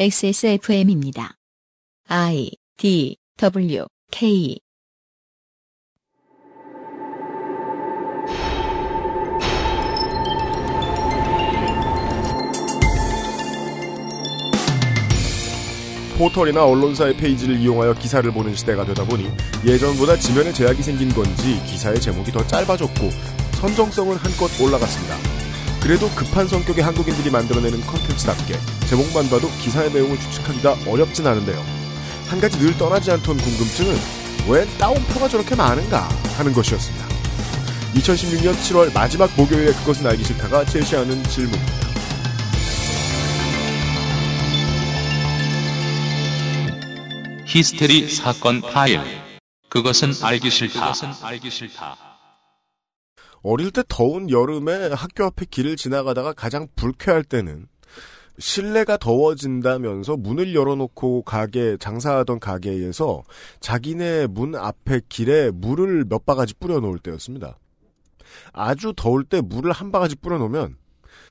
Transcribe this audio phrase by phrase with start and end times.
[0.00, 1.34] XSFM입니다.
[2.08, 4.58] I D W K
[16.16, 19.28] 포털이나 언론사의 페이지를 이용하여 기사를 보는 시대가 되다 보니
[19.66, 23.10] 예전보다 지면에 제약이 생긴 건지 기사의 제목이 더 짧아졌고
[23.60, 25.39] 선정성은 한껏 올라갔습니다.
[25.90, 28.54] 그래도 급한 성격의 한국인들이 만들어내는 컨텐츠답게
[28.86, 31.60] 제목만 봐도 기사의 내용을 추측하기가 어렵진 않은데요.
[32.28, 33.96] 한 가지 늘 떠나지 않던 궁금증은
[34.48, 37.08] 왜 다운표가 저렇게 많은가 하는 것이었습니다.
[37.96, 41.72] 2016년 7월 마지막 목요일에 그것은 알기 싫다가 제시하는 질문입니다.
[47.46, 49.00] 히스테리 사건 파일.
[49.68, 50.94] 그것은 알기 싫다.
[53.42, 57.66] 어릴 때 더운 여름에 학교 앞에 길을 지나가다가 가장 불쾌할 때는
[58.38, 63.22] 실내가 더워진다면서 문을 열어놓고 가게 장사하던 가게에서
[63.60, 67.58] 자기네 문 앞에 길에 물을 몇 바가지 뿌려놓을 때였습니다.
[68.52, 70.76] 아주 더울 때 물을 한 바가지 뿌려놓으면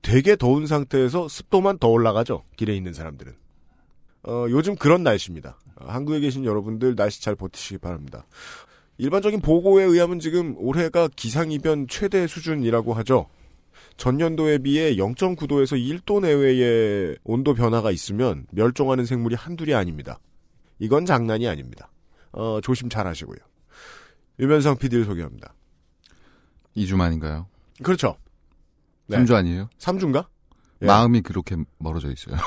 [0.01, 2.43] 되게 더운 상태에서 습도만 더 올라가죠.
[2.55, 3.33] 길에 있는 사람들은.
[4.23, 5.57] 어, 요즘 그런 날씨입니다.
[5.77, 8.25] 어, 한국에 계신 여러분들 날씨 잘 버티시기 바랍니다.
[8.99, 13.27] 일반적인 보고에 의하면 지금 올해가 기상이변 최대 수준이라고 하죠.
[13.95, 20.19] 전년도에 비해 0.9도에서 1도 내외의 온도 변화가 있으면 멸종하는 생물이 한둘이 아닙니다.
[20.79, 21.89] 이건 장난이 아닙니다.
[22.33, 23.37] 어, 조심 잘 하시고요.
[24.37, 25.53] 유면상 PD를 소개합니다.
[26.75, 27.47] 2주 만인가요?
[27.81, 28.17] 그렇죠.
[29.07, 29.17] 네.
[29.17, 29.69] 3주 아니에요?
[29.79, 30.25] 3주인가?
[30.81, 30.85] 예.
[30.85, 32.35] 마음이 그렇게 멀어져 있어요.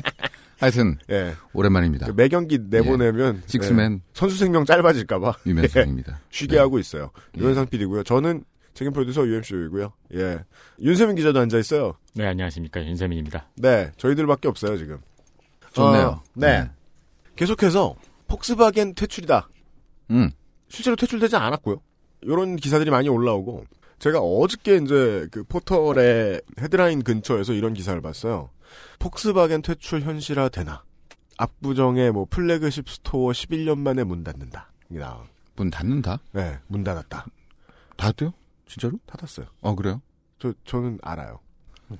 [0.64, 1.34] 하여튼 예.
[1.52, 2.06] 오랜만입니다.
[2.06, 6.20] 그 매경기 내보내면 식스맨 예, 선수 생명 짧아질까봐 유면상입니다.
[6.30, 6.58] 쉬게 네.
[6.58, 7.10] 하고 있어요.
[7.36, 7.40] 예.
[7.42, 8.02] 유현상 PD고요.
[8.02, 9.92] 저는 책임 프로듀서 UMC이고요.
[10.14, 10.40] 예.
[10.80, 11.96] 윤세민 기자도 앉아 있어요.
[12.14, 12.84] 네, 안녕하십니까.
[12.84, 13.48] 윤세민입니다.
[13.56, 14.98] 네, 저희들밖에 없어요 지금.
[15.74, 16.06] 좋네요.
[16.06, 16.70] 어, 네.
[17.36, 17.96] 계속해서
[18.28, 19.48] 폭스바겐 퇴출이다.
[20.12, 20.30] 음.
[20.68, 21.80] 실제로 퇴출되지 않았고요.
[22.22, 23.64] 이런 기사들이 많이 올라오고
[23.98, 28.48] 제가 어저께 이제 그 포털의 헤드라인 근처에서 이런 기사를 봤어요.
[28.98, 30.84] 폭스바겐 퇴출 현실화 되나?
[31.36, 34.70] 압구정의 뭐 flagship store 11년 만에 문 닫는다.
[35.56, 36.18] 문 닫는다?
[36.32, 37.26] 네, 문 닫았다.
[37.96, 38.32] 닫았대요?
[38.66, 38.98] 진짜로?
[39.06, 39.46] 닫았어요.
[39.60, 40.00] 어 그래요?
[40.38, 41.40] 저 저는 알아요.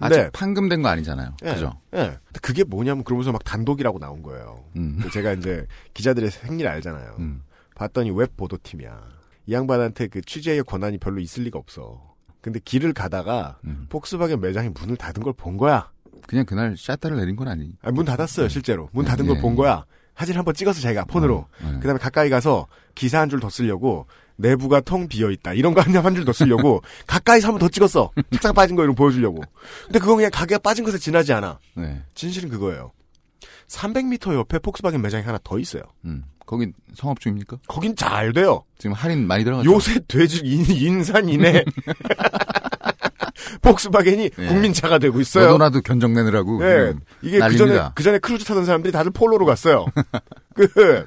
[0.00, 0.30] 아직 네.
[0.30, 1.36] 판금된 거 아니잖아요.
[1.44, 1.78] 예, 그죠?
[1.94, 2.18] 예.
[2.24, 4.64] 근데 그게 뭐냐면 그러면서 막 단독이라고 나온 거예요.
[4.76, 5.00] 음.
[5.12, 7.16] 제가 이제 기자들의 생리를 알잖아요.
[7.18, 7.42] 음.
[7.74, 9.08] 봤더니 웹 보도팀이야.
[9.46, 12.14] 이 양반한테 그 취재의 권한이 별로 있을 리가 없어.
[12.40, 13.86] 근데 길을 가다가 음.
[13.88, 15.90] 폭스바겐 매장이 문을 닫은 걸 본 거야.
[16.26, 17.72] 그냥 그날 샷다를 내린 건 아니.
[17.82, 18.88] 아니, 문 닫았어요, 실제로.
[18.92, 19.40] 문 닫은 예, 걸 예.
[19.40, 19.84] 본 거야.
[20.16, 21.36] 사진 한번 찍어서 자기가 폰으로.
[21.36, 21.78] 어, 네.
[21.80, 25.52] 그 다음에 가까이 가서 기사 한 줄 더 쓰려고 내부가 텅 비어 있다.
[25.54, 28.10] 이런 거 한 줄 더 쓰려고 가까이서 한 번 더 찍었어.
[28.30, 29.42] 책상 빠진 거 이런 거 보여주려고.
[29.86, 31.58] 근데 그건 그냥 가게가 빠진 것에 지나지 않아.
[31.76, 32.02] 네.
[32.14, 32.92] 진실은 그거예요.
[33.68, 35.82] 300m 옆에 폭스바겐 매장이 하나 더 있어요.
[36.04, 36.24] 음.
[36.46, 37.56] 거긴 성업 중입니까?
[37.66, 38.62] 거긴 잘 돼요.
[38.78, 39.72] 지금 할인 많이 들어갔죠.
[39.72, 41.64] 요새 돼지 인, 인산인해.
[43.62, 44.46] 폭스바겐이 예.
[44.46, 45.46] 국민차가 되고 있어요.
[45.46, 46.60] 너도나도 견적 내느라고.
[46.60, 46.86] 네.
[46.86, 47.80] 지금 이게 그 전에.
[47.94, 49.86] 그 전에 크루즈 타던 사람들이 다들 폴로로 갔어요.
[50.54, 51.04] 그,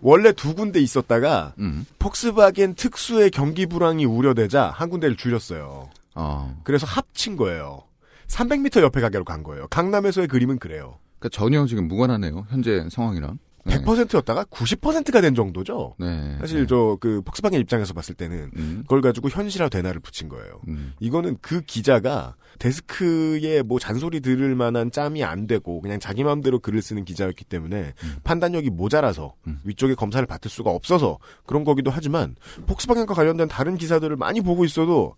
[0.00, 1.86] 원래 두 군데 있었다가, 음.
[1.98, 5.90] 폭스바겐 특수의 경기 불황이 우려되자 한 군데를 줄였어요.
[6.14, 6.60] 어.
[6.64, 7.82] 그래서 합친 거예요.
[8.26, 9.66] 300m 옆에 가게로 간 거예요.
[9.68, 10.98] 강남에서의 그림은 그래요.
[11.18, 12.46] 그러니까 전혀 지금 무관하네요.
[12.50, 13.38] 현재 상황이랑.
[13.64, 13.80] 네.
[13.82, 15.94] 100%였다가 90%가 된 정도죠.
[15.98, 16.36] 네.
[16.40, 16.66] 사실 네.
[16.66, 18.78] 저그 폭스바겐 입장에서 봤을 때는 음.
[18.84, 20.60] 그걸 가지고 현실화 되나를 붙인 거예요.
[20.68, 20.94] 음.
[21.00, 26.80] 이거는 그 기자가 데스크에 뭐 잔소리 들을 만한 짬이 안 되고 그냥 자기 마음대로 글을
[26.82, 27.92] 쓰는 기자였기 때문에
[28.24, 29.60] 판단력이 모자라서 음.
[29.64, 32.36] 위쪽에 검사를 받을 수가 없어서 그런 거기도 하지만
[32.66, 35.14] 폭스바겐과 관련된 다른 기사들을 많이 보고 있어도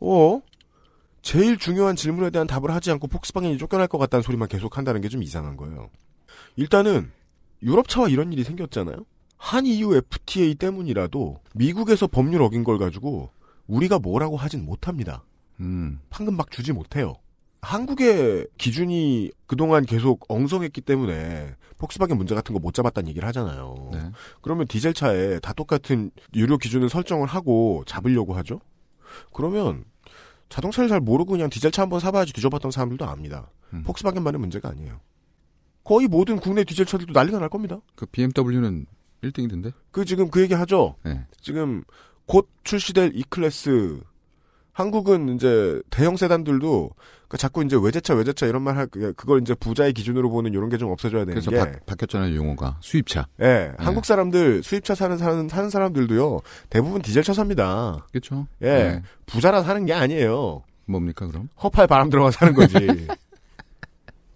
[0.00, 0.40] 어
[1.22, 5.08] 제일 중요한 질문에 대한 답을 하지 않고 폭스바겐이 쫓겨날 것 같다는 소리만 계속 한다는 게
[5.08, 5.90] 좀 이상한 거예요.
[6.56, 7.12] 일단은
[7.62, 8.96] 유럽차와 이런 일이 생겼잖아요.
[9.36, 13.30] 한 EU FTA 때문이라도 미국에서 법률 어긴 걸 가지고
[13.66, 15.24] 우리가 뭐라고 하진 못합니다.
[15.60, 16.00] 음.
[16.10, 17.14] 판금 막 주지 못해요.
[17.60, 23.90] 한국의 기준이 그동안 계속 엉성했기 때문에 폭스바겐 문제 같은 거 못 잡았다는 얘기를 하잖아요.
[23.92, 24.00] 네.
[24.40, 28.60] 그러면 디젤 차에 다 똑같은 유료 기준을 설정을 하고 잡으려고 하죠?
[29.32, 29.84] 그러면
[30.48, 33.48] 자동차를 잘 모르고 그냥 디젤 차 한번 사봐야지 뒤져봤던 사람들도 압니다.
[33.72, 33.82] 음.
[33.84, 35.00] 폭스바겐만의 문제가 아니에요.
[35.84, 37.80] 거의 모든 국내 디젤 차들도 난리가 날 겁니다.
[37.96, 38.86] 그 BMW는
[39.22, 39.72] 1등이던데?
[39.90, 40.96] 그 지금 그 얘기 하죠?
[41.04, 41.24] 네.
[41.40, 41.82] 지금
[42.26, 44.00] 곧 출시될 E 클래스
[44.72, 46.90] 한국은 이제 대형 세단들도
[47.28, 50.76] 그 자꾸 이제 외제차 외제차 이런 말 할 그걸 이제 부자의 기준으로 보는 이런 게
[50.78, 52.78] 좀 없어져야 되는 그래서 게 바, 바뀌었잖아요, 용어가.
[52.80, 53.26] 수입차.
[53.42, 56.40] 예, 한국 사람들 수입차 사는 사는 사는 사람들도요
[56.70, 58.06] 대부분 디젤차 삽니다.
[58.10, 58.46] 그렇죠.
[58.62, 60.62] 예, 부자라 사는 게 아니에요.
[60.86, 61.48] 뭡니까, 그럼?
[61.62, 62.74] 허파에 바람 들어가 사는 거지.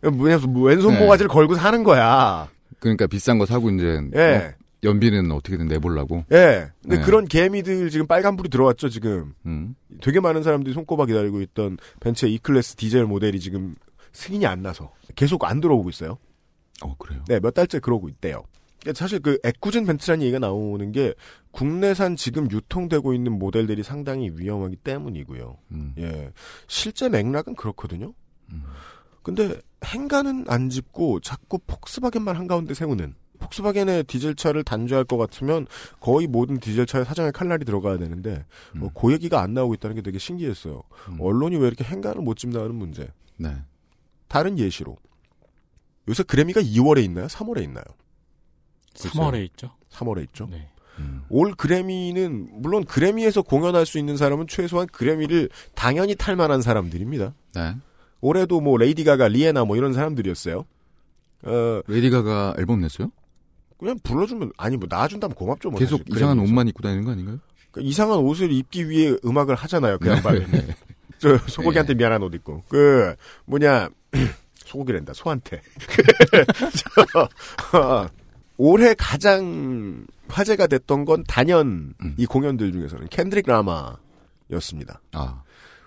[0.02, 1.00] 뭐냐, 뭐 왼손 네.
[1.00, 2.48] 모가지를 걸고 사는 거야.
[2.78, 4.54] 그러니까 비싼 거 사고 이제 예.
[4.54, 6.24] 어, 연비는 어떻게든 내보려고.
[6.32, 6.70] 예.
[6.82, 7.02] 근데 네.
[7.02, 9.34] 그런 개미들 지금 빨간불이 들어왔죠, 지금.
[9.46, 9.74] 음.
[10.02, 13.74] 되게 많은 사람들이 손꼽아 기다리고 있던 벤츠의 E클래스 디젤 모델이 지금
[14.12, 16.18] 승인이 안 나서 계속 안 들어오고 있어요.
[16.82, 17.24] 어 그래요.
[17.26, 18.44] 네, 몇 달째 그러고 있대요.
[18.94, 21.14] 사실 그 애꿎은 벤츠라는 얘기가 나오는 게
[21.50, 25.56] 국내산 지금 유통되고 있는 모델들이 상당히 위험하기 때문이고요.
[25.72, 25.94] 음.
[25.98, 26.30] 예.
[26.68, 28.12] 실제 맥락은 그렇거든요.
[28.52, 28.62] 음.
[29.22, 35.66] 근데 행가는 안 짚고 자꾸 폭스바겐만 한가운데 세우는 폭스바겐의 디젤차를 단죄할 것 같으면
[36.00, 38.44] 거의 모든 디젤차에 사장에 칼날이 들어가야 되는데
[38.74, 38.94] 뭐 음.
[38.98, 40.82] 그 얘기가 안 나오고 있다는 게 되게 신기했어요.
[41.08, 41.18] 음.
[41.20, 43.08] 언론이 왜 이렇게 행간을 못 짚나 하는 문제.
[43.36, 43.54] 네.
[44.28, 44.96] 다른 예시로
[46.08, 47.26] 요새 그래미가 2월에 있나요?
[47.26, 47.84] 3월에 있나요?
[48.94, 49.72] 3월에 있죠.
[49.90, 50.48] 3월에 있죠.
[50.50, 50.68] 네.
[50.98, 51.24] 음.
[51.28, 57.34] 올 그래미는 물론 그래미에서 공연할 수 있는 사람은 최소한 그래미를 당연히 탈 만한 사람들입니다.
[57.54, 57.76] 네.
[58.26, 60.64] 올해도 뭐 레이디 가가, 리아나 뭐 이런 사람들이었어요.
[61.42, 63.12] 어 레이디 가가 앨범 냈어요?
[63.78, 65.70] 그냥 불러주면 아니 뭐 나와준다면 고맙죠.
[65.70, 66.38] 뭐 계속 사실 이상한.
[66.40, 67.38] 옷만 입고 다니는 거 아닌가요?
[67.70, 69.98] 그러니까 이상한 옷을 입기 위해 음악을 하잖아요.
[69.98, 70.46] 그 양반은.
[71.18, 73.14] 저 소고기한테 미안한 옷 입고 그
[73.44, 73.88] 뭐냐
[74.66, 75.62] 소고기랜다 소한테.
[77.72, 78.08] 저, 어,
[78.56, 82.14] 올해 가장 화제가 됐던 건 단연 음.
[82.18, 85.00] 이 공연들 중에서는 켄드릭 라마였습니다.
[85.12, 85.42] 아.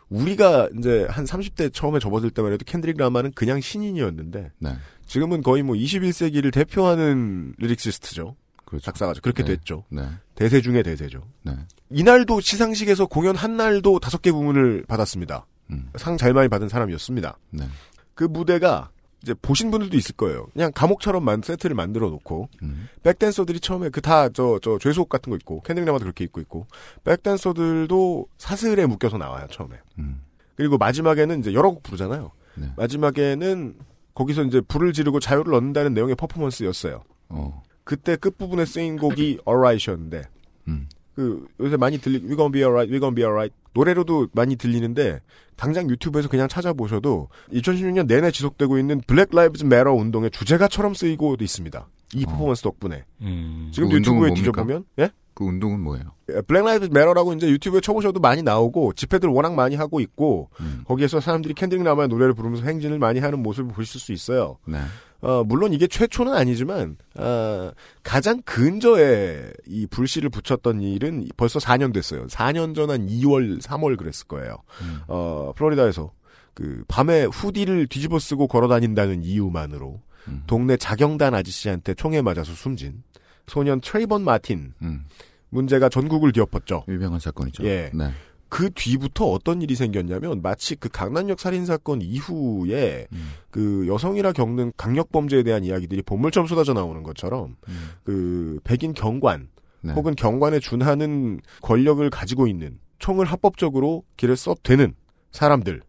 [0.09, 4.75] 우리가 이제 한 30대 처음에 접어들 때만 해도 켄드릭 라마는 그냥 신인이었는데 네.
[5.05, 8.35] 지금은 거의 뭐 21세기를 대표하는 lyricist죠.
[8.65, 8.85] 그렇죠.
[8.85, 9.21] 작사가죠.
[9.21, 9.55] 그렇게 네.
[9.55, 9.85] 됐죠.
[9.89, 10.03] 네.
[10.35, 11.27] 대세 중의 대세죠.
[11.43, 11.53] 네.
[11.89, 15.45] 이날도 시상식에서 공연 한 날도 다섯 개 부문을 받았습니다.
[15.71, 15.89] 음.
[15.95, 17.37] 상 제일 많이 받은 사람이었습니다.
[17.51, 17.65] 네.
[18.13, 18.89] 그 무대가
[19.21, 20.47] 이제 보신 분들도 있을 거예요.
[20.53, 22.87] 그냥 감옥처럼 만 세트를 만들어 놓고 음.
[23.03, 26.67] 백댄서들이 처음에 그다저저 죄수옷 같은 거 입고 켄드릭 라마도 그렇게 입고 있고
[27.03, 29.77] 백댄서들도 사슬에 묶여서 나와요 처음에.
[29.99, 30.21] 음.
[30.55, 32.31] 그리고 마지막에는 이제 여러 곡 부르잖아요.
[32.55, 32.71] 네.
[32.77, 33.75] 마지막에는
[34.13, 37.03] 거기서 이제 불을 지르고 자유를 얻는다는 내용의 퍼포먼스였어요.
[37.29, 37.63] 어.
[37.83, 40.23] 그때 끝 부분에 쓰인 곡이 Alright이었는데
[40.67, 40.87] 음.
[41.19, 45.19] 그 요새 많이 들리 We gonna be alright, we gonna be alright 노래로도 많이 들리는데
[45.57, 51.87] 당장 유튜브에서 그냥 찾아보셔도 2016년 내내 지속되고 있는 Black Lives Matter 운동의 주제가처럼 쓰이고 있습니다.
[52.15, 52.31] 이 어.
[52.31, 53.69] 퍼포먼스 덕분에 음.
[53.73, 54.33] 지금 그 유튜브에?
[54.33, 55.11] 뒤져보면 예?
[55.33, 56.05] 그 운동은 뭐예요?
[56.47, 60.83] Black Lives Matter라고 이제 유튜브에 쳐보셔도 많이 나오고 집회들 워낙 많이 하고 있고 음.
[60.85, 64.57] 거기에서 사람들이 켄드릭 라마의 노래를 부르면서 행진을 많이 하는 모습을 보실 수 있어요.
[64.65, 64.79] 네.
[65.21, 67.71] 어, 물론 이게 최초는 아니지만 어,
[68.03, 72.27] 가장 근저에 이 불씨를 붙였던 일은 벌써 4년 됐어요.
[72.27, 74.57] 4년 전 한 2월, 3월 그랬을 거예요.
[74.81, 74.99] 음.
[75.07, 76.11] 어, 플로리다에서
[76.53, 80.43] 그 밤에 hoodie를 뒤집어 쓰고 걸어 다닌다는 이유만으로 음.
[80.47, 83.03] 동네 자경단 아저씨한테 총에 맞아서 숨진
[83.47, 85.05] 소년 트레이번 마틴 음.
[85.49, 86.85] 문제가 전국을 뒤엎었죠.
[86.87, 87.63] 유명한 사건이죠.
[87.65, 87.89] 예.
[87.93, 88.11] 네.
[88.49, 93.29] 그 뒤부터 어떤 일이 생겼냐면 마치 그 강남역 살인 사건 이후에 음.
[93.51, 97.89] 그 여성이라 겪는 강력 범죄에 대한 이야기들이 본물처럼 쏟아져 나오는 것처럼 음.
[98.03, 99.49] 그 백인 경관
[99.81, 99.93] 네.
[99.93, 104.93] 혹은 경관에 준하는 권력을 가지고 있는 총을 합법적으로 길에 써되는
[105.31, 105.79] 사람들에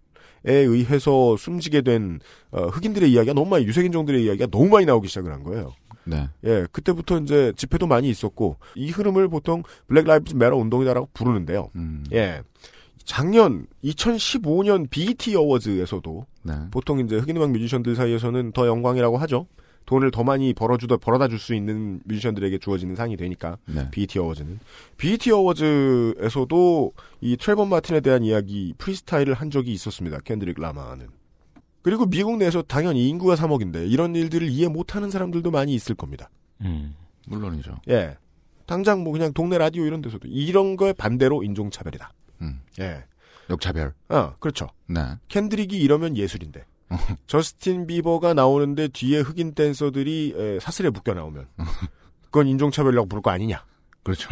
[0.44, 2.20] 의해서 숨지게 된
[2.50, 5.72] 어, 흑인들의 이야기가 너무 많이 유색인종들의 이야기가 너무 많이 나오기 시작을 한 거예요.
[6.04, 6.28] 네.
[6.44, 11.70] 예, 그때부터 이제 집회도 많이 있었고 이 흐름을 보통 Black Lives Matter 운동이다라고 부르는데요.
[11.76, 12.04] 음.
[12.12, 12.42] 예.
[13.04, 16.54] 작년 2015년 BET Awards에서도 네.
[16.70, 19.46] 보통 이제 흑인 음악 뮤지션들 사이에서는 더 영광이라고 하죠.
[19.86, 23.90] 돈을 더 많이 벌어주다 벌어다 줄 수 있는 뮤지션들에게 주어지는 상이 되니까 네.
[23.90, 24.60] BET Awards는
[24.98, 26.92] BET Awards에서도
[27.22, 30.20] 이 트레이번 마틴에 대한 이야기 프리스타일을 한 적이 있었습니다.
[30.20, 31.08] 켄드릭 라마는.
[31.82, 36.30] 그리고 미국 내에서 당연히 인구가 3억인데 이런 일들을 이해 못하는 사람들도 많이 있을 겁니다.
[36.60, 36.94] 음.
[37.26, 37.80] 물론이죠.
[37.88, 38.16] 예.
[38.66, 42.12] 당장 뭐 그냥 동네 라디오 이런 데서도 이런 거에 반대로 인종차별이다.
[42.42, 42.60] 음.
[42.80, 43.04] 예.
[43.48, 43.94] 역차별.
[44.08, 44.68] 아, 그렇죠.
[44.86, 45.00] 네.
[45.28, 46.64] 켄드릭이 이러면 예술인데.
[47.26, 51.46] 저스틴 비버가 나오는데 뒤에 흑인 댄서들이 에, 사슬에 묶여 나오면
[52.24, 53.64] 그건 인종차별이라고 부를 거 아니냐.
[54.02, 54.28] 그렇죠.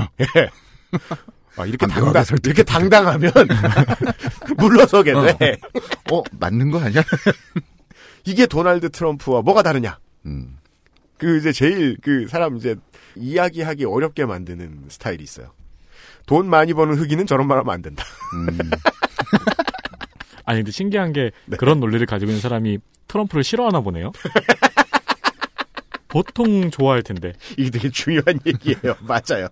[1.58, 3.32] 아, 이렇게 안 당당, 이렇게 당당하면
[4.56, 5.58] 물러서게 돼.
[6.12, 7.02] 어, 맞는 거 아니야?
[8.24, 9.98] 이게 도널드 트럼프와 뭐가 다르냐.
[10.26, 10.56] 음.
[11.18, 12.76] 그 이제 제일 그 사람 이제
[13.16, 15.52] 이야기하기 어렵게 만드는 스타일이 있어요.
[16.26, 18.04] 돈 많이 버는 흑인은 저런 말 하면 안 된다.
[18.34, 18.46] 음.
[20.44, 21.56] 아니 근데 신기한 게 네.
[21.56, 24.12] 그런 논리를 가지고 있는 사람이 트럼프를 싫어하나 보네요.
[26.08, 27.32] 보통 좋아할 텐데.
[27.56, 28.94] 이게 되게 중요한 얘기예요.
[29.00, 29.48] 맞아요.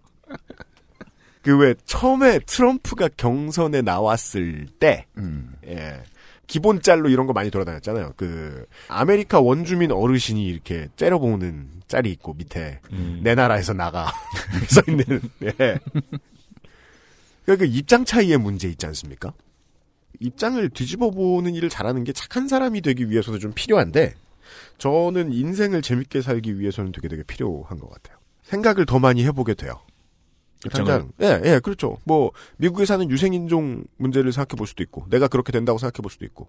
[1.46, 5.54] 그 왜 처음에 트럼프가 경선에 나왔을 때 음.
[5.66, 6.02] 예.
[6.48, 8.14] 기본 짤로 이런 거 많이 돌아다녔잖아요.
[8.16, 13.20] 그 아메리카 원주민 어르신이 이렇게 째려보는 짤이 있고 밑에 음.
[13.22, 14.12] 내 나라에서 나가
[14.68, 15.78] 써 있는 예.
[17.44, 19.32] 그러니까 그 입장 차이의 문제 있지 않습니까?
[20.18, 24.14] 입장을 뒤집어 보는 일을 잘하는 게 착한 사람이 되기 위해서도 좀 필요한데
[24.78, 28.18] 저는 인생을 재밌게 살기 위해서는 되게 되게 필요한 것 같아요.
[28.42, 29.80] 생각을 더 많이 해보게 돼요.
[30.66, 31.96] 입장을 당장, 예, 예, 그렇죠.
[32.04, 36.24] 뭐, 미국에 사는 유생인종 문제를 생각해 볼 수도 있고, 내가 그렇게 된다고 생각해 볼 수도
[36.24, 36.48] 있고,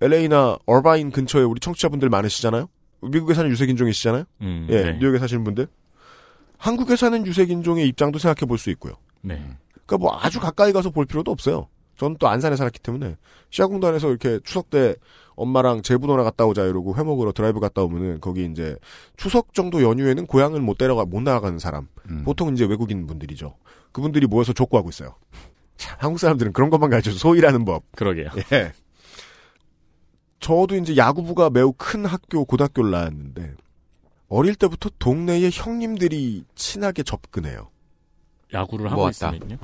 [0.00, 2.68] LA나 얼바인 근처에 우리 청취자분들 많으시잖아요?
[3.02, 4.24] 미국에 사는 유색인종이시잖아요?
[4.42, 4.98] 음, 예, 네.
[4.98, 5.66] 뉴욕에 사시는 분들.
[6.58, 8.94] 한국에 사는 유색인종의 입장도 생각해 볼 수 있고요.
[9.20, 9.34] 네.
[9.86, 11.68] 그러니까 뭐 아주 가까이 가서 볼 필요도 없어요.
[11.96, 13.16] 저는 또 안산에 살았기 때문에
[13.50, 14.94] 시아공단에서 이렇게 추석 때
[15.34, 18.76] 엄마랑 제부 도나 갔다 오자 이러고 회 먹으러 드라이브 갔다 오면은 거기 이제
[19.16, 22.22] 추석 정도 연휴에는 고향을 못 데려가 못 나가는 사람 음.
[22.24, 23.54] 보통 이제 외국인 분들이죠.
[23.92, 25.14] 그분들이 모여서 족구하고 있어요.
[25.76, 27.84] 참 한국 사람들은 그런 것만 가르쳐서 소일하는 법.
[27.96, 28.28] 그러게요.
[28.52, 28.72] 예.
[30.40, 33.54] 저도 이제 야구부가 매우 큰 학교 고등학교를 나왔는데
[34.28, 37.70] 어릴 때부터 동네의 형님들이 친하게 접근해요.
[38.52, 39.30] 야구를 하고 모았다.
[39.34, 39.56] 있으면요.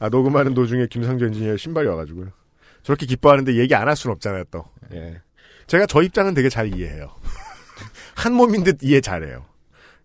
[0.00, 2.30] 아, 녹음하는 도중에 김상조 엔지니어 신발이 와가지고요.
[2.82, 4.64] 저렇게 기뻐하는데 얘기 안 할 수는 없잖아요, 또.
[4.92, 5.20] 예.
[5.68, 7.14] 제가 저 입장은 되게 잘 이해해요.
[8.16, 9.44] 한 몸인 듯 이해 잘해요.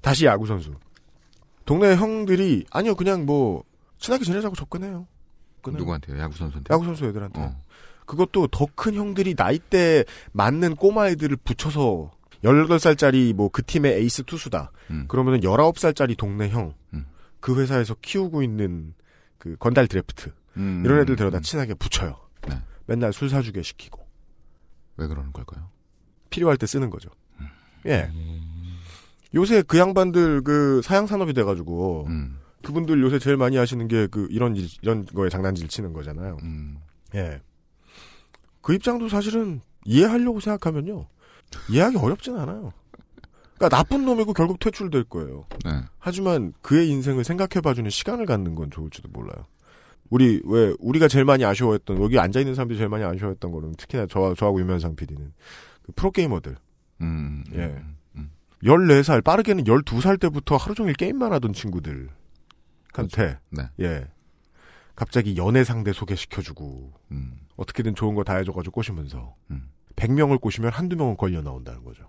[0.02, 0.74] 다시 야구 선수.
[1.66, 3.64] 동네 형들이, 아니요, 그냥 뭐,
[3.98, 5.08] 친하게 지내자고 접근해요.
[5.62, 5.80] 끊어요.
[5.80, 6.20] 누구한테요?
[6.20, 6.72] 야구 선수한테.
[6.74, 7.42] 야구 선수 애들한테.
[7.42, 7.56] 어.
[8.06, 12.12] 그것도 더 큰 형들이 나이대 맞는 꼬마 애들을 붙여서
[12.44, 14.72] 18살짜리 뭐 그 팀의 에이스 투수다.
[14.92, 15.06] 음.
[15.08, 16.76] 그러면은 19살짜리 동네 형.
[16.94, 17.08] 음.
[17.40, 18.94] 그 회사에서 키우고 있는
[19.46, 20.34] 그 건달 드래프트.
[20.58, 21.42] 음, 이런 애들 음, 데려다 음.
[21.44, 22.18] 친하게 붙여요.
[22.50, 22.60] 네.
[22.88, 24.04] 맨날 술 사주게 시키고.
[24.98, 25.70] 왜 그러는 걸까요?
[26.32, 27.12] 필요할 때 쓰는 거죠.
[27.40, 27.48] 음.
[27.86, 28.10] 예.
[29.36, 32.40] 요새 그 양반들 그 사양 산업이 돼가지고 음.
[32.64, 36.38] 그분들 요새 제일 많이 하시는 게 그 이런 일, 이런 거에 장난질 치는 거잖아요.
[36.42, 36.80] 음.
[37.14, 37.40] 예.
[38.62, 41.08] 그 입장도 사실은 이해하려고 생각하면요.
[41.70, 42.74] 이해하기 어렵진 않아요.
[43.56, 45.46] 그러니까 나쁜 놈이고 결국 퇴출될 거예요.
[45.64, 45.72] 네.
[45.98, 49.46] 하지만 그의 인생을 생각해봐주는 시간을 갖는 건 좋을지도 몰라요.
[50.10, 54.06] 우리 왜 우리가 제일 많이 아쉬워했던 여기 앉아 있는 사람들이 제일 많이 아쉬워했던 거는 특히나
[54.08, 55.34] 저 저하고 유면상 PD는
[55.84, 56.58] 그 프로게이머들
[57.02, 57.44] 음.
[57.54, 57.64] 예.
[57.66, 57.98] 음.
[58.18, 58.32] 음.
[58.64, 62.10] 14살 빠르게는 12살 때부터 하루 종일 게임만 하던 친구들
[62.94, 63.64] 한테 네.
[63.80, 64.06] 예
[64.96, 67.40] 갑자기 연애 상대 소개시켜주고 음.
[67.58, 69.70] 어떻게든 좋은 거 다 해줘가지고 꼬시면서 음.
[69.96, 72.04] 100명을 꼬시면 한두 명은 걸려 나온다는 거죠.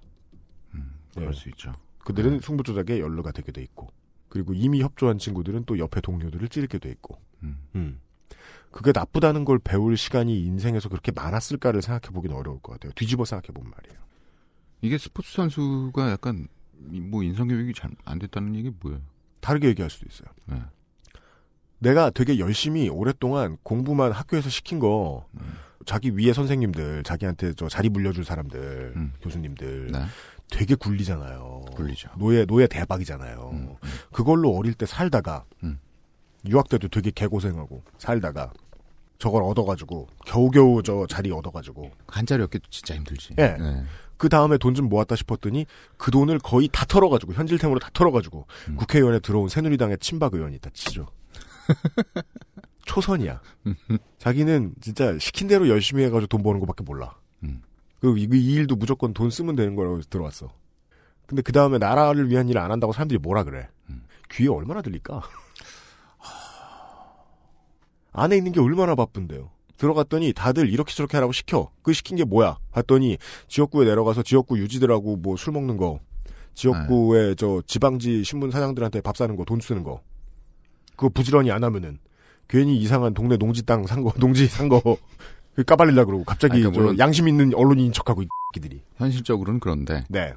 [1.17, 1.21] 음.
[1.21, 1.37] 그럴 예.
[1.37, 1.75] 수 있죠.
[1.99, 3.89] 그들은 승부 조작에 연루가 되게 돼 있고
[4.29, 7.59] 그리고 이미 협조한 친구들은 또 옆에 동료들을 찌르게 돼 있고 음.
[7.75, 8.01] 음.
[8.71, 12.93] 그게 나쁘다는 걸 배울 시간이 인생에서 그렇게 많았을까를 생각해 보긴 어려울 것 같아요.
[12.95, 13.99] 뒤집어 생각해 본 말이에요.
[14.83, 16.47] 이게 스포츠 선수가 약간
[16.93, 19.01] 이- 뭐 인성 교육이 잘 안 됐다는 얘기 뭐예요?
[19.41, 20.29] 다르게 얘기할 수도 있어요.
[20.47, 20.63] 네.
[21.79, 25.41] 내가 되게 열심히 오랫동안 공부만 학교에서 시킨 거 음.
[25.85, 29.13] 자기 위에 선생님들, 자기한테 저 자리 물려줄 사람들, 음.
[29.23, 30.05] 교수님들 네.
[30.51, 31.63] 되게 굴리잖아요.
[31.75, 32.11] 굴리죠.
[32.19, 33.51] 노예 노예 대박이잖아요.
[33.53, 33.69] 음.
[33.83, 33.89] 음.
[34.13, 35.79] 그걸로 어릴 때 살다가 음.
[36.47, 38.53] 유학 때도 되게 개고생하고 살다가
[39.19, 43.35] 저걸 얻어가지고 겨우겨우 저 자리 얻어가지고 한 자리 얻기도 진짜 힘들지.
[43.39, 43.57] 예.
[43.59, 43.85] 네.
[44.19, 48.77] 그 다음에 돈 좀 모았다 싶었더니 그 돈을 거의 다 털어가지고 현질템으로 다 털어가지고 음.
[48.77, 51.07] 국회의원에 들어온 새누리당의 친박 의원이 있다 치죠.
[52.87, 53.41] 초선이야.
[54.19, 57.17] 자기는 진짜 시킨 대로 열심히 해가지고 돈 버는 것밖에 몰라.
[57.43, 57.63] 음.
[58.15, 60.49] 그리고 이, 이 일도 무조건 돈 쓰면 되는 거라고 들어왔어.
[61.27, 63.69] 근데 그 다음에 나라를 위한 일을 안 한다고 사람들이 뭐라 그래.
[63.91, 64.05] 음.
[64.31, 65.23] 귀에 얼마나 들릴까?
[68.13, 69.51] 안에 있는 게 얼마나 바쁜데요.
[69.77, 71.71] 들어갔더니 다들 이렇게 저렇게 하라고 시켜.
[71.83, 72.59] 그 시킨 게 뭐야?
[72.71, 76.01] 봤더니 지역구에 내려가서 지역구 유지들하고 뭐 술 먹는 거,
[76.55, 80.01] 지역구에 저 지방지 신문 사장들한테 밥 사는 거, 돈 쓰는 거.
[80.91, 81.99] 그거 부지런히 안 하면은
[82.49, 84.81] 괜히 이상한 동네 농지 땅 산 거, 농지 산 거.
[85.57, 88.83] 그 까발리려 그러고 갑자기 아니, 그러니까 물론- 양심 있는 언론인인 척하고 이 끼들이.
[88.97, 90.35] 현실적으로는 그런데 네.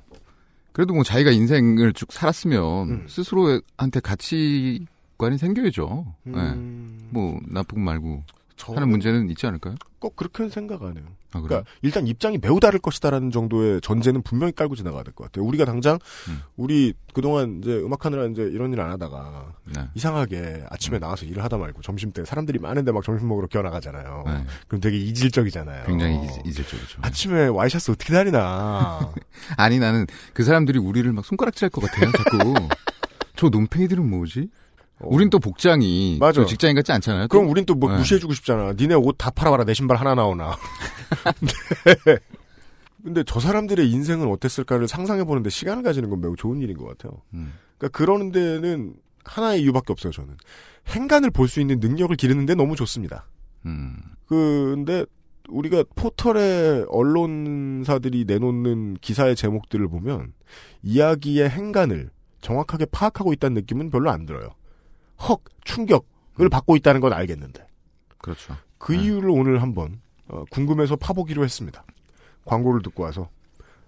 [0.71, 3.05] 그래도 뭐 자기가 인생을 쭉 살았으면 음.
[3.07, 6.15] 스스로한테 가치관이 생겨야죠.
[6.23, 6.33] 네.
[6.39, 8.23] 음, 뭐 나쁘고 말고
[8.55, 9.75] 저 하는 문제는 있지 않을까요?
[9.99, 11.05] 꼭 그렇게는 생각 안 해요.
[11.31, 11.41] 아?
[11.41, 15.45] 그러니까 일단 입장이 매우 다를 것이다라는 정도의 전제는 분명히 깔고 지나가야 될 것 같아요.
[15.45, 16.41] 우리가 당장 음.
[16.57, 19.81] 우리 그동안 이제 음악하느라 이제 이런 일 안 하다가 네.
[19.93, 20.99] 이상하게 아침에 음.
[21.01, 24.23] 나와서 일을 하다 말고 점심 때 사람들이 많은데 막 점심 먹으러 기어 나가잖아요.
[24.25, 24.43] 네.
[24.67, 25.85] 그럼 되게 이질적이잖아요.
[25.85, 26.99] 굉장히 이질- 이질적이죠.
[27.01, 29.11] 아침에 와이셔츠 어떻게 다리나.
[29.57, 32.11] 아니 나는 그 사람들이 우리를 막 손가락질할 것 같아요.
[32.11, 32.53] 자꾸
[33.35, 34.49] 저 논팽이들은 뭐지?
[35.01, 36.25] 우린 또 복장이 어.
[36.25, 36.41] 맞아.
[36.41, 37.27] 또 직장인 같지 않잖아요.
[37.29, 37.97] 그럼 우린 또뭐 네.
[37.97, 38.73] 무시해주고 싶잖아.
[38.73, 39.63] 니네 옷 다 팔아봐라.
[39.65, 40.55] 내 신발 하나 나오나.
[42.05, 42.17] 네.
[43.03, 47.21] 근데 저 사람들의 인생은 어땠을까를 상상해보는데 시간을 가지는 건 매우 좋은 일인 것 같아요.
[47.33, 47.53] 음.
[47.77, 50.35] 그러니까 그러는 데는 하나의 이유밖에 없어요, 저는.
[50.87, 53.27] 행간을 볼 수 있는 능력을 기르는데 너무 좋습니다.
[53.65, 53.95] 음.
[54.25, 55.05] 근데
[55.47, 60.33] 우리가 포털에 언론사들이 내놓는 기사의 제목들을 보면
[60.83, 62.09] 이야기의 행간을
[62.41, 64.49] 정확하게 파악하고 있다는 느낌은 별로 안 들어요.
[65.21, 67.65] 헉, 충격을 받고 있다는 건 알겠는데.
[68.17, 68.55] 그렇죠.
[68.77, 69.03] 그 네.
[69.03, 71.83] 이유를 오늘 한번 어, 궁금해서 파보기로 했습니다.
[72.45, 73.29] 광고를 듣고 와서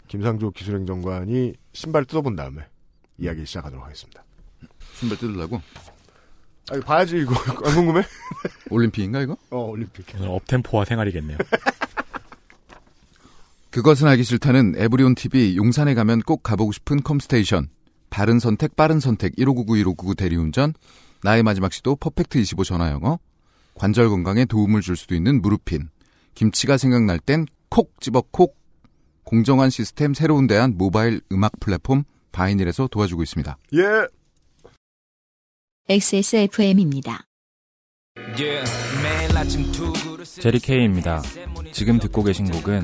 [0.07, 2.63] 김상조 기술행정관이 신발 뜯어본 다음에
[3.17, 4.23] 이야기 시작하도록 하겠습니다.
[4.95, 5.61] 신발 뜯으려고?
[6.69, 7.33] 아, 이거 봐야지 이거
[7.65, 8.03] 안 궁금해?
[8.69, 9.37] 올림픽인가 이거?
[9.49, 10.05] 어 올림픽.
[10.15, 11.37] 오늘 업템포화 생활이겠네요.
[13.71, 17.69] 그것은 알기 싫다는 에브리온 TV 용산에 가면 꼭 가보고 싶은 컴스테이션.
[18.09, 20.73] 바른 선택, 빠른 선택, 1599, 1599 대리운전,
[21.23, 23.19] 나의 마지막 시도 퍼펙트 25 전화 영어,
[23.75, 25.89] 관절 건강에 도움을 줄 수도 있는 무르핀,
[26.35, 28.57] 김치가 생각날 땐 콕 집어 콕,
[29.23, 33.57] 공정한 시스템 새로운 대안 모바일 음악 플랫폼 바이닐에서 도와주고 있습니다.
[33.75, 34.07] 예.
[35.87, 37.25] XSFM입니다.
[40.41, 41.21] 제리 케이입니다.
[41.71, 42.83] 지금 듣고 계신 곡은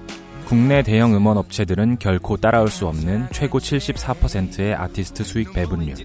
[0.51, 5.95] 국내 대형 음원 업체들은 결코 따라올 수 없는 최고 74%의 아티스트 수익 배분율.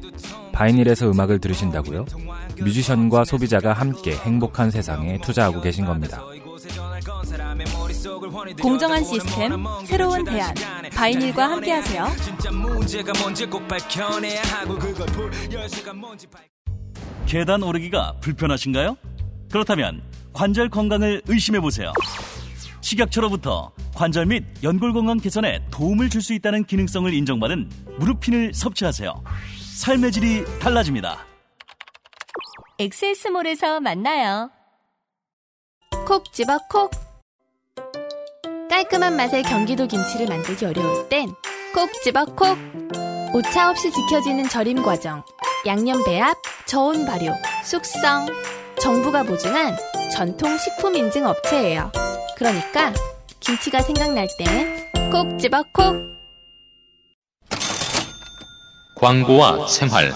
[0.53, 2.07] 바이닐에서 음악을 들으신다고요?
[2.57, 6.23] 뮤지션과 소비자가 함께 행복한 세상에 투자하고 계신 겁니다.
[8.62, 10.55] 공정한 시스템, 새로운 대안,
[10.95, 12.07] 바이닐과 함께하세요.
[17.26, 18.97] 계단 오르기가 불편하신가요?
[19.50, 21.93] 그렇다면 관절 건강을 의심해 보세요.
[22.87, 29.23] 식약처로부터 관절 및 연골 건강 개선에 도움을 줄 수 있다는 기능성을 인정받은 무릎핀을 섭취하세요.
[29.76, 31.25] 삶의 질이 달라집니다.
[32.78, 34.50] 엑세스몰에서 만나요.
[36.07, 36.90] 콕 집어 콕.
[38.71, 41.28] 깔끔한 맛의 경기도 김치를 만들기 어려울 땐
[41.75, 42.57] 콕 집어 콕.
[43.35, 45.23] 오차 없이 지켜지는 절임 과정,
[45.66, 47.33] 양념 배합, 저온 발효,
[47.64, 48.26] 숙성.
[48.81, 49.77] 정부가 보증한
[50.12, 51.90] 전통 식품 인증 업체예요.
[52.37, 52.92] 그러니까
[53.40, 55.96] 김치가 생각날 땐콕 집어 콕.
[58.96, 60.12] 광고와 생활.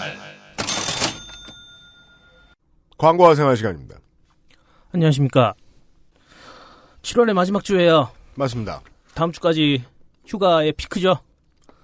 [2.97, 3.97] 광고와 생활 시간입니다.
[4.91, 5.53] 안녕하십니까.
[7.01, 8.11] 7월의 마지막 주예요.
[8.35, 8.81] 맞습니다.
[9.15, 9.83] 다음 주까지
[10.27, 11.17] 휴가의 피크죠.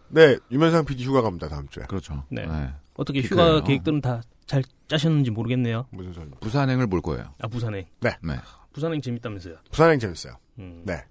[0.09, 1.83] 네, 유면상 PD 휴가 갑니다 다음 주에.
[1.85, 2.23] 그렇죠.
[2.29, 2.45] 네.
[2.45, 2.71] 네.
[2.95, 3.57] 어떻게 피크예요.
[3.57, 5.85] 휴가 계획들은 다 잘 짜셨는지 모르겠네요.
[5.91, 6.29] 무슨 소리?
[6.39, 7.29] 부산행을 볼 거예요.
[7.41, 7.85] 아 부산행.
[7.99, 8.11] 네.
[8.77, 9.55] 부산행 재밌다면서요.
[9.71, 10.33] 부산행 재밌어요.
[10.59, 10.83] 음.
[10.85, 11.03] 네.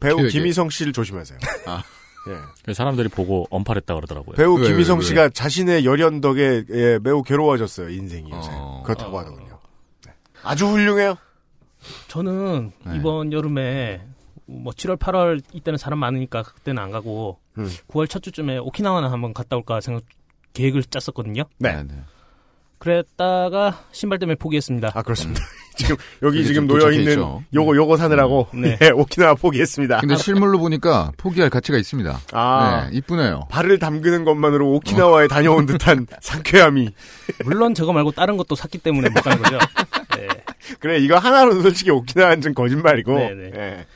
[0.00, 0.32] 배우 계획이.
[0.32, 1.38] 김희성 씨를 조심하세요.
[1.66, 1.80] 아.
[2.28, 2.34] 예.
[2.62, 4.34] 그래서 사람들이 보고 언팔했다 그러더라고요.
[4.34, 5.06] 배우 왜, 김희성 왜, 왜?
[5.06, 8.50] 씨가 자신의 열연 덕에 예, 매우 괴로워졌어요 인생이 요새.
[8.52, 8.82] 어.
[8.84, 9.20] 그렇다고 어.
[9.20, 9.60] 하더군요.
[10.06, 10.12] 네.
[10.42, 11.16] 아주 훌륭해요.
[12.08, 12.96] 저는 네.
[12.96, 14.04] 이번 여름에
[14.46, 17.70] 뭐 7월, 8월 이때는 사람 많으니까 그때는 안 가고 음.
[17.86, 20.02] 9월 첫 주쯤에 오키나와나 한번 갔다 올까 생각
[20.52, 21.44] 계획을 짰었거든요.
[21.58, 21.84] 네.
[21.84, 21.94] 네.
[22.78, 24.90] 그랬다가 신발 때문에 포기했습니다.
[24.94, 25.40] 아 그렇습니다.
[25.78, 27.16] 지금 여기 지금 좀 놓여 있는.
[27.54, 28.76] 요거 요거 사느라고 네.
[28.82, 30.00] 예, 오키나와 포기했습니다.
[30.00, 32.20] 근데 실물로 보니까 포기할 가치가 있습니다.
[32.32, 33.46] 아 네, 이쁘네요.
[33.48, 36.90] 발을 담그는 것만으로 오키나와에 다녀온 듯한 상쾌함이.
[37.44, 39.58] 물론 저거 말고 다른 것도 샀기 때문에 못 가는 거죠.
[40.16, 40.28] 네.
[40.80, 43.14] 그래 이거 하나로는 솔직히 오키나와는 좀 거짓말이고.
[43.14, 43.50] 네네.
[43.56, 43.86] 예.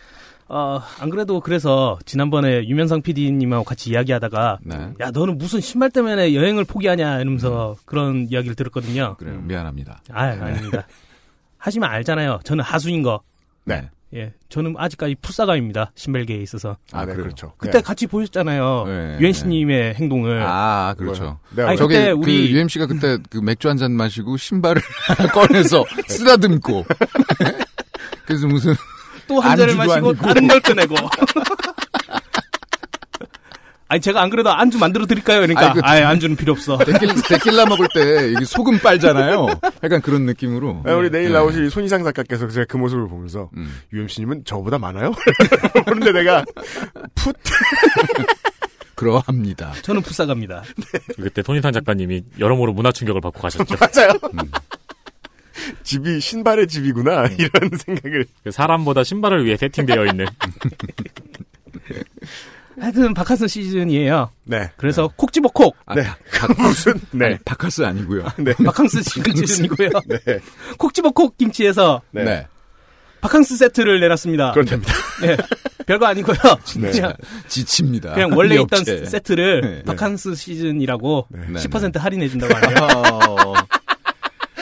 [0.55, 4.77] 어, 안 그래도 그래서 지난번에 유면상 PD님하고 같이 이야기하다가 네.
[5.01, 9.17] 야 너는 무슨 신발 때문에 여행을 포기하냐 이러면서 그런 이야기를 들었거든요.
[9.19, 9.41] 그래요.
[9.45, 10.03] 미안합니다.
[10.13, 10.87] 아 아닙니다.
[11.63, 12.41] 하시면 알잖아요.
[12.45, 13.21] 저는 하수인 거.
[13.65, 13.89] 네.
[14.15, 15.93] 예, 저는 아직까지 풋사감입니다.
[15.95, 16.77] 신발계에 있어서.
[16.93, 17.23] 아, 네, 그래요?
[17.25, 17.53] 그렇죠.
[17.57, 17.81] 그때 네.
[17.81, 18.85] 같이 보셨잖아요.
[18.87, 20.43] 네, 유엔 씨님의 행동을.
[20.45, 21.39] 아, 그렇죠.
[21.57, 24.83] 네, 아니, 저기 그때 그 우리- UMC가 그때 그 맥주 한 잔 마시고 신발을
[25.33, 26.85] 꺼내서 쓰다듬고
[28.27, 28.75] 그래서 무슨
[29.27, 30.15] 또 한 잔을 마시고 아니고.
[30.15, 30.95] 다른 걸 꺼내고.
[33.93, 35.41] 아니 제가 안 그래도 안주 만들어 드릴까요?
[35.41, 36.79] 그러니까 아이고, 아예 안주는 필요 없어.
[36.79, 39.49] 데킬라, 데킬라 먹을 때 이게 소금 빨잖아요.
[39.85, 40.83] 약간 그런 느낌으로.
[40.87, 41.35] 아, 우리 내일 네.
[41.35, 43.71] 나오실 손희상 작가께서 제가 그 모습을 보면서 음.
[43.93, 45.13] UMC님은 저보다 많아요?
[45.85, 46.43] 그런데 내가
[47.15, 47.37] 풋
[48.97, 49.73] 그러합니다.
[49.83, 50.63] 저는 풋사갑니다.
[51.17, 53.75] 그때 손희상 작가님이 여러모로 문화 충격을 받고 가셨죠.
[53.79, 54.13] 맞아요.
[55.83, 60.25] 집이 신발의 집이구나 이런 생각을 그 사람보다 신발을 위해 세팅되어 있는
[62.81, 64.31] 하여튼 바카스 시즌이에요.
[64.45, 64.71] 네.
[64.77, 65.77] 그래서 콕 집어 콕.
[65.87, 66.05] 아, 네.
[66.59, 67.27] 무슨 네.
[67.27, 68.25] 아니, 바카스 아니고요.
[68.39, 68.53] 네.
[68.65, 69.91] 바캉스 시즌이고요.
[70.07, 70.39] 네.
[70.79, 72.25] 콕 집어 콕 김치에서 네.
[72.25, 72.47] 네.
[73.21, 74.53] 바캉스 세트를 내놨습니다.
[74.53, 74.93] 그렇답니다.
[75.21, 75.37] 네.
[75.87, 76.37] 별거 아니고요.
[76.79, 76.91] 네.
[76.91, 77.13] 그냥,
[77.49, 78.15] 지칩니다.
[78.15, 78.85] 그냥 원래 이 있던.
[78.85, 79.83] 세트를 네.
[79.85, 81.41] 바캉스 시즌이라고 네.
[81.51, 83.55] 네, 10% 할인해 준다고 하네요.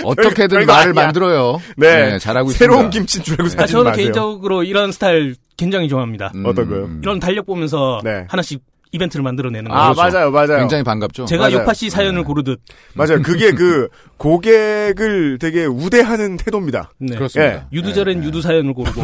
[0.05, 0.93] 어, 어떻게든 말을 아니야.
[0.93, 1.61] 만들어요.
[1.77, 2.19] 네.
[2.19, 2.91] 잘하고 새로운 있습니다.
[2.99, 4.03] 김치인 줄 알고 아, 사지 저는 마세요.
[4.05, 6.33] 개인적으로 이런 스타일 굉장히 좋아합니다.
[6.35, 6.85] 음, 어떤 거요?
[6.85, 7.01] 음.
[7.03, 8.25] 이런 달력 보면서 네.
[8.29, 9.81] 하나씩 이벤트를 만들어내는 거죠.
[9.81, 10.59] 아, 맞아요, 맞아요.
[10.59, 11.27] 굉장히 반갑죠.
[11.27, 11.59] 제가 맞아요.
[11.59, 12.61] 요파 씨 사연을 고르듯.
[12.95, 13.23] 맞아요.
[13.23, 16.91] 그게 그 고객을 되게 우대하는 태도입니다.
[16.99, 17.15] 네.
[17.17, 17.55] 그렇습니다.
[17.55, 17.63] 예.
[17.73, 19.03] 유두절엔 유두 사연을 고르고.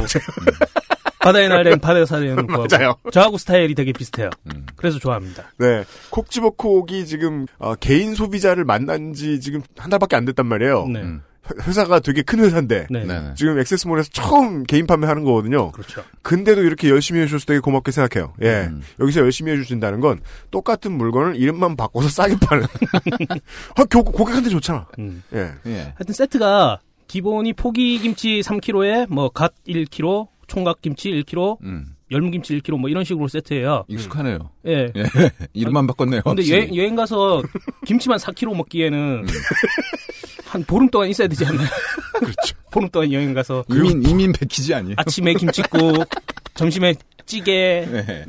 [1.27, 2.67] 바다의 날엔 바다 사연을 고르고.
[2.71, 2.95] 맞아요.
[3.13, 4.31] 저하고 스타일이 되게 비슷해요.
[4.55, 4.67] 음.
[4.77, 5.45] 그래서 좋아합니다.
[5.59, 5.85] 네.
[6.11, 10.87] 콕 집어 콕이 지금 어, 개인 소비자를 만난 지 지금 한 달밖에 안 됐단 말이에요.
[10.89, 11.01] 네.
[11.03, 11.23] 음.
[11.49, 13.05] 회- 회사가 되게 큰 회사인데 네.
[13.05, 13.35] 네네.
[13.37, 15.71] 지금 액세스몰에서 처음 개인 판매하는 거거든요.
[15.71, 16.03] 그렇죠.
[16.23, 18.33] 근데도 이렇게 열심히 해주셔서 되게 고맙게 생각해요.
[18.43, 18.67] 예.
[18.69, 18.83] 음.
[18.99, 22.65] 여기서 열심히 해주신다는 건 똑같은 물건을 이름만 바꿔서 싸게 파는.
[23.77, 24.87] 아, 교, 고객한테 좋잖아.
[24.99, 25.23] 음.
[25.35, 25.53] 예.
[25.67, 25.79] 예.
[25.95, 31.97] 하여튼 세트가 기본이 포기 김치 3kg에 뭐 갓 1kg, 총각 김치 1kg, 음.
[32.11, 33.85] 열무김치 1kg 뭐 이런 식으로 세트예요.
[33.89, 34.51] 익숙하네요.
[34.67, 34.93] 예.
[34.95, 35.05] 예.
[35.53, 36.23] 이름만 바꿨네요.
[36.23, 36.49] 근데.
[36.51, 37.43] 여행, 여행 가서
[37.85, 39.27] 김치만 4kg 먹기에는
[40.47, 41.67] 한 보름 동안 있어야 되지 않나요?
[42.15, 42.57] 그렇죠.
[42.71, 44.95] 보름 동안 여행 가서 이민 이민 패키지 아니에요?
[44.99, 46.09] 아침에 김치국,
[46.55, 46.95] 점심에
[47.27, 48.25] 찌개, 네.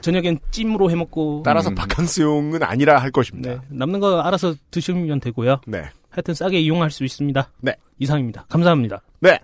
[0.00, 1.74] 저녁엔 찜으로 해 먹고 따라서 음.
[1.74, 3.62] 바캉스용은 아니라 할 네, 것입니다.
[3.68, 5.60] 남는 거 알아서 드시면 되고요.
[5.66, 5.84] 네.
[6.10, 7.50] 하여튼 싸게 이용할 수 있습니다.
[7.60, 7.74] 네.
[7.98, 8.46] 이상입니다.
[8.48, 9.02] 감사합니다.
[9.20, 9.38] 네.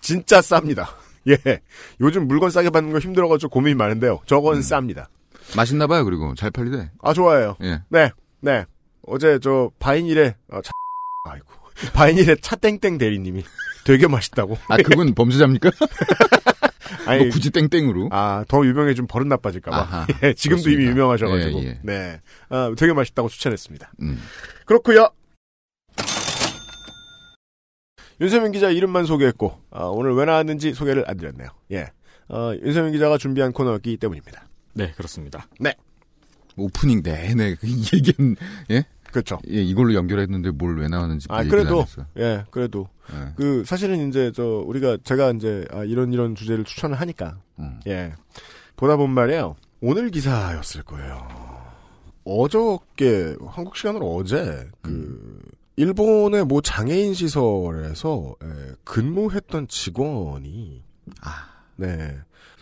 [0.00, 0.86] 진짜 쌉니다.
[1.46, 1.60] 예.
[2.00, 4.20] 요즘 물건 싸게 받는 거 힘들어가지고 고민이 많은데요.
[4.26, 5.06] 저건 쌉니다.
[5.56, 6.04] 맛있나 봐요.
[6.04, 6.90] 그리고 잘 팔리대.
[7.02, 7.56] 아, 좋아해요.
[7.62, 7.82] 예.
[7.88, 8.10] 네.
[8.40, 8.64] 네.
[9.06, 10.70] 어제 저 바인일에, 어, 차,
[11.30, 11.46] 아이고.
[11.94, 13.44] 바인일에 차땡땡 대리님이
[13.84, 14.58] 되게 맛있다고.
[14.68, 15.70] 아 그분 범죄자입니까?
[17.06, 18.08] 아니, 뭐 굳이 땡땡으로?
[18.12, 19.76] 아, 더 유명해지면 버릇 나빠질까봐.
[19.76, 20.06] 아하.
[20.22, 20.70] 예, 지금도 그렇습니다.
[20.82, 21.60] 이미 유명하셔가지고.
[21.60, 21.80] 예, 예.
[21.82, 22.20] 네.
[22.50, 23.92] 아, 되게 맛있다고 추천했습니다.
[24.02, 24.20] 음.
[24.66, 25.08] 그렇고요
[28.20, 31.48] 윤세민 기자 이름만 소개했고, 아, 오늘 왜 나왔는지 소개를 안 드렸네요.
[31.72, 31.88] 예.
[32.28, 34.48] 어, 윤세민 기자가 준비한 코너였기 때문입니다.
[34.74, 35.46] 네, 그렇습니다.
[36.56, 38.34] 오프닝 내내 그 얘기는
[38.70, 38.84] 예?
[39.12, 39.38] 그렇죠.
[39.48, 41.84] 예, 이걸로 연결했는데 뭘 왜 나왔는지 아, 얘기를 그래도.
[42.18, 42.88] 예, 그래도.
[43.12, 43.32] 예.
[43.36, 47.80] 그, 사실은 이제, 저, 우리가, 제가 이제, 아, 이런 이런 주제를 추천을 하니까, 음.
[47.86, 48.12] 예.
[48.76, 49.56] 보다 보면 말이에요.
[49.80, 51.26] 오늘 기사였을 거예요.
[52.24, 55.40] 어저께, 한국 시간으로 어제, 그,
[55.78, 60.82] 일본의 뭐 장애인 시설에서, 예, 근무했던 직원이,
[61.22, 61.46] 아.
[61.76, 62.18] 네.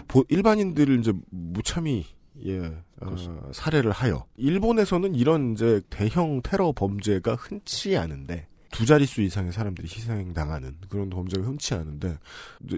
[0.07, 2.05] 보- 일반인들을 이제 무참히,
[2.45, 2.61] 예,
[3.01, 3.17] 어,
[3.53, 4.27] 살해를 하여.
[4.37, 11.47] 일본에서는 이런 이제 대형 테러 범죄가 흔치 않은데, 두 자릿수 이상의 사람들이 희생당하는 그런 범죄가
[11.47, 12.19] 흔치 않은데,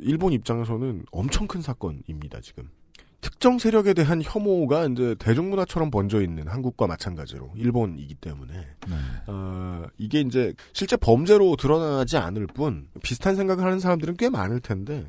[0.02, 2.70] 일본 입장에서는 엄청 큰 사건입니다, 지금.
[3.20, 8.96] 특정 세력에 대한 혐오가 이제 대중문화처럼 번져 있는 한국과 마찬가지로 일본이기 때문에 네.
[9.26, 15.06] 어, 이게 이제 실제 범죄로 드러나지 않을 뿐 비슷한 생각을 하는 사람들은 꽤 많을 텐데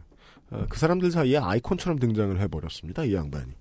[0.49, 3.03] 어, 그 사람들 사이에 아이콘처럼 등장을 해버렸습니다.
[3.03, 3.51] 이 양반이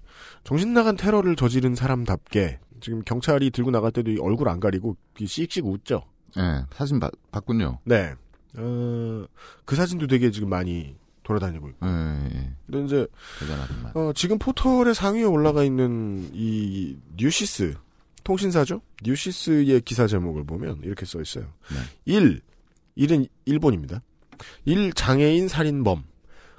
[0.45, 5.27] 정신 나간 테러를 저지른 사람답게 지금 경찰이 들고 나갈 때도 이 얼굴 안 가리고 이
[5.27, 6.05] 씩씩 웃죠.
[6.39, 7.79] 예, 사진 바, 봤군요.
[7.85, 8.15] 네,
[8.57, 9.27] 어,
[9.65, 10.95] 그 사진도 되게 지금 많이
[11.29, 11.87] 돌아다니고 있고.
[11.87, 12.53] 예, 예.
[12.67, 13.07] 근데 이제.
[13.95, 17.75] 어, 지금 포털의 상위에 올라가 있는 이 뉴시스
[18.25, 18.81] 통신사죠?
[19.05, 21.45] 뉴시스의 기사 제목을 보면 이렇게 써 있어요.
[21.71, 21.79] 네.
[22.07, 22.41] 1.
[22.97, 24.03] 1은 일본입니다.
[24.65, 24.95] 1.
[24.95, 26.05] 장애인 살인범.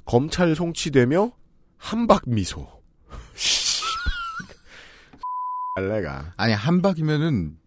[0.05, 1.31] 검찰 송치되며
[1.77, 2.67] 한박 미소.
[5.77, 6.33] 알레가.
[6.37, 7.57] 아니 한박이면은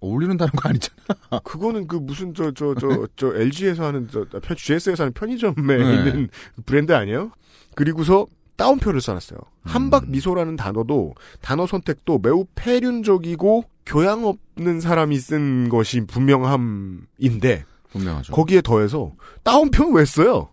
[0.00, 0.96] 어울리는 다른 거 아니잖아.
[1.44, 5.94] 그거는 그 무슨 저 저 저저 LG에서 하는 저 편- GS에서 하는 편의점에 네.
[5.96, 6.28] 있는
[6.66, 7.30] 브랜드 아니에요?
[7.74, 9.38] 그리고서 따옴표를 써놨어요.
[9.64, 10.10] 한박 음.
[10.12, 18.32] 미소라는 단어도 단어 선택도 매우 폐륜적이고 교양 없는 사람이 쓴 것이 분명함인데 분명하죠.
[18.32, 20.48] 거기에 더해서 따옴표는 왜 써요?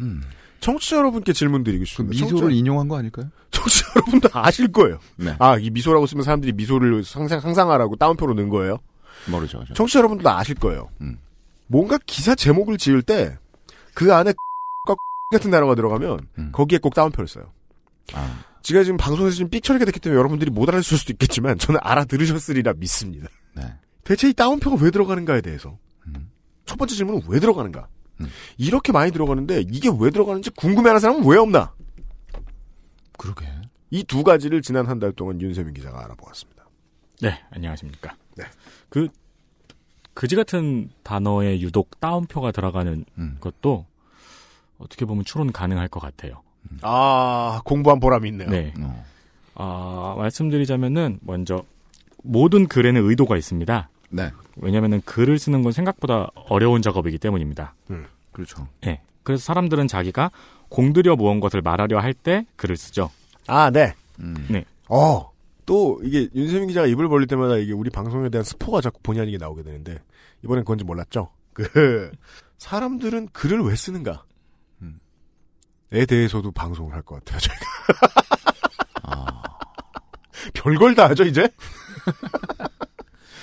[0.00, 0.22] 음.
[0.60, 2.12] 청취자 여러분께 질문 드리고 그 싶습니다.
[2.12, 3.30] 미소를 청취자, 인용한 거 아닐까요?
[3.50, 4.98] 청취자 여러분도 아실 거예요.
[5.16, 5.34] 네.
[5.38, 8.78] 아, 이 미소라고 쓰면 사람들이 미소를 상상, 상상하라고 따옴표로 넣은 거예요.
[9.30, 9.64] 모르죠.
[9.68, 9.74] 저.
[9.74, 10.88] 청취자 여러분도 아실 거예요.
[11.00, 11.18] 음.
[11.66, 13.36] 뭔가 기사 제목을 지을 때
[13.94, 14.32] 그 안에
[15.32, 16.48] 같은 단어가 들어가면 음.
[16.52, 17.52] 거기에 꼭 따옴표를 써요.
[18.14, 21.78] 아, 제가 지금 방송에서 지금 삑 처리가 됐기 때문에 여러분들이 못 알아들을 수도 있겠지만 저는
[21.82, 23.28] 알아들으셨으리라 믿습니다.
[23.54, 23.62] 네.
[24.02, 26.30] 대체 이 따옴표가 왜 들어가는가에 대해서 음.
[26.66, 27.86] 첫 번째 질문은 왜 들어가는가?
[28.20, 28.28] 음.
[28.58, 31.72] 이렇게 많이 들어가는데 이게 왜 들어가는지 궁금해하는 사람은 왜 없나?
[33.18, 33.46] 그러게.
[33.90, 36.64] 이 두 가지를 지난 한 달 동안 윤세민 기자가 알아보았습니다.
[37.22, 38.14] 네, 안녕하십니까.
[38.36, 38.44] 네.
[38.88, 39.08] 그,
[40.14, 43.36] 그지 같은 단어에 유독 따옴표가 들어가는 음.
[43.40, 43.86] 것도
[44.78, 46.42] 어떻게 보면 추론 가능할 것 같아요.
[46.82, 48.48] 아 공부한 보람이 있네요.
[48.50, 48.72] 네.
[48.80, 49.04] 어.
[49.54, 51.64] 아, 말씀드리자면은 먼저
[52.22, 53.88] 모든 글에는 의도가 있습니다.
[54.10, 54.30] 네.
[54.60, 57.74] 왜냐면은 글을 쓰는 건 생각보다 어려운 작업이기 때문입니다.
[58.32, 58.68] 그렇죠.
[58.86, 59.00] 예.
[59.22, 60.30] 그래서 사람들은 자기가
[60.68, 63.10] 공들여 모은 것을 말하려 할 때 글을 쓰죠.
[63.46, 63.94] 아 네.
[64.20, 64.46] 음.
[64.48, 64.64] 네.
[64.88, 65.30] 어.
[65.66, 69.38] 또 이게 윤세민 기자가 입을 벌릴 때마다 이게 우리 방송에 대한 스포가 자꾸 본의 아니게
[69.38, 69.98] 나오게 되는데
[70.44, 71.30] 이번엔 그건지 몰랐죠.
[71.52, 72.10] 그
[72.58, 74.24] 사람들은 글을 왜 쓰는가?
[74.82, 74.98] 음.
[75.92, 77.38] 에 대해서도 방송을 할 것 같아요.
[77.38, 77.66] 저희가.
[79.04, 79.42] 아,
[80.54, 81.48] 별걸 다 하죠 이제.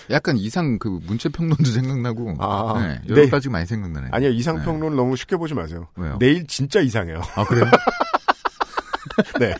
[0.10, 3.30] 약간 이상 그 문체 평론도 생각나고 아, 네, 여러 네.
[3.30, 4.10] 가지 많이 생각나네요.
[4.14, 5.88] 아니요 이상 평론을 너무 쉽게 보지 마세요.
[5.96, 6.18] 왜요?
[6.20, 7.22] 내일 진짜 이상해요.
[7.36, 7.66] 아 그래요?
[9.40, 9.54] 네.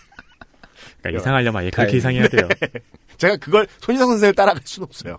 [1.02, 1.98] 그러니까 이상하려면 아예 그렇게 네.
[1.98, 2.48] 이상해야 돼요.
[3.18, 5.18] 제가 그걸 손희상 선생을 따라갈 수는 없어요.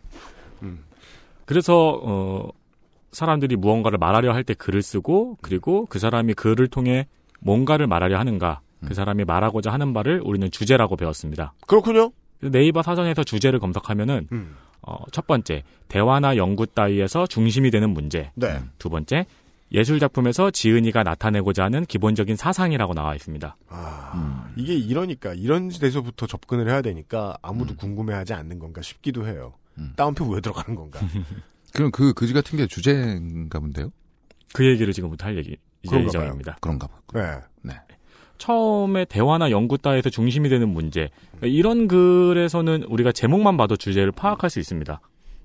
[1.45, 2.49] 그래서 어
[3.13, 7.07] 사람들이 무언가를 말하려 할 때 글을 쓰고 그리고 그 사람이 글을 통해
[7.41, 11.55] 뭔가를 말하려 하는가 그 사람이 말하고자 하는 바를 우리는 주제라고 배웠습니다.
[11.67, 12.13] 그렇군요.
[12.41, 14.57] 네이버 사전에서 주제를 검색하면은 음.
[14.83, 18.31] 어, 첫 번째 대화나 연구 따위에서 중심이 되는 문제.
[18.35, 18.61] 네.
[18.79, 19.27] 두 번째
[19.73, 23.57] 예술 작품에서 지은이가 나타내고자 하는 기본적인 사상이라고 나와 있습니다.
[23.69, 29.55] 아, 이게 이러니까 이런 데서부터 접근을 해야 되니까 아무도 궁금해하지 않는 건가 싶기도 해요.
[29.77, 29.93] 음.
[29.97, 31.01] 다운표 왜 들어가는 건가?
[31.75, 33.91] 그럼 그 그지 같은 게 주제인가 본데요?
[34.55, 36.57] 그 얘기를 지금부터 할 얘기 이제 예정입니다.
[36.61, 36.99] 그런가 봐.
[37.63, 37.75] 네.
[38.39, 41.11] 처음에 대화나 연구 따위에서 중심이 되는 문제.
[41.37, 45.01] 그러니까 이런 글에서는 우리가 제목만 봐도 주제를 파악할 수 있습니다.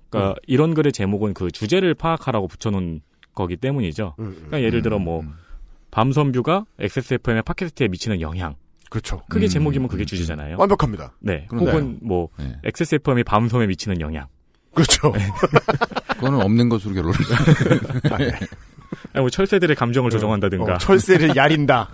[0.09, 3.01] 그러니까 이런 글의 제목은 그 주제를 파악하라고 붙여놓은
[3.33, 4.15] 거기 때문이죠.
[4.19, 4.33] 음, 음.
[4.35, 5.23] 그러니까 예를 들어 뭐
[5.91, 8.55] 밤선뷰가 XSFM의 팟캐스트에 미치는 영향.
[8.89, 9.21] 그렇죠.
[9.27, 10.57] 그게 음, 제목이면 그게 주제잖아요.
[10.59, 11.13] 완벽합니다.
[11.19, 11.47] 네.
[11.49, 12.55] 그런데- 혹은 뭐 네.
[12.63, 14.27] XSFM이 밤섬에 미치는 영향.
[14.75, 15.11] 그렇죠.
[16.17, 17.15] 그거는 없는 것으로 결론을.
[18.11, 18.31] 아, 네.
[19.13, 20.75] 아니, 뭐 철새들의 감정을 조정한다든가.
[20.75, 21.89] 어, 철새를 야린다.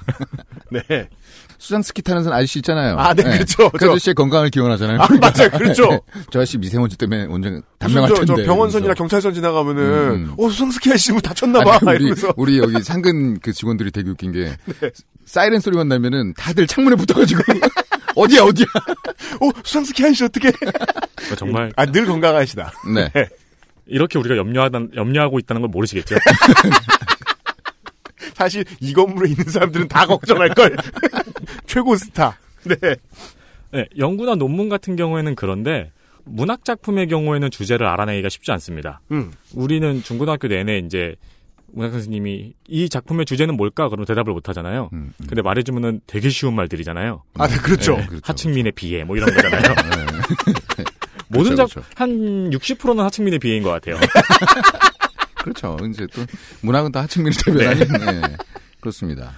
[0.71, 1.10] 네.
[1.58, 2.97] 수상 스키 타는 선 아저씨 있잖아요.
[2.97, 3.69] 아, 네, 그렇죠.
[3.71, 5.01] 그 저- 아저씨의 건강을 기원하잖아요.
[5.01, 5.49] 아, 맞아요.
[5.51, 6.01] 그렇죠.
[6.32, 8.27] 저 아저씨 미세먼지 때문에 온전 단명할 저, 텐데.
[8.27, 8.93] 저 병원선이나 그러면서.
[8.95, 10.34] 경찰선 지나가면은 음, 음.
[10.38, 14.32] 어 수상 스키 아저씨 뭐 다쳤나봐 우리, 이러면서 우리 여기 상근 그 직원들이 되게 웃긴
[14.32, 14.89] 게 네.
[15.25, 17.41] 사이렌 소리만 나면은 다들 창문에 붙어가지고
[18.15, 18.65] 어디야 어디야.
[19.41, 20.51] 어 수상스키 아저씨 어떻게?
[21.38, 22.71] 정말 아 늘 건강하시다.
[22.95, 23.12] 네.
[23.86, 26.15] 이렇게 우리가 염려하다, 염려하고 있다는 걸 모르시겠죠?
[28.39, 30.73] 사실 이 건물에 있는 사람들은 다 걱정할 걸.
[31.67, 32.38] 최고 스타.
[32.63, 32.95] 네.
[33.71, 35.91] 네, 연구나 논문 같은 경우에는 그런데
[36.23, 39.02] 문학 작품의 경우에는 주제를 알아내기가 쉽지 않습니다.
[39.12, 39.34] 음.
[39.54, 41.15] 우리는 중고등학교 내내 이제
[41.73, 43.89] 문학 선생님이 이 작품의 주제는 뭘까?
[43.89, 44.89] 그러면 대답을 못 하잖아요.
[44.93, 45.25] 음, 음.
[45.28, 47.21] 근데 말해주면은 되게 쉬운 말들이잖아요.
[47.38, 47.97] 아, 네, 그렇죠.
[47.97, 49.62] 네, 그렇죠, 하층민의 비애 뭐 이런 거잖아요.
[50.78, 50.84] 네.
[51.28, 53.97] 모든 그렇죠, 작, 한 60%는 하층민의 비애인 것 같아요.
[55.39, 55.78] 그렇죠.
[55.89, 56.21] 이제 또
[56.62, 58.38] 문학은 다 하층민을 대변하니 네.
[58.80, 59.32] 그렇습니다.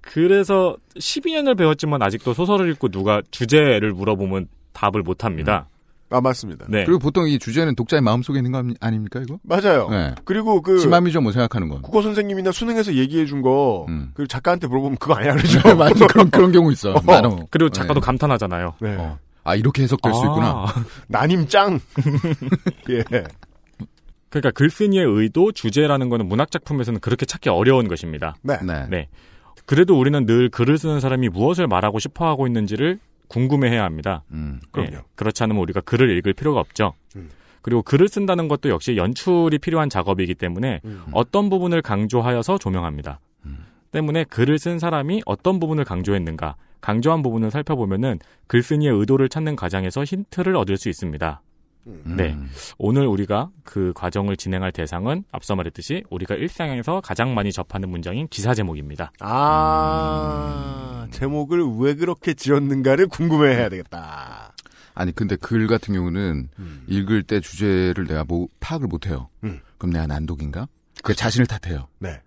[0.00, 5.68] 그래서 12년을 배웠지만 아직도 소설을 읽고 누가 주제를 물어보면 답을 못 합니다.
[6.10, 6.64] 아 맞습니다.
[6.70, 6.84] 네.
[6.84, 9.38] 그리고 보통 이 주제는 독자의 마음속에 있는 거 아닙니까 이거?
[9.42, 9.90] 맞아요.
[9.90, 10.14] 네.
[10.24, 11.82] 그리고 그 심함이죠 뭐 생각하는 건.
[11.82, 14.12] 국어 선생님이나 수능에서 얘기해 준 거, 음.
[14.14, 15.76] 그 작가한테 물어보면 그거 아니야 그러죠.
[15.76, 16.92] 맞아 그런 그런 경우 있어.
[16.92, 17.02] 어.
[17.04, 17.36] 많어.
[17.50, 18.06] 그리고 작가도 네.
[18.06, 18.74] 감탄하잖아요.
[18.80, 18.96] 네.
[18.96, 19.18] 어.
[19.44, 20.46] 아 이렇게 해석될 수 있구나.
[20.66, 21.78] 아, 나님 짱.
[22.88, 23.04] 예.
[24.30, 28.36] 그러니까 글쓴이의 의도, 주제라는 거는 문학 작품에서는 그렇게 찾기 어려운 것입니다.
[28.42, 28.58] 네.
[28.62, 28.86] 네.
[28.88, 29.08] 네.
[29.66, 34.22] 그래도 우리는 늘 글을 쓰는 사람이 무엇을 말하고 싶어 하고 있는지를 궁금해해야 합니다.
[34.30, 34.60] 음.
[34.70, 34.90] 그럼요.
[34.90, 34.98] 네.
[35.14, 36.94] 그렇지 않으면 우리가 글을 읽을 필요가 없죠.
[37.16, 37.28] 음.
[37.62, 41.04] 그리고 글을 쓴다는 것도 역시 연출이 필요한 작업이기 때문에 음.
[41.12, 43.20] 어떤 부분을 강조하여서 조명합니다.
[43.44, 43.58] 음.
[43.92, 50.56] 때문에 글을 쓴 사람이 어떤 부분을 강조했는가, 강조한 부분을 살펴보면은 글쓴이의 의도를 찾는 과정에서 힌트를
[50.56, 51.42] 얻을 수 있습니다.
[51.86, 52.02] 음.
[52.16, 52.36] 네.
[52.78, 58.54] 오늘 우리가 그 과정을 진행할 대상은 앞서 말했듯이 우리가 일상에서 가장 많이 접하는 문장인 기사
[58.54, 59.12] 제목입니다.
[59.20, 64.52] 아 제목을 왜 그렇게 지었는가를 궁금해 해야 되겠다.
[64.94, 66.84] 아니 근데 글 같은 경우는 음.
[66.88, 69.28] 읽을 때 주제를 내가 뭐 파악을 못 해요.
[69.44, 69.60] 음.
[69.78, 70.66] 그럼 내가 난독인가?
[71.02, 71.86] 그 자신을 탓해요.
[72.00, 72.20] 네.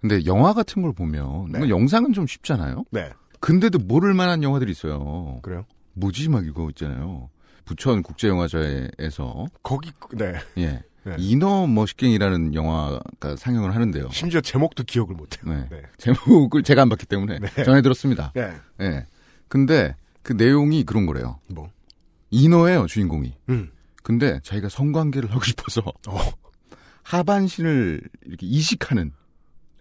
[0.00, 1.58] 근데 영화 같은 걸 보면 네.
[1.58, 2.84] 뭐 영상은 좀 쉽잖아요.
[2.90, 3.10] 네.
[3.38, 5.38] 근데도 모를 만한 영화들이 있어요.
[5.42, 5.64] 그래요?
[5.94, 7.30] 뭐지 막 이거 있잖아요.
[7.64, 10.34] 부천 국제영화제에서 거기 네.
[10.58, 11.16] 예 네.
[11.18, 14.08] 이너 머시갱이라는 영화가 상영을 하는데요.
[14.10, 15.52] 심지어 제목도 기억을 못해요.
[15.52, 15.66] 네.
[15.70, 15.82] 네.
[15.98, 17.64] 제목을 제가 안 봤기 때문에 네.
[17.64, 18.32] 전해 들었습니다.
[18.34, 18.52] 네.
[18.80, 19.06] 예.
[19.48, 21.38] 근데 그 내용이 그런 거래요.
[21.48, 21.70] 뭐.
[22.30, 23.34] 인어예요 주인공이.
[23.48, 23.70] 음.
[24.02, 26.18] 근데 자기가 성관계를 하고 싶어서 어.
[27.02, 29.12] 하반신을 이렇게 이식하는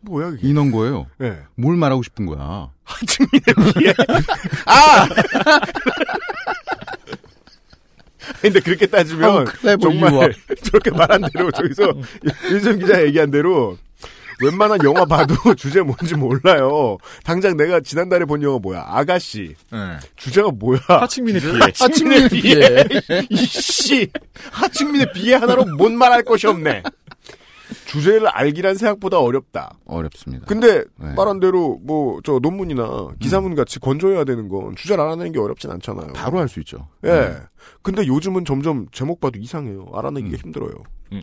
[0.01, 0.47] 뭐야 그게?
[0.47, 1.07] 인어인 거예요.
[1.17, 1.37] 네.
[1.55, 2.71] 뭘 말하고 싶은 거야?
[2.83, 3.93] 한층민의 비해.
[4.65, 5.07] 아.
[8.41, 10.33] 근데 그렇게 따지면 you 정말 are.
[10.63, 11.93] 저렇게 말한 대로 저기서
[12.51, 13.77] 윤선 기자 얘기한 대로
[14.41, 16.97] 웬만한 영화 봐도 주제 뭔지 몰라요.
[17.25, 18.85] 당장 내가 지난달에 본 영화 뭐야?
[18.87, 19.55] 아가씨.
[20.15, 20.79] 주제가 뭐야?
[20.87, 21.59] 하층민의 비애.
[21.77, 22.85] 하층민의 비애.
[23.29, 24.07] 이씨.
[24.51, 26.83] 하층민의 비애 하나로 못 말할 것이 없네.
[27.89, 29.77] 주제를 알기란 생각보다 어렵다.
[29.85, 30.45] 어렵습니다.
[30.45, 31.13] 근데 네.
[31.15, 36.13] 말한 대로 뭐 저 논문이나 기사문 같이 건조해야 되는 건 주제를 알아내는 게 어렵진 않잖아요.
[36.13, 36.87] 바로 할 수 있죠.
[37.03, 37.09] 예.
[37.09, 37.35] 네.
[37.81, 39.87] 근데 요즘은 점점 제목 봐도 이상해요.
[39.93, 40.39] 알아내기가 음.
[40.43, 40.71] 힘들어요.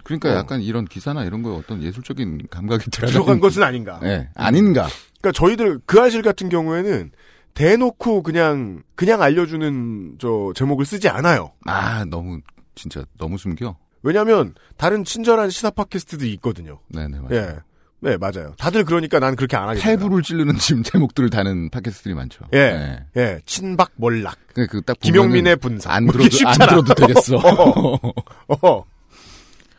[0.04, 0.34] 그러니까 어.
[0.36, 4.00] 약간 이런 기사나 이런 거 어떤 예술적인 감각이 들어간 들어간 것은 아닌가.
[4.02, 4.86] 예, 아닌가.
[5.20, 7.12] 그러니까 저희들 그 아실 같은 경우에는
[7.54, 11.52] 대놓고 그냥 그냥 알려주는 저 제목을 쓰지 않아요.
[11.66, 12.40] 아, 너무,
[12.74, 13.76] 진짜, 너무 숨겨.
[14.06, 16.78] 왜냐하면 다른 친절한 시사 팟캐스트도 있거든요.
[16.86, 17.28] 네네, 맞아요.
[17.32, 17.56] 예,
[17.98, 18.54] 네 맞아요.
[18.56, 19.82] 다들 그러니까 난 그렇게 안 하겠어요.
[19.82, 22.44] 탈부를 찌르는 지금 제목들을 다는 팟캐스트들이 많죠.
[22.52, 23.06] 예, 네.
[23.16, 24.38] 예, 친박 몰락.
[24.54, 25.00] 그, 그, 딱.
[25.00, 25.90] 김용민의 분석.
[25.90, 26.54] 안뭐 들어도, 안.
[26.54, 27.36] 들어도 되겠어.
[28.62, 28.84] 어,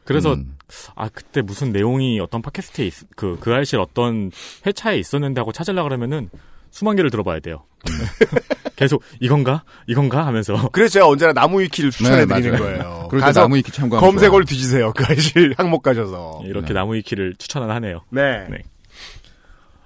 [0.03, 0.57] 그래서 음.
[0.95, 4.31] 아 그때 무슨 내용이 어떤 팟캐스트에 있, 그, 그 알실 어떤
[4.65, 6.29] 회차에 있었는데 하고 찾으려 그러면은
[6.71, 7.65] 수만 개를 들어봐야 돼요.
[8.75, 13.07] 계속 이건가 이건가 하면서 그래서 제가 언제나 나무위키를 추천해 네, 드리는 맞아요.
[13.07, 13.07] 거예요.
[13.19, 14.93] 가서 나무위키 참고하면 검색어를 뒤지세요.
[14.95, 16.41] 그 아실 항목 가셔서.
[16.45, 16.73] 이렇게 네.
[16.73, 18.01] 나무위키를 추천을 하네요.
[18.11, 18.47] 네.
[18.49, 18.57] 네.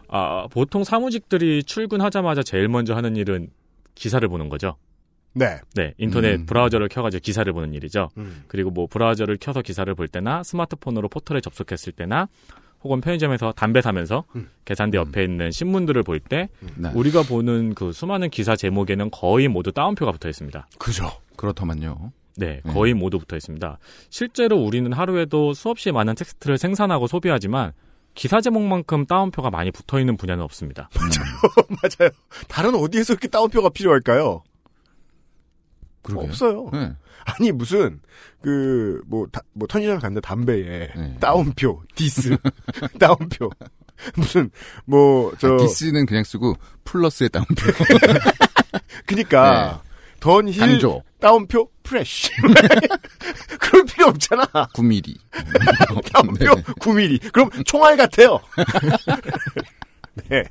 [0.10, 3.48] 아 보통 사무직들이 출근하자마자 제일 먼저 하는 일은
[3.96, 4.76] 기사를 보는 거죠.
[5.34, 5.60] 네.
[5.76, 6.46] 네, 인터넷 음.
[6.46, 8.10] 브라우저를 켜가지고 기사를 보는 일이죠.
[8.18, 8.44] 음.
[8.48, 12.28] 그리고 뭐 브라우저를 켜서 기사를 볼 때나 스마트폰으로 포털에 접속했을 때나
[12.84, 14.50] 혹은 편의점에서 담배 사면서 음.
[14.66, 16.90] 계산대 옆에 있는 신문들을 볼때 네.
[16.94, 20.68] 우리가 보는 그 수많은 기사 제목에는 거의 모두 따옴표가 붙어 있습니다.
[20.78, 21.12] 그죠.
[21.36, 22.12] 그렇더만요.
[22.38, 22.74] 네, 음.
[22.74, 23.78] 거의 모두 붙어 있습니다.
[24.10, 27.74] 실제로 우리는 하루에도 수없이 많은 텍스트를 생산하고 소비하지만
[28.14, 30.90] 기사 제목만큼 따옴표가 많이 붙어 있는 분야는 없습니다.
[31.70, 32.12] 맞아요.
[32.48, 34.44] 다른 어디에서 이렇게 따옴표가 필요할까요?
[36.02, 36.28] 그러게요.
[36.28, 36.70] 없어요.
[36.74, 36.94] 네.
[37.26, 38.00] 아니 무슨
[38.42, 39.28] 그뭐뭐
[39.70, 41.18] 편의점 갔는데 담배에 네.
[41.20, 42.38] 따옴표 This
[43.00, 43.50] 따옴표
[44.16, 44.50] 무슨
[44.86, 47.66] 뭐저 아, This는 그냥 쓰고 플러스에 따옴표.
[49.06, 49.82] 그니까
[50.20, 51.04] Dunhill 강조.
[51.20, 52.30] 따옴표 fresh
[53.60, 55.16] 그럴 필요 없잖아 9mm.
[56.12, 56.62] 따옴표 네.
[56.62, 58.40] 9mm 그럼 총알 같아요
[60.30, 60.44] 네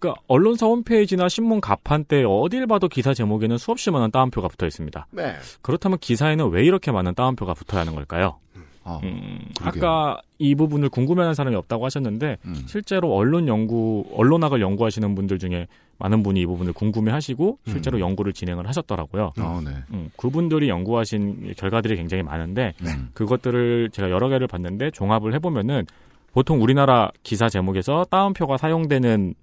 [0.00, 5.06] 그러니까 언론사 홈페이지나 신문 가판대 어딜 봐도 기사 제목에는 수없이 많은 따옴표가 붙어 있습니다.
[5.10, 5.36] 네.
[5.62, 8.38] 그렇다면 기사에는 왜 이렇게 많은 따옴표가 붙어야 하는 걸까요?
[8.82, 9.38] 아, 음.
[9.60, 12.62] 아까 이 부분을 궁금해하는 사람이 없다고 하셨는데 음.
[12.66, 15.66] 실제로 언론 연구, 언론학을 연구하시는 분들 중에
[15.98, 18.00] 많은 분이 이 부분을 궁금해하시고 실제로 음.
[18.00, 19.32] 연구를 진행을 하셨더라고요.
[19.38, 19.70] 어, 네.
[19.92, 23.10] 음, 그분들이 연구하신 결과들이 굉장히 많은데 음.
[23.12, 25.84] 그것들을 제가 여러 개를 봤는데 종합을 해보면은
[26.32, 29.34] 보통 우리나라 기사 제목에서 따옴표가 사용되는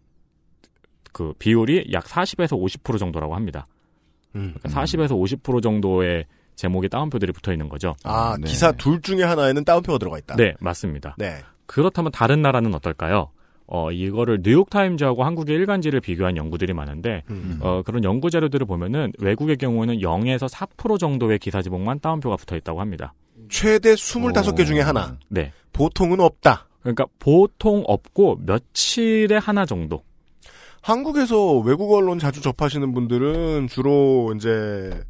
[1.18, 3.66] 그 비율이 약 40에서 50% 정도라고 합니다.
[4.36, 4.54] 음.
[4.60, 6.26] 그러니까 40에서 50% 정도의
[6.56, 7.96] 제목에 따옴표들이 붙어 있는 거죠.
[8.04, 8.48] 아 네.
[8.48, 11.16] 기사 둘 중에 하나에는 따옴표가 들어가 있다 네, 맞습니다.
[11.18, 11.40] 네.
[11.66, 13.32] 그렇다면 다른 나라는 어떨까요?
[13.66, 17.58] 어, 이거를 뉴욕타임즈하고 한국의 일간지를 비교한 연구들이 많은데, 음.
[17.62, 22.80] 어, 그런 연구 자료들을 보면은 외국의 경우에는 0에서 4% 정도의 기사 제목만 따옴표가 붙어 있다고
[22.80, 23.14] 합니다.
[23.50, 25.52] 최대 25개 중에 하나 네.
[25.74, 30.04] 보통은 없다 그러니까 보통 없고 며칠에 하나 정도.
[30.88, 35.04] 한국에서 외국 언론 자주 접하시는 분들은 주로 이제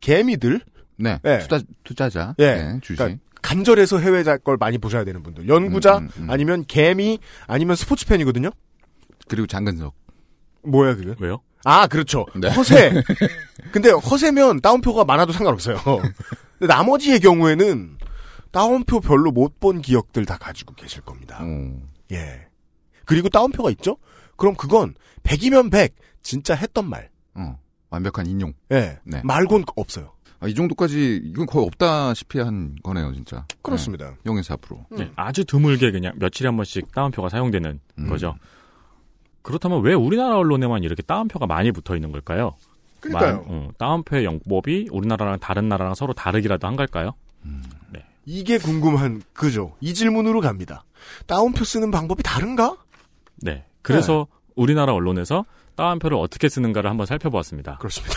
[0.00, 0.60] 개미들
[0.96, 1.18] 네.
[1.24, 1.40] 네.
[1.40, 2.36] 투자, 투자자.
[2.38, 2.54] 예.
[2.54, 2.98] 네, 주식.
[2.98, 6.30] 그러니까 간절해서 해외 걸 많이 보셔야 되는 분들 연구자 음, 음, 음.
[6.30, 7.18] 아니면 개미
[7.48, 8.50] 아니면 스포츠 팬이거든요
[9.26, 9.92] 그리고 장근석.
[10.62, 11.40] 뭐야 그게 왜요?
[11.64, 12.48] 아 그렇죠 네.
[12.50, 12.92] 허세
[13.72, 15.78] 근데 허세면 따옴표가 많아도 상관없어요
[16.58, 17.98] 근데 나머지의 경우에는
[18.52, 21.82] 따옴표 별로 못 본 기억들 다 가지고 계실 겁니다 어.
[22.12, 22.46] 예
[23.04, 23.96] 그리고 따옴표가 있죠
[24.36, 27.58] 그럼 그건 100이면 100 진짜 했던 말 어.
[27.90, 28.52] 완벽한 인용.
[28.72, 28.98] 예.
[29.04, 29.20] 네.
[29.24, 33.46] 말곤 없어요 아, 이 정도까지, 이건 거의 없다시피 한 거네요, 진짜.
[33.62, 34.16] 그렇습니다 네.
[34.30, 34.98] 0에서 4%.
[34.98, 38.08] 네, 아주 드물게 그냥 며칠에 한 번씩 따옴표가 사용되는 음.
[38.08, 38.34] 거죠.
[39.42, 42.54] 그렇다면 왜 우리나라 언론에만 이렇게 따옴표가 많이 붙어 있는 걸까요?
[43.00, 47.12] 그러니까요 만- 어, 따옴표의 영법이 우리나라랑 다른 나라랑 서로 다르기라도 한 걸까요?
[48.26, 50.82] 이게 궁금한 그죠 이 질문으로 갑니다
[51.26, 52.78] 따옴표 쓰는 방법이 다른가
[53.36, 53.66] 네.
[53.84, 55.44] 그래서 우리나라 언론에서
[55.76, 57.78] 따옴표를 어떻게 쓰는가를 한번 살펴보았습니다.
[57.78, 58.14] 그렇습니다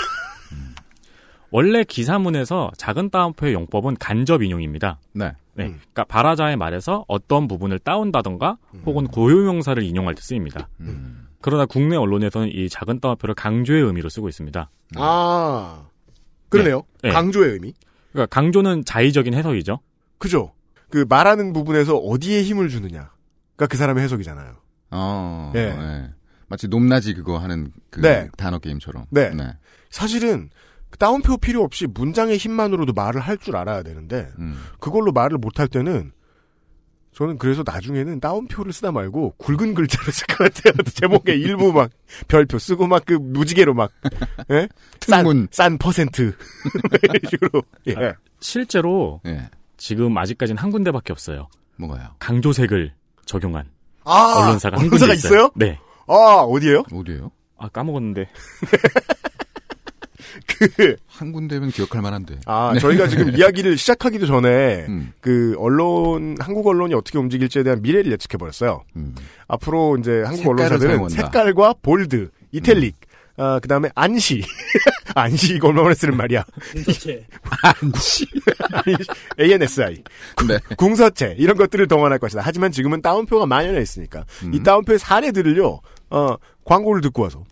[1.50, 5.00] 원래 기사문에서 작은 따옴표의 용법은 간접 인용입니다.
[5.14, 5.34] 네.
[5.54, 5.66] 네.
[5.66, 5.80] 음.
[5.80, 10.68] 그러니까 발화자의 말에서 어떤 부분을 따온다던가 혹은 고유명사를 인용할 때 쓰입니다.
[10.82, 11.28] 음.
[11.42, 14.70] 그러나 국내 언론에서는 이 작은 따옴표를 강조의 의미로 쓰고 있습니다.
[14.96, 15.86] 아
[16.50, 17.12] 그러네요 네.
[17.12, 17.74] 강조의 의미
[18.12, 19.80] 그러니까 강조는 자의적인 해석이죠.
[20.18, 20.54] 그죠?
[20.90, 24.67] 그 말하는 부분에서 어디에 힘을 주느냐가 그 사람의 해석이잖아요.
[24.92, 25.52] 어.
[25.56, 25.74] 예.
[25.74, 26.10] 네.
[26.48, 28.30] 마치 높낮이 그거 하는 그 네.
[28.38, 29.06] 단어 게임처럼.
[29.10, 29.32] 네.
[29.90, 30.50] 사실은
[31.00, 34.58] 따옴표 필요 없이 문장의 힘만으로도 말을 할 줄 알아야 되는데 음.
[34.80, 36.12] 그걸로 말을 못 할 때는
[37.14, 40.74] 저는 그래서 나중에는 따옴표를 쓰다 말고 굵은 글자를 쓸 것 같아요.
[40.94, 41.90] 제목에 일부 막
[42.28, 43.92] 별표 쓰고 막 그 무지개로 막
[44.52, 44.68] 예?
[45.02, 45.48] 싼.
[45.52, 46.36] 싼 퍼센트
[47.04, 48.14] 이런 식으로 예.
[48.40, 49.50] 실제로 예.
[49.78, 51.50] 지금 아직까지는 한 군데밖에 없어요.
[51.78, 52.10] 뭐가요?
[52.20, 52.94] 강조색을
[53.26, 53.66] 적용한
[54.08, 55.34] 아 언론사가 한 언론사가 군데 있어요.
[55.38, 55.52] 있어요?
[55.56, 55.80] 네.
[56.08, 56.84] 아 어디에요?
[56.94, 57.32] 어디에요?
[57.58, 58.28] 아 까먹었는데.
[60.48, 62.40] 그 한 군데면 기억할 만한데.
[62.46, 65.12] 아, 저희가 지금 이야기를 시작하기도 전에 음.
[65.20, 68.84] 그 언론 한국 언론이 어떻게 움직일지에 대한 미래를 예측해 버렸어요.
[68.96, 69.16] 음.
[69.48, 71.16] 앞으로 이제 한국 언론사들은 사용한다.
[71.16, 72.96] 색깔과 볼드 이텔릭,
[73.38, 74.44] 아, 그 다음에 안시.
[75.18, 76.46] 안시, 이거 얼마 만에 쓰는 말이야.
[76.72, 77.26] 군사체.
[77.64, 78.28] 안시.
[79.40, 80.04] ANSI.
[80.48, 80.60] 네.
[80.78, 81.36] 궁서체.
[81.40, 82.42] 이런 것들을 동원할 것이다.
[82.44, 84.26] 하지만 지금은 따옴표가 만연해 있으니까.
[84.54, 87.44] 이 따옴표의 사례들을요, 어, 광고를 듣고 와서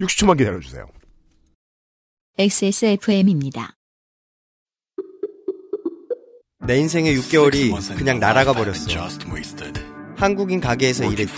[0.00, 0.86] 60초만 기다려주세요.
[2.38, 3.74] XSFM입니다.
[6.64, 8.86] 내 인생의 6개월이 그냥 날아가 버렸어.
[10.16, 11.34] 한국인 가게에서 일했지.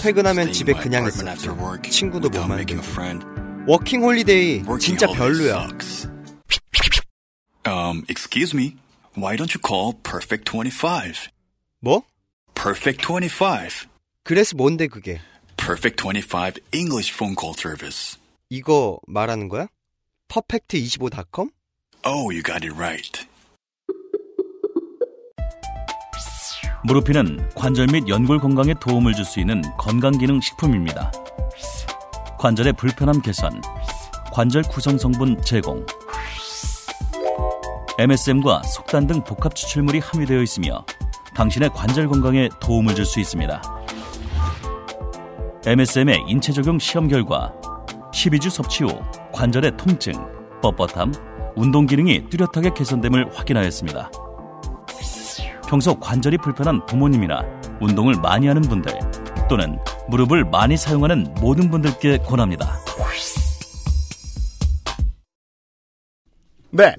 [0.00, 1.48] 퇴근하면 집에 그냥 있었지.
[1.90, 3.35] 친구도 못 만들고.
[3.66, 5.68] 워킹 홀리데이 진짜 별로야.
[7.66, 8.76] Um, excuse me.
[9.16, 11.28] Why don't you call Perfect 25?
[11.80, 12.02] 뭐?
[12.54, 13.88] Perfect 25.
[14.22, 15.20] 그래서 뭔데 그게?
[15.56, 18.18] Perfect 25 English phone call service.
[18.50, 19.66] 이거 말하는 거야?
[20.28, 21.50] 퍼펙트25.com?
[22.04, 23.26] Oh, you got it right.
[26.84, 31.10] 무르피는 관절 및 연골 건강에 도움을 줄 수 있는 건강 기능 식품입니다.
[32.46, 33.60] 관절의 불편함 개선,
[34.32, 35.84] 관절 구성 성분 제공,
[37.98, 40.86] MSM과 속단 등 복합 추출물이 함유되어 있으며
[41.34, 43.60] 당신의 관절 건강에 도움을 줄 수 있습니다.
[45.66, 47.52] MSM의 인체 적용 시험 결과
[48.12, 48.90] 12주 섭취 후
[49.32, 50.12] 관절의 통증,
[50.62, 54.08] 뻣뻣함, 운동 기능이 뚜렷하게 개선됨을 확인하였습니다.
[55.68, 57.44] 평소 관절이 불편한 부모님이나
[57.80, 58.96] 운동을 많이 하는 분들
[59.48, 62.78] 또는 무릎을 많이 사용하는 모든 분들께 권합니다.
[66.70, 66.94] 네.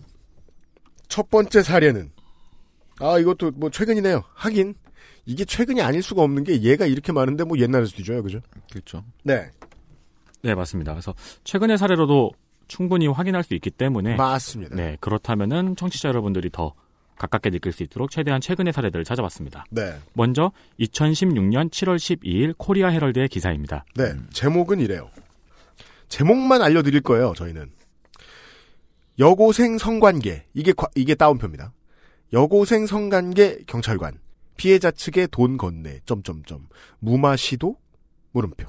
[1.07, 2.11] 첫 번째 사례는,
[2.99, 4.23] 아, 이것도 뭐 최근이네요.
[4.33, 4.75] 하긴,
[5.25, 8.39] 이게 최근이 아닐 수가 없는 게 얘가 이렇게 많은데 뭐 옛날일 수도 있죠, 그죠?
[8.71, 9.03] 그렇죠.
[9.23, 9.49] 네.
[10.41, 10.93] 네, 맞습니다.
[10.93, 12.31] 그래서 최근의 사례로도
[12.67, 14.75] 충분히 확인할 수 있기 때문에 맞습니다.
[14.75, 16.73] 네, 그렇다면은 청취자 여러분들이 더
[17.17, 19.65] 가깝게 느낄 수 있도록 최대한 최근의 사례들을 찾아봤습니다.
[19.71, 19.97] 네.
[20.13, 23.85] 먼저 2016년 7월 12일 코리아 헤럴드의 기사입니다.
[23.95, 24.13] 네.
[24.33, 25.09] 제목은 이래요.
[26.09, 27.71] 제목만 알려드릴 거예요, 저희는.
[29.19, 30.45] 여고생 성관계.
[30.53, 31.73] 이게, 과- 이게 따옴표입니다.
[32.33, 34.19] 여고생 성관계 경찰관.
[34.57, 36.01] 피해자 측에 돈 건네.
[36.05, 36.67] 점점점.
[36.99, 37.77] 무마 시도?
[38.31, 38.65] 물음표.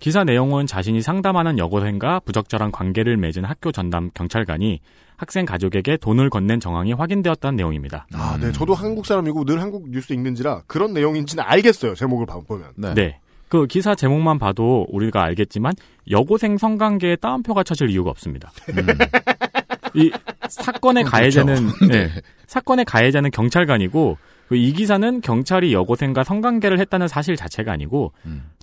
[0.00, 4.80] 기사 내용은 자신이 상담하는 여고생과 부적절한 관계를 맺은 학교 전담 경찰관이
[5.16, 8.06] 학생 가족에게 돈을 건넨 정황이 확인되었다는 내용입니다.
[8.14, 8.50] 아, 네.
[8.52, 11.94] 저도 한국 사람이고 늘 한국 뉴스 읽는지라 그런 내용인지는 알겠어요.
[11.94, 12.70] 제목을 봐- 보면.
[12.94, 13.20] 네.
[13.48, 15.74] 그 기사 제목만 봐도 우리가 알겠지만
[16.10, 18.50] 여고생 성관계에 따옴표가 쳐질 이유가 없습니다.
[19.94, 20.10] 이
[20.48, 21.54] 사건의 가해자는
[21.88, 22.10] 네,
[22.46, 24.18] 사건의 가해자는 경찰관이고
[24.48, 28.12] 그이 기사는 경찰이 여고생과 성관계를 했다는 사실 자체가 아니고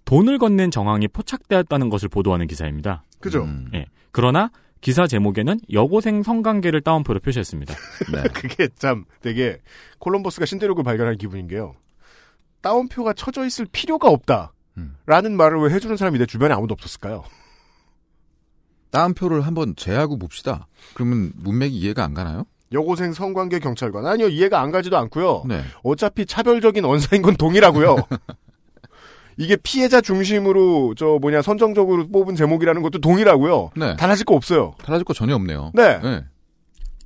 [0.05, 3.03] 돈을 건넨 정황이 포착되었다는 것을 보도하는 기사입니다.
[3.19, 3.47] 그죠?
[3.73, 3.85] 예.
[4.11, 4.51] 그러나
[4.81, 7.73] 기사 제목에는 여고생 성관계를 따옴표로 표시했습니다.
[8.33, 9.59] 그게 참 되게
[9.99, 11.73] 콜럼버스가 신대륙을 발견한 기분인 게요.
[12.61, 14.53] 따옴표가 쳐져 있을 필요가 없다.
[15.05, 17.23] 라는 말을 왜 해주는 사람이 내 주변에 아무도 없었을까요?
[18.91, 20.67] 따옴표를 한번 제하고 봅시다.
[20.93, 22.45] 그러면 문맥이 이해가 안 가나요?
[22.71, 24.05] 여고생 성관계 경찰관.
[24.05, 25.43] 아니요, 이해가 안 가지도 않고요.
[25.47, 25.63] 네.
[25.83, 27.95] 어차피 차별적인 언사인 건 동일하고요.
[29.37, 33.71] 이게 피해자 중심으로 저 뭐냐 선정적으로 뽑은 제목이라는 것도 동일하고요.
[33.75, 33.95] 네.
[33.95, 34.73] 달라질 거 없어요.
[34.83, 35.71] 달라질 거 전혀 없네요.
[35.75, 35.99] 네.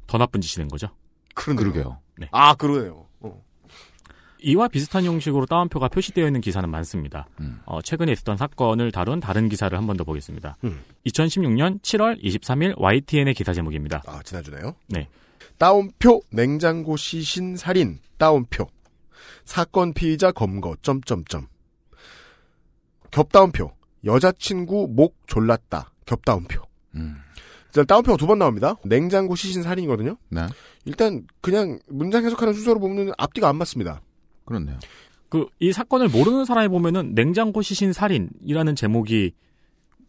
[0.08, 0.88] 더 나쁜 짓이 된 거죠.
[1.36, 1.72] 그러네요.
[1.72, 1.98] 그러게요.
[2.32, 3.06] 아, 그러네요.
[4.42, 4.44] 어.
[4.44, 7.28] 이와 비슷한 형식으로 따옴표가 표시되어 있는 기사는 많습니다.
[7.40, 7.60] 음.
[7.66, 10.58] 어, 최근에 있었던 사건을 다룬 다른 기사를 한 번 더 보겠습니다.
[10.64, 10.82] 음.
[11.06, 14.04] 2016년 7월 23일 YTN의 기사 제목입니다.
[14.08, 14.76] 아, 지난주네요.
[14.88, 15.08] 네.
[15.58, 18.68] 따옴표 냉장고 시신 살인 따옴표
[19.46, 21.48] 사건 피의자 검거 점점점
[23.12, 23.72] 겹따옴표
[24.06, 26.62] 여자친구 목 졸랐다 겹따옴표
[26.94, 30.48] 일단 따옴표가 두 번 나옵니다 냉장고 시신 살인이거든요 네.
[30.86, 34.02] 일단 그냥 문장 해석하는 순서로 보면 앞뒤가 안 맞습니다
[34.46, 34.78] 그렇네요.
[35.30, 39.32] 그 이 사건을 모르는 사람이 보면은 냉장고 시신 살인이라는 제목이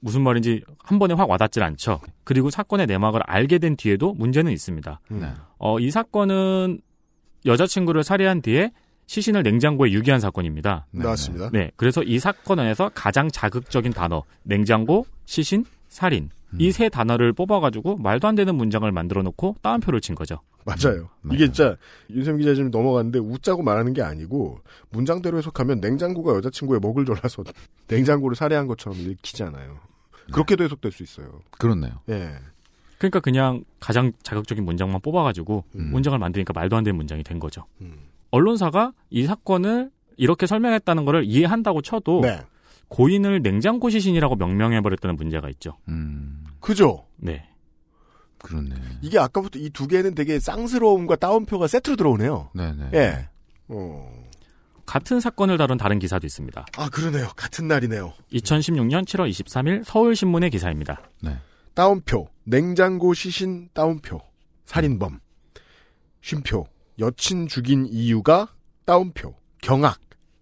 [0.00, 2.00] 무슨 말인지 한 번에 확 와닿질 않죠.
[2.24, 5.00] 그리고 사건의 내막을 알게 된 뒤에도 문제는 있습니다.
[5.10, 5.32] 네.
[5.58, 6.80] 어, 이 사건은
[7.46, 8.72] 여자친구를 살해한 뒤에
[9.06, 10.86] 시신을 냉장고에 유기한 사건입니다.
[10.90, 11.50] 네, 맞습니다.
[11.52, 11.70] 네.
[11.76, 16.30] 그래서 이 사건 안에서 가장 자극적인 단어, 냉장고, 시신, 살인.
[16.58, 20.40] 이세 단어를 뽑아가지고 말도 안 되는 문장을 만들어 놓고 따옴표를 친 거죠.
[20.64, 21.76] 맞아요 이게 진짜
[22.10, 27.42] 윤세민 기자 지금 넘어갔는데 웃자고 말하는 게 아니고 문장대로 해석하면 냉장고가 여자친구의 목을 졸라서
[27.88, 29.78] 냉장고를 살해한 것처럼 읽히잖아요
[30.32, 31.98] 그렇게도 해석될 수 있어요 그렇네요.
[32.10, 32.36] 예.
[32.98, 37.64] 그러니까 그냥 가장 자극적인 문장만 뽑아가지고 문장을 만드니까 말도 안 되는 문장이 된 거죠.
[38.30, 42.40] 언론사가 이 사건을 이렇게 설명했다는 것을 이해한다고 쳐도 네.
[42.92, 45.78] 고인을 냉장고 시신이라고 명명해버렸다는 문제가 있죠.
[46.60, 47.06] 그죠?
[47.16, 47.48] 네.
[48.38, 48.74] 그렇네.
[49.00, 52.50] 이게 아까부터 이 두 개는 되게 쌍스러움과 따옴표가 세트로 들어오네요.
[52.54, 52.90] 네네.
[52.94, 53.28] 예.
[53.68, 54.12] 어.
[54.84, 56.66] 같은 사건을 다룬 다른 기사도 있습니다.
[56.76, 57.28] 아, 그러네요.
[57.36, 58.12] 같은 날이네요.
[58.32, 61.00] 2016년 7월 23일 서울신문의 기사입니다.
[61.22, 61.38] 네.
[61.72, 64.20] 따옴표, 냉장고 시신 따옴표,
[64.66, 65.20] 살인범.
[66.20, 66.66] 쉼표,
[66.98, 68.48] 여친 죽인 이유가
[68.84, 69.98] 따옴표, 경악,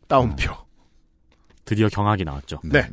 [0.08, 0.52] 따옴표.
[1.70, 2.58] 드디어 경악이 나왔죠.
[2.64, 2.84] 네.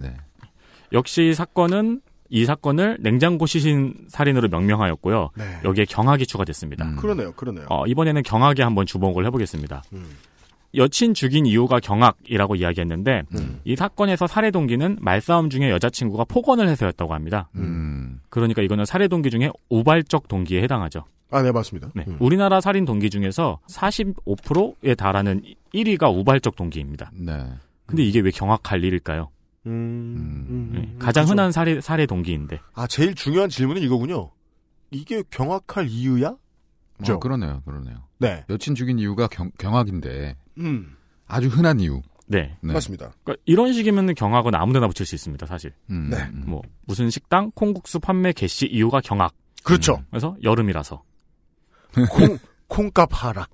[0.94, 2.00] 역시 사건은
[2.30, 5.32] 이 사건을 냉장고 시신 살인으로 명명하였고요.
[5.36, 5.60] 네.
[5.64, 6.96] 여기에 경악이 추가됐습니다.
[6.98, 7.66] 그러네요, 그러네요.
[7.70, 9.82] 어, 이번에는 경악에 한번 주목을 해보겠습니다.
[9.94, 10.06] 음.
[10.76, 13.62] 여친 죽인 이유가 경악이라고 이야기했는데 음.
[13.64, 17.50] 이 사건에서 살해 동기는 말싸움 중에 여자친구가 폭언을 해서였다고 합니다.
[17.56, 18.20] 음.
[18.30, 21.06] 그러니까 이거는 살해 동기 중에 우발적 동기에 해당하죠.
[21.32, 21.90] 아, 네, 맞습니다.
[21.96, 22.04] 네.
[22.08, 22.18] 음.
[22.20, 25.42] 우리나라 살인 동기 중에서 45%에 달하는
[25.74, 27.12] 1위가 우발적 동기입니다.
[27.16, 27.44] 네.
[27.88, 29.32] 근데 이게 왜 경악할 일일까요?
[29.66, 31.32] 음, 음, 네, 음, 가장 그죠.
[31.34, 32.60] 흔한 살해, 살해 동기인데.
[32.74, 34.32] 아, 제일 중요한 질문은 이거군요.
[34.92, 36.36] 이게 경악할 이유야?
[36.98, 37.16] 그죠?
[37.16, 38.04] 어, 그러네요, 그러네요.
[38.20, 38.46] 네.
[38.50, 40.96] 여친 죽인 이유가 경, 경악인데 음.
[41.28, 42.02] 아주 흔한 이유.
[42.28, 42.58] 네.
[42.62, 42.74] 네.
[42.74, 43.12] 맞습니다.
[43.24, 45.74] 그러니까 이런 식이면 경악은 아무데나 붙일 수 있습니다, 사실.
[45.90, 46.18] 음, 네.
[46.18, 46.44] 음.
[46.48, 49.34] 뭐 무슨 식당 콩국수 판매 개시 이유가 경악.
[49.64, 50.04] 그렇죠.
[50.10, 51.04] 그래서 여름이라서.
[52.10, 53.50] 콩, 콩값 하락.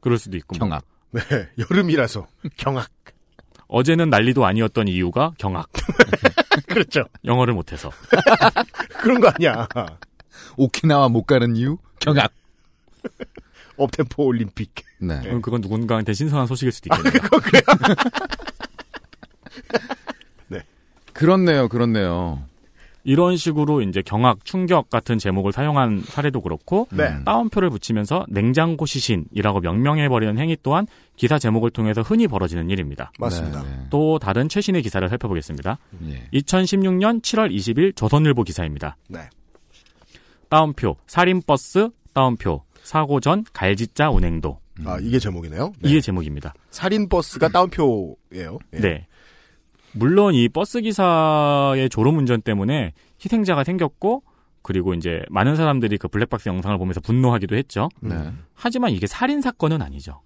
[0.00, 0.56] 그럴 수도 있고.
[0.56, 0.68] 뭐.
[0.68, 0.84] 경악.
[1.12, 1.20] 네.
[1.70, 2.90] 여름이라서 경악.
[3.68, 5.70] 어제는 난리도 아니었던 이유가 경악.
[6.68, 7.04] 그렇죠.
[7.24, 7.90] 영어를 못해서.
[9.00, 9.66] 그런 거 아니야.
[10.56, 11.78] 오키나와 못 가는 이유?
[11.98, 12.32] 경악.
[13.76, 14.74] 업템포 올림픽.
[14.98, 15.20] 네.
[15.22, 17.22] 그럼 그건 누군가한테 신선한 소식일 수도 있겠네요.
[21.12, 22.42] 그렇네요, 그렇네요.
[23.04, 27.22] 이런 식으로 이제 경악, 충격 같은 제목을 사용한 사례도 그렇고 네.
[27.24, 30.86] 따옴표를 붙이면서 냉장고 시신이라고 명명해 버리는 행위 또한
[31.16, 33.12] 기사 제목을 통해서 흔히 벌어지는 일입니다.
[33.18, 33.62] 맞습니다.
[33.62, 33.86] 네, 네.
[33.90, 35.78] 또 다른 최신의 기사를 살펴보겠습니다.
[36.08, 36.28] 예.
[36.32, 38.96] 2016년 7월 20일 조선일보 기사입니다.
[39.08, 39.28] 네.
[40.48, 45.72] 따옴표 살인 버스 따옴표 사고 전 갈지자 운행도 아, 이게 제목이네요.
[45.80, 45.90] 네.
[45.90, 46.54] 이게 제목입니다.
[46.70, 48.58] 살인 버스가 따옴표예요.
[48.74, 48.78] 예.
[48.78, 49.06] 네.
[49.94, 52.92] 물론 이 버스 기사의 졸음 운전 때문에
[53.24, 54.22] 희생자가 생겼고
[54.62, 57.88] 그리고 이제 많은 사람들이 그 블랙박스 영상을 보면서 분노하기도 했죠.
[58.00, 58.14] 네.
[58.54, 60.20] 하지만 이게 살인 사건은 아니죠.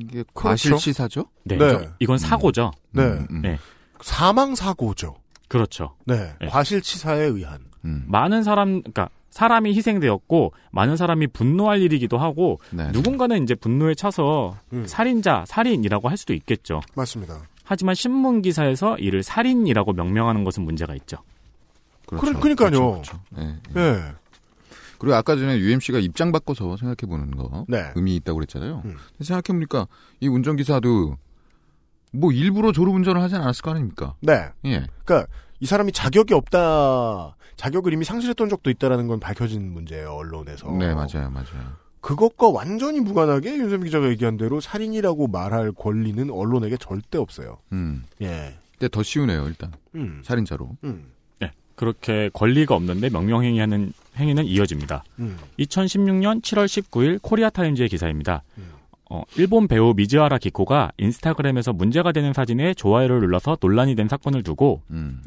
[0.00, 1.26] 이게 과실치사죠?
[1.44, 1.68] 네, 네.
[1.70, 2.72] 저- 이건 사고죠.
[2.92, 3.02] 네.
[3.02, 3.42] 음, 음.
[3.42, 3.58] 네.
[4.00, 5.16] 사망 사고죠.
[5.48, 5.94] 그렇죠.
[6.04, 6.32] 네.
[6.40, 6.46] 네.
[6.48, 7.60] 과실치사에 의한.
[7.84, 8.04] 음.
[8.08, 12.90] 많은 사람, 그러니까 사람이 희생되었고 많은 사람이 분노할 일이기도 하고 네.
[12.92, 14.84] 누군가는 이제 분노에 차서 음.
[14.86, 16.80] 살인자, 살인이라고 할 수도 있겠죠.
[16.96, 17.40] 맞습니다.
[17.68, 21.18] 하지만 신문 기사에서 이를 살인이라고 명명하는 것은 문제가 있죠.
[22.06, 22.26] 그렇죠.
[22.26, 22.70] 그러- 그러니까요.
[22.70, 23.20] 그렇죠, 그렇죠.
[23.30, 23.72] 네, 예.
[23.74, 24.12] 네.
[24.98, 27.92] 그리고 아까 전에 UMC가 입장 바꿔서 생각해 보는 거 네.
[27.94, 28.82] 의미 있다고 그랬잖아요.
[28.86, 28.96] 음.
[29.20, 29.86] 생각해 보니까
[30.20, 31.16] 이 운전기사도
[32.14, 34.14] 뭐 일부러 졸음 운전을 하진 않았을 거 아닙니까?
[34.22, 34.48] 네.
[34.64, 34.86] 예.
[35.04, 37.36] 그러니까 이 사람이 자격이 없다.
[37.56, 40.12] 자격을 이미 상실했던 적도 있다라는 건 밝혀진 문제예요.
[40.12, 40.70] 언론에서.
[40.72, 41.76] 네, 맞아요, 맞아요.
[42.00, 47.58] 그것과 완전히 무관하게 윤세민 기자가 얘기한 대로 살인이라고 말할 권리는 언론에게 절대 없어요.
[47.72, 48.04] 음.
[48.22, 48.54] 예.
[48.78, 49.72] 근데 더 쉬우네요, 일단.
[49.94, 50.22] 음.
[50.24, 50.76] 살인자로.
[50.84, 51.06] 음.
[51.40, 51.52] 네.
[51.74, 55.04] 그렇게 권리가 없는데 명명행위하는 행위는 이어집니다.
[55.18, 55.36] 음.
[55.58, 58.42] 2016년 7월 19일 Korea Times의 기사입니다.
[58.58, 58.78] 음.
[59.10, 64.82] 어, 일본 배우 미즈하라 기코가 인스타그램에서 문제가 되는 사진에 좋아요를 눌러서 논란이 된 사건을 두고
[64.90, 65.22] 음.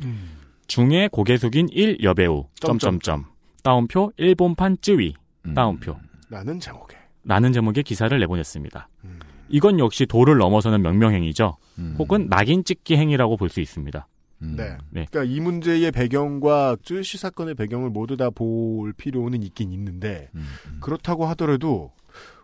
[0.67, 2.99] 중에 고개 숙인 1 여배우 점점.
[2.99, 3.25] 점점점
[3.63, 5.15] 따옴표 일본판 쯔위
[5.47, 5.53] 음.
[5.55, 5.97] 따옴표
[6.31, 6.97] 라는 제목에.
[7.25, 8.89] 라는 제목의 기사를 내보냈습니다.
[9.03, 9.19] 음.
[9.49, 11.57] 이건 역시 도를 넘어서는 명명행위죠.
[11.77, 11.95] 음.
[11.99, 14.07] 혹은 낙인 찍기 행위라고 볼 수 있습니다.
[14.41, 14.55] 음.
[14.57, 14.77] 네.
[14.89, 15.05] 네.
[15.11, 20.77] 그러니까 이 문제의 배경과 쯔시 사건의 배경을 모두 다 볼 필요는 있긴 있는데 음, 음.
[20.79, 21.91] 그렇다고 하더라도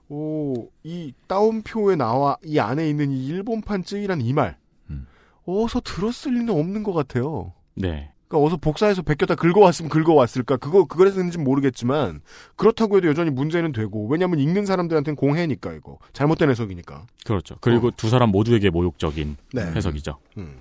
[0.10, 4.58] 오, 이 따옴표에 나와 이 안에 있는 이 일본판 쯔이란 이말
[4.90, 5.08] 음.
[5.46, 7.54] 어서 들었을 리는 없는 것 같아요.
[7.74, 8.12] 네.
[8.28, 12.22] 그러니까 어서 복사해서 베꼈다 긁어왔으면 긁어왔을까 그거 그거랬는지 모르겠지만
[12.56, 17.06] 그렇다고 해도 여전히 문제는 되고 왜냐하면 읽는 사람들한테는 공해니까 이거 잘못된 해석이니까.
[17.26, 17.56] 그렇죠.
[17.62, 17.92] 그리고 어.
[17.96, 19.62] 두 사람 모두에게 모욕적인 네.
[19.62, 20.18] 해석이죠.
[20.38, 20.58] 음.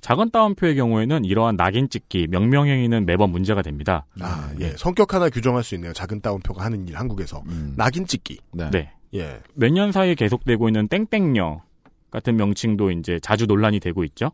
[0.00, 4.06] 작은 따옴표의 경우에는 이러한 낙인 찍기, 명명행위는 매번 문제가 됩니다.
[4.20, 4.72] 아 예.
[4.78, 5.92] 성격 하나 규정할 수 있네요.
[5.92, 7.74] 작은 따옴표가 하는 일 한국에서 음.
[7.76, 8.38] 낙인 찍기.
[8.52, 8.70] 네.
[8.70, 8.92] 네.
[9.14, 9.40] 예.
[9.54, 11.62] 몇 년 사이에 계속되고 있는 땡땡녀
[12.10, 14.32] 같은 명칭도 이제 자주 논란이 되고 있죠.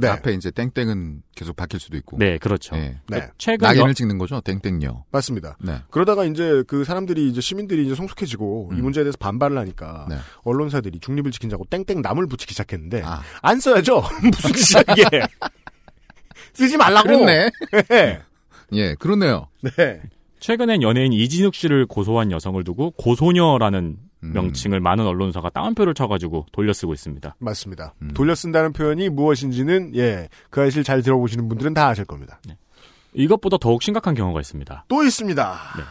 [0.00, 0.08] 네.
[0.08, 2.16] 앞에 이제 땡땡은 계속 바뀔 수도 있고.
[2.18, 2.74] 네, 그렇죠.
[2.76, 2.98] 네.
[3.08, 3.28] 네.
[3.38, 5.04] 최근 낙인을 여- 찍는 거죠, 땡땡요.
[5.10, 5.56] 맞습니다.
[5.60, 5.76] 네.
[5.90, 8.82] 그러다가 이제 그 사람들이 이제 시민들이 이제 성숙해지고 이 음.
[8.82, 10.16] 문제에 대해서 반발을 하니까 네.
[10.44, 14.02] 언론사들이 중립을 지킨다고 땡땡 남을 붙이기 시작했는데 아, 안 써야죠.
[14.22, 15.20] 무슨 짓이야 이게.
[16.52, 17.06] 쓰지 말라고.
[17.08, 17.50] 그렇네.
[17.88, 18.20] 네.
[18.72, 19.48] 예, 그렇네요.
[19.62, 20.00] 네.
[20.40, 24.07] 최근엔 연예인 이진욱 씨를 고소한 여성을 두고 고소녀라는 음.
[24.32, 27.36] 명칭을 많은 언론사가 따옴표를 쳐가지고 돌려쓰고 있습니다.
[27.38, 27.94] 맞습니다.
[28.02, 28.12] 음.
[28.14, 32.40] 돌려 쓴다는 표현이 무엇인지는 예, 그 사실 잘 들어보시는 분들은 다 아실 겁니다.
[33.14, 34.84] 이것보다 더욱 심각한 경우가 있습니다.
[34.88, 35.58] 또 있습니다.
[35.76, 35.82] 네.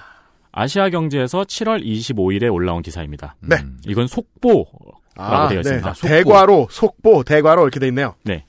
[0.51, 3.35] 아시아 경제에서 7월 25일에 올라온 기사입니다.
[3.41, 3.57] 네.
[3.85, 5.93] 이건 속보라고 아, 되어 있습니다.
[5.93, 6.07] 네.
[6.07, 8.15] 대과로, 속보, 대과로 이렇게 돼 있네요.
[8.23, 8.45] 네.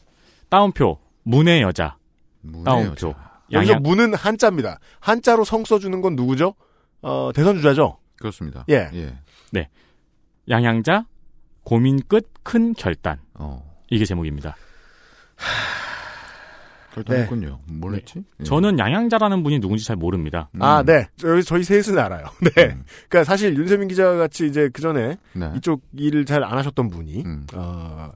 [0.49, 1.97] 따옴표 문의 여자.
[2.64, 3.14] 따옴표.
[3.53, 4.78] 여기서 양양 문은 한자입니다.
[5.01, 6.55] 한자로 성 써주는 건 누구죠?
[7.03, 7.99] 어, 대선 주자죠?
[8.18, 8.64] 그렇습니다.
[8.68, 8.91] 예.
[9.53, 9.68] 네.
[10.49, 11.05] 양양자
[11.64, 13.20] 고민 끝 큰 결단.
[13.34, 13.62] 어.
[13.90, 14.57] 이게 제목입니다.
[16.94, 17.61] 결단했군요.
[17.66, 18.24] 뭘 했지?
[18.40, 18.44] 예.
[18.44, 20.49] 저는 양양자라는 분이 누군지 잘 모릅니다.
[20.59, 21.09] 아, 네.
[21.16, 22.24] 저희, 저희 셋은 알아요.
[22.42, 22.53] 네.
[23.09, 25.53] 그러니까 사실 윤세민 기자 같이 이제 그 전에 네.
[25.57, 27.46] 이쪽 일을 잘 안 하셨던 분이 음.
[27.55, 28.11] 어,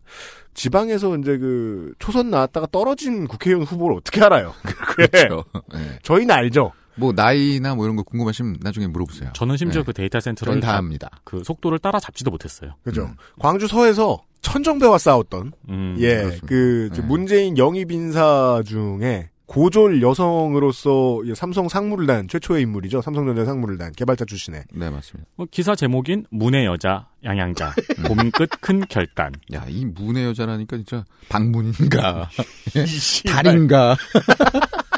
[0.54, 4.54] 지방에서 이제 그 초선 나왔다가 떨어진 국회의원 후보를 어떻게 알아요?
[4.96, 5.44] 그렇죠.
[5.74, 5.98] 예.
[6.02, 6.72] 저희는 알죠.
[6.96, 9.30] 뭐 나이나 뭐 이런 거 궁금하시면 나중에 물어보세요.
[9.34, 9.86] 저는 심지어 네.
[9.86, 11.10] 그 데이터 센터를 다 다- 합니다.
[11.24, 12.74] 그 속도를 따라잡지도 못했어요.
[12.84, 13.10] 그죠.
[13.38, 16.46] 광주 서에서 천정배와 싸웠던 음, 예, 그렇습니다.
[16.46, 17.00] 그 네.
[17.02, 23.02] 문재인 영입 인사 중에 고졸 여성으로서 이 삼성 상무를 단 최초의 인물이죠.
[23.02, 24.64] 삼성전자 상무를 단 개발자 출신의.
[24.72, 25.28] 네, 맞습니다.
[25.36, 27.74] 뭐 기사 제목인 문의 여자 양양자
[28.08, 29.32] 고민 끝 큰 결단.
[29.52, 32.30] 야, 이 문의 여자라니까 진짜 방문인가.
[33.30, 33.96] 달인가,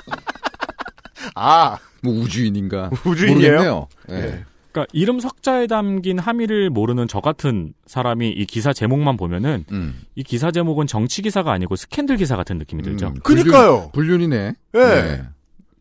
[1.34, 2.90] 아, 뭐 우주인인가.
[3.04, 3.52] 우주인이에요?
[3.52, 3.88] 모르겠네요.
[4.10, 4.14] 예.
[4.14, 4.44] 네.
[4.72, 10.00] 그러니까 이름 석자에 담긴 함의를 모르는 저 같은 사람이 이 기사 제목만 보면은 음.
[10.16, 13.08] 이 기사 제목은 정치 기사가 아니고 스캔들 기사 같은 느낌이 들죠.
[13.08, 13.90] 음, 그니까요.
[13.92, 15.22] 불륜, 이네 예.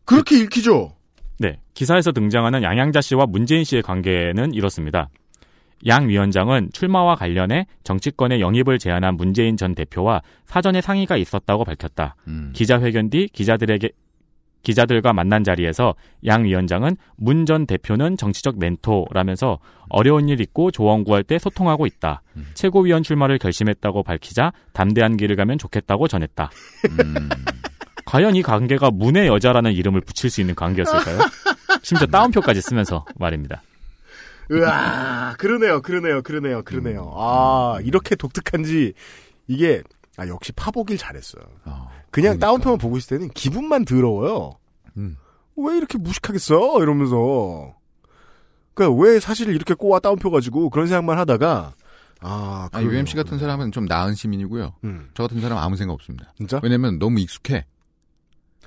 [0.04, 0.94] 그렇게 읽히죠.
[1.38, 1.58] 네.
[1.74, 5.08] 기사에서 등장하는 양양자 씨와 문재인 씨의 관계는 이렇습니다.
[5.88, 12.14] 양 위원장은 출마와 관련해 정치권의 영입을 제안한 문재인 전 대표와 사전에 상의가 있었다고 밝혔다.
[12.28, 12.52] 음.
[12.54, 13.90] 기자회견 뒤 기자들에게
[14.64, 15.94] 기자들과 만난 자리에서
[16.26, 19.58] 양 위원장은 문 전 대표는 정치적 멘토라면서
[19.90, 22.22] 어려운 일 있고 조언 구할 때 소통하고 있다.
[22.36, 22.46] 음.
[22.54, 26.50] 최고위원 출마를 결심했다고 밝히자 담대한 길을 가면 좋겠다고 전했다.
[27.00, 27.28] 음.
[28.06, 31.18] 과연 이 관계가 문의 여자라는 이름을 붙일 수 있는 관계였을까요?
[31.82, 33.62] 심지어 따옴표까지 쓰면서 말입니다.
[34.50, 37.12] 으아, 그러네요, 그러네요, 그러네요, 그러네요.
[37.16, 38.92] 아, 이렇게 독특한지,
[39.48, 39.82] 이게,
[40.18, 41.42] 아, 역시 파보길 잘했어요.
[41.64, 42.46] 어, 그냥 그러니까.
[42.46, 44.52] 다운표만 보고 있을 때는 기분만 더러워요.
[44.96, 45.16] 음.
[45.56, 46.80] 왜 이렇게 무식하겠어?
[46.80, 47.74] 이러면서.
[48.72, 51.74] 그니까 왜 사실을 이렇게 꼬아 다운표 가지고 그런 생각만 하다가,
[52.20, 54.74] 아, 아, UMC 같은 사람은 좀 나은 시민이고요.
[54.84, 55.10] 음.
[55.14, 56.32] 저 같은 사람 은 아무 생각 없습니다.
[56.36, 56.60] 진짜?
[56.62, 57.66] 왜냐면 너무 익숙해.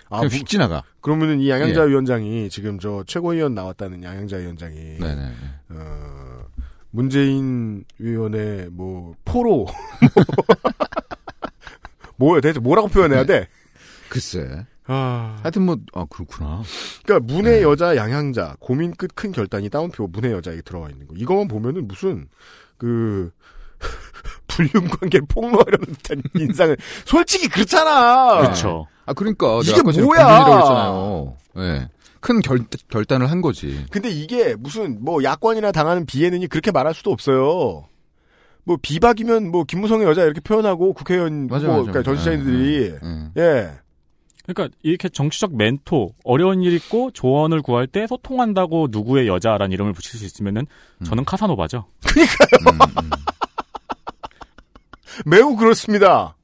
[0.10, 0.84] 아, 그냥 무- 휙 지나가.
[1.00, 1.88] 그러면은 이 양양자 예.
[1.88, 5.32] 위원장이 지금 저 최고위원 나왔다는 양양자 위원장이 네네.
[5.70, 6.44] 어,
[6.92, 9.68] 문재인 위원의 뭐 포로
[12.18, 13.48] 뭐야 대체 뭐라고 표현해야 돼?
[14.10, 14.66] 글쎄.
[14.90, 16.64] 아, 하여튼 뭐, 아, 그렇구나.
[17.04, 17.62] 그러니까 문의 네.
[17.64, 21.14] 여자 양양자 고민 끝 큰 결단이 다운표 문의 여자에 들어가 있는 거.
[21.18, 22.30] 이거만 보면은 무슨
[22.78, 23.32] 그
[24.48, 28.42] 불륜 관계 폭로하려는 듯한 인상을 솔직히 그렇잖아.
[28.42, 28.88] 그렇죠.
[29.06, 29.60] 아, 그러니까.
[29.64, 31.36] 이게 뭐야?
[31.58, 31.90] 예.
[32.20, 32.60] 큰 결,
[32.90, 33.86] 결단을 한 거지.
[33.92, 37.86] 근데 이게 무슨 뭐 야권이나 당하는 비애는이 그렇게 말할 수도 없어요.
[38.68, 41.92] 뭐 비박이면 뭐 김무성의 여자 이렇게 표현하고 국회의원 맞아, 뭐 맞아.
[41.92, 43.00] 그러니까 정치자인들이
[43.38, 43.72] 예, 예.
[44.46, 50.20] 그러니까 이렇게 정치적 멘토, 어려운 일 있고 조언을 구할 때 소통한다고 누구의 여자라는 이름을 붙일
[50.20, 50.68] 수 있으면은
[51.06, 51.86] 저는 카사노바죠.
[51.88, 53.10] 음, 음.
[55.26, 56.36] 매우 그렇습니다.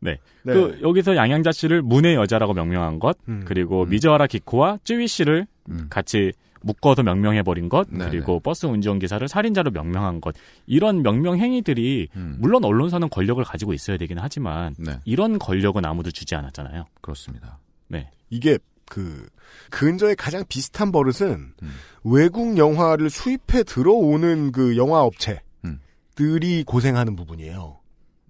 [0.00, 0.18] 네.
[0.42, 0.52] 네.
[0.52, 3.44] 그 여기서 양양자 씨를 문의 여자라고 명명한 것, 음.
[3.46, 5.86] 그리고 미즈하라 기코와 쯔위 씨를 음.
[5.90, 6.32] 같이
[6.62, 8.10] 묶어서 명명해 버린 것, 네네.
[8.10, 10.34] 그리고 버스 운전기사를 살인자로 명명한 것,
[10.66, 12.36] 이런 명명 행위들이 음.
[12.38, 16.86] 물론 언론사는 권력을 가지고 있어야 되긴 하지만 네, 이런 권력은 아무도 주지 않았잖아요.
[17.00, 17.58] 그렇습니다.
[17.88, 18.10] 네.
[18.30, 19.28] 이게 그
[19.70, 21.70] 근저에 가장 비슷한 버릇은 음.
[22.04, 26.64] 외국 영화를 수입해 들어오는 그 영화 업체들이 음.
[26.64, 27.78] 고생하는 부분이에요.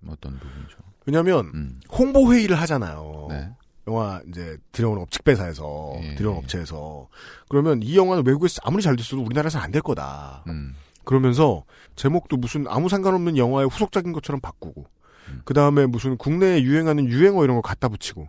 [0.08, 0.78] 어떤 부분이죠?
[1.06, 1.80] 왜냐하면 음.
[1.90, 3.26] 홍보 회의를 하잖아요.
[3.30, 3.50] 네.
[3.88, 6.14] 영화 이제 들여오는 업직배사에서 예.
[6.16, 7.08] 들여오는 업체에서
[7.48, 10.44] 그러면 이 영화는 외국에서 아무리 잘 됐어도 우리나라에서 안될 거다.
[10.48, 10.74] 음.
[11.04, 11.64] 그러면서
[11.94, 14.86] 제목도 무슨 아무 상관없는 영화의 후속작인 것처럼 바꾸고
[15.28, 15.42] 음.
[15.44, 18.28] 그 다음에 무슨 국내에 유행하는 유행어 이런 거 갖다 붙이고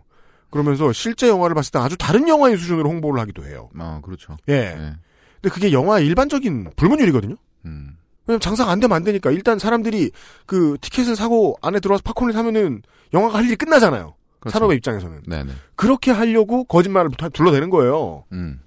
[0.50, 3.68] 그러면서 실제 영화를 봤을 때 아주 다른 영화의 수준으로 홍보를 하기도 해요.
[3.78, 4.36] 아, 그렇죠.
[4.48, 4.74] 예.
[4.74, 4.92] 네.
[5.40, 7.36] 근데 그게 영화의 일반적인 불문율이거든요.
[7.66, 7.96] 음.
[8.26, 10.10] 왜냐면 장사가 안 되면 안 되니까 일단 사람들이
[10.46, 12.82] 그 티켓을 사고 안에 들어와서 팝콘을 사면은
[13.12, 14.14] 영화가 할 일이 끝나잖아요.
[14.40, 14.52] 그렇죠.
[14.52, 15.22] 산업의 입장에서는.
[15.26, 15.52] 네네.
[15.74, 18.24] 그렇게 하려고 거짓말을 다 둘러대는 거예요.
[18.32, 18.60] 음.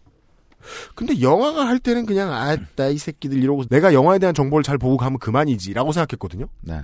[0.96, 4.98] 근데 영화가 할 때는 그냥 아따 이 새끼들 이러고 내가 영화에 대한 정보를 잘 보고
[4.98, 6.48] 가면 그만이지라고 생각했거든요.
[6.62, 6.82] 네.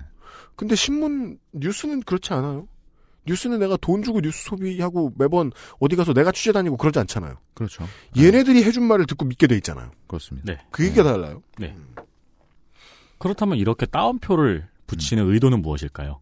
[0.55, 2.67] 근데 신문 뉴스는 그렇지 않아요.
[3.27, 7.35] 뉴스는 내가 돈 주고 뉴스 소비하고 매번 어디 가서 내가 취재 다니고 그러지 않잖아요.
[7.53, 7.85] 그렇죠.
[8.17, 9.91] 얘네들이 해준 말을 듣고 믿게 돼 있잖아요.
[10.07, 10.53] 그렇습니다.
[10.53, 10.59] 네.
[10.71, 11.43] 그 얘기가 달라요.
[11.57, 11.75] 네.
[13.19, 16.21] 그렇다면 이렇게 따옴표를 붙이는 의도는 무엇일까요?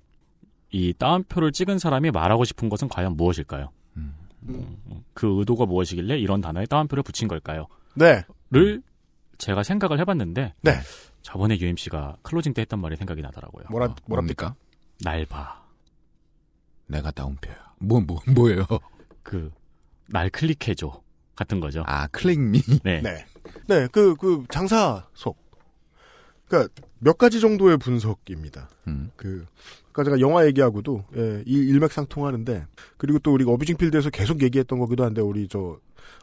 [0.72, 3.72] 이 따옴표를 찍은 사람이 말하고 싶은 것은 과연 무엇일까요?
[3.98, 4.16] 음.
[4.50, 4.78] 음,
[5.14, 7.68] 그 의도가 무엇이길래 이런 단어에 따옴표를 붙인 걸까요?
[7.96, 8.24] 네.
[9.38, 10.72] 제가 생각을 해봤는데 네.
[11.22, 13.66] 저번에 UMC가 클로징 때 했던 말이 생각이 나더라고요.
[13.70, 14.56] 뭐라 어, 뭐랍니까?
[15.04, 15.64] 날 봐.
[16.88, 17.56] 내가 따옴표야.
[17.80, 18.66] 뭐, 뭐, 뭐예요?
[19.24, 19.52] 그,
[20.08, 21.02] 날 클릭해줘.
[21.36, 21.84] 같은 거죠.
[21.86, 22.62] 아, click me?
[22.84, 23.02] 네.
[23.02, 23.26] 네.
[23.68, 25.38] 네, 그, 그, 장사 속.
[26.48, 28.70] 그니까, 몇 가지 정도의 분석입니다.
[28.88, 29.12] 음.
[29.16, 29.46] 그,
[29.96, 32.66] 아까 제가 영화 얘기하고도, 예, 이 일맥상통하는데,
[32.98, 35.80] 그리고 또 우리가 abusing 필드에서 계속 얘기했던 거기도 한데, 우리 저,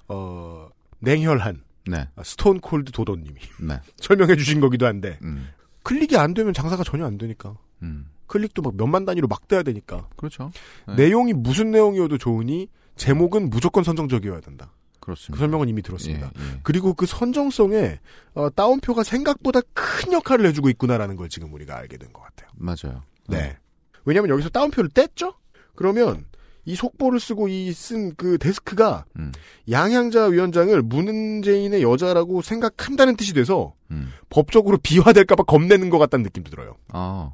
[0.09, 0.68] 어,
[0.99, 2.07] 냉혈한, 네.
[2.14, 3.35] 아, stone cold 도도님이
[3.66, 3.81] 네.
[3.97, 5.49] 설명해 주신 거기도 한데, 음.
[5.85, 7.57] 클릭이 안 되면 장사가 전혀 안 되니까.
[7.83, 8.11] 음.
[8.27, 10.07] 클릭도 막 몇만 단위로 막 돼야 되니까.
[10.16, 10.53] 그렇죠.
[10.89, 10.95] 네.
[11.07, 14.70] 내용이 무슨 내용이어도 좋으니, 제목은 무조건 선정적이어야 된다.
[15.01, 15.33] 그렇습니다.
[15.33, 16.31] 그 설명은 이미 들었습니다.
[16.39, 16.61] 예, 예.
[16.62, 18.01] 그리고 그 선정성에
[18.35, 22.51] 어, 다운표가 생각보다 큰 역할을 해주고 있구나라는 걸 지금 우리가 알게 된 것 같아요.
[22.55, 23.03] 맞아요.
[23.29, 23.57] 네.
[24.05, 25.34] 왜냐하면 여기서 다운표를 뗐죠?
[25.74, 26.24] 그러면
[26.64, 29.32] 이 속보를 쓰고 이 쓴 그 데스크가 음.
[29.70, 34.12] 양향자 위원장을 문재인의 여자라고 생각한다는 뜻이 돼서 음.
[34.30, 36.76] 법적으로 비화될까봐 겁내는 것 같다는 느낌도 들어요.
[36.88, 37.32] 아.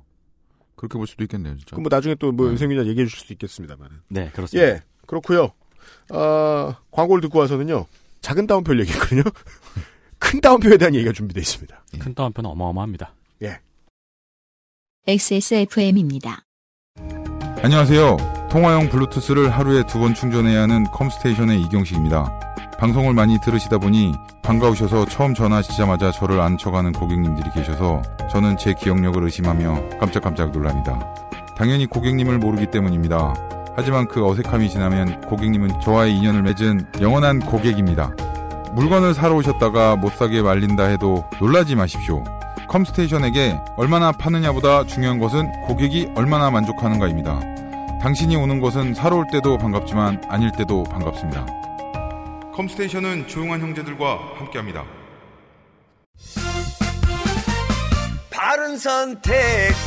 [0.76, 1.70] 그렇게 볼 수도 있겠네요, 진짜.
[1.70, 3.88] 그럼 뭐 나중에 또뭐 유생 기자 얘기해 주실 수 있겠습니다만.
[4.08, 4.68] 네, 그렇습니다.
[4.68, 5.50] 예, 그렇고요.
[6.10, 7.86] 아, 광고를 듣고 와서는요.
[8.20, 9.22] 작은 다운표를 얘기했거든요.
[10.20, 11.84] 큰 다운표에 대한 얘기가 준비되어 있습니다.
[11.98, 13.12] 큰 다운표는 어마어마합니다.
[13.42, 13.58] 예.
[15.06, 16.42] XSFM입니다.
[17.62, 18.16] 안녕하세요.
[18.50, 22.32] 통화용 블루투스를 하루에 두 번 충전해야 하는 컴스테이션의 이경식입니다.
[22.78, 29.98] 방송을 많이 들으시다 보니 반가우셔서 처음 전화하시자마자 저를 안쳐가는 고객님들이 계셔서 저는 제 기억력을 의심하며
[29.98, 30.98] 깜짝깜짝 놀랍니다.
[31.56, 33.34] 당연히 고객님을 모르기 때문입니다.
[33.74, 38.12] 하지만 그 어색함이 지나면 고객님은 저와의 인연을 맺은 영원한 고객입니다.
[38.74, 42.22] 물건을 사러 오셨다가 못 사게 말린다 해도 놀라지 마십시오.
[42.68, 47.40] 컴스테이션에게 얼마나 파느냐보다 중요한 것은 고객이 얼마나 만족하는가입니다.
[48.00, 51.46] 당신이 오는 것은 사러 올 때도 반갑지만 아닐 때도 반갑습니다.
[52.54, 54.84] 컴스테이션은 조용한 형제들과 함께합니다.
[58.30, 59.34] 바른 선택,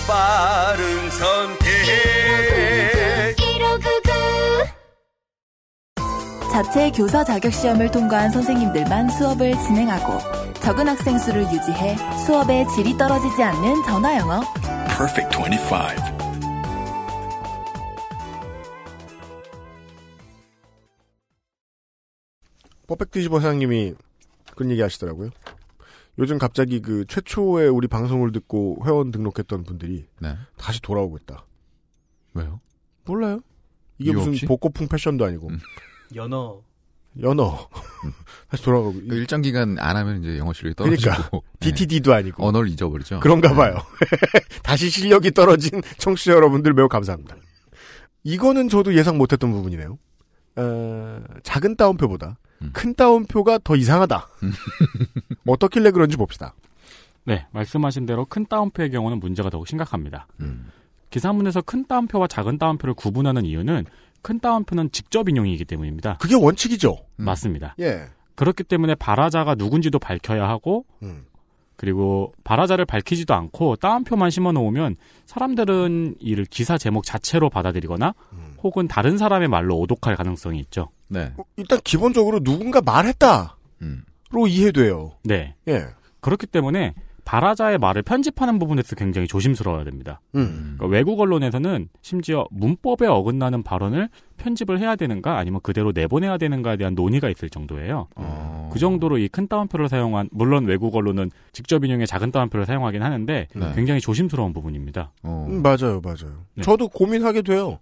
[0.08, 2.71] 바른 선택.
[6.52, 10.20] 자체 교사 자격 시험을 통과한 선생님들만 수업을 진행하고
[10.56, 11.96] 적은 학생 수를 유지해
[12.26, 14.42] 수업의 질이 떨어지지 않는 전화 영어.
[14.98, 16.22] Perfect 25.
[22.88, 23.94] 퍼펙트 25 사장님이
[24.54, 25.30] 그런 얘기 하시더라고요.
[26.20, 30.36] 요즘 갑자기 그 최초의 우리 방송을 듣고 회원 등록했던 분들이 네.
[30.58, 31.46] 다시 돌아오고 있다.
[32.34, 32.60] 왜요?
[33.06, 33.40] 몰라요.
[33.98, 34.46] 이게 무슨 없이?
[34.46, 34.48] 음.
[34.50, 35.50] 복고풍 패션도 아니고
[36.16, 36.62] 연어.
[37.20, 37.68] 연어
[38.50, 41.72] 다시 돌아가고 그 일정 기간 안 하면 이제 영어 실력이 떨어지고 그러니까 네.
[41.72, 43.20] DTD도 아니고 언어를 잊어버리죠.
[43.20, 43.78] 그런가 봐요.
[44.64, 47.36] 다시 실력이 떨어진 청취자 여러분들 매우 감사합니다.
[48.24, 49.98] 이거는 저도 예상 못했던 부분이네요.
[50.58, 52.70] 어, 작은 따옴표보다 음.
[52.74, 54.28] 큰 따옴표가 더 이상하다.
[55.48, 56.54] 어떻길래 그런지 봅시다.
[57.26, 60.28] 네, 말씀하신 대로 큰 따옴표의 경우는 문제가 더욱 심각합니다.
[60.40, 60.72] 음.
[61.10, 63.86] 기사문에서 큰 따옴표와 작은 따옴표를 구분하는 이유는
[64.22, 66.18] 큰 따옴표는 직접 인용이기 때문입니다.
[66.18, 66.98] 그게 원칙이죠.
[67.18, 67.76] 맞습니다.
[67.80, 68.06] 예.
[68.36, 71.26] 그렇기 때문에 발화자가 누군지도 밝혀야 하고 음.
[71.76, 78.54] 그리고 발화자를 밝히지도 않고 따옴표만 심어 놓으면 사람들은 이를 기사 제목 자체로 받아들이거나 음.
[78.62, 80.90] 혹은 다른 사람의 말로 오독할 가능성이 있죠.
[81.08, 81.34] 네.
[81.38, 83.50] 어, 일단 기본적으로 누군가 말했다로
[83.82, 84.04] 음.
[84.48, 85.14] 이해돼요.
[85.24, 85.56] 네.
[85.68, 85.86] 예.
[86.20, 86.94] 그렇기 때문에
[87.26, 90.22] 발화자의 말을 편집하는 부분에서 굉장히 조심스러워야 됩니다.
[90.36, 90.76] 음.
[90.78, 96.96] 그러니까 외국 언론에서는 심지어 문법에 어긋나는 발언을 편집을 해야 되는가 아니면 그대로 내보내야 되는가에 대한
[96.96, 98.08] 논의가 있을 정도예요.
[98.16, 98.70] 어.
[98.74, 103.48] 그 정도로 이 큰 따옴표를 사용한 물론 외국 언론은 직접 인용의 작은 따옴표를 사용하긴 하는데
[103.54, 103.72] 네.
[103.76, 105.12] 굉장히 조심스러운 부분입니다.
[105.24, 105.48] 어.
[105.50, 106.44] 음, 맞아요, 맞아요.
[106.56, 106.64] 네.
[106.64, 107.80] 저도 고민하게 돼요.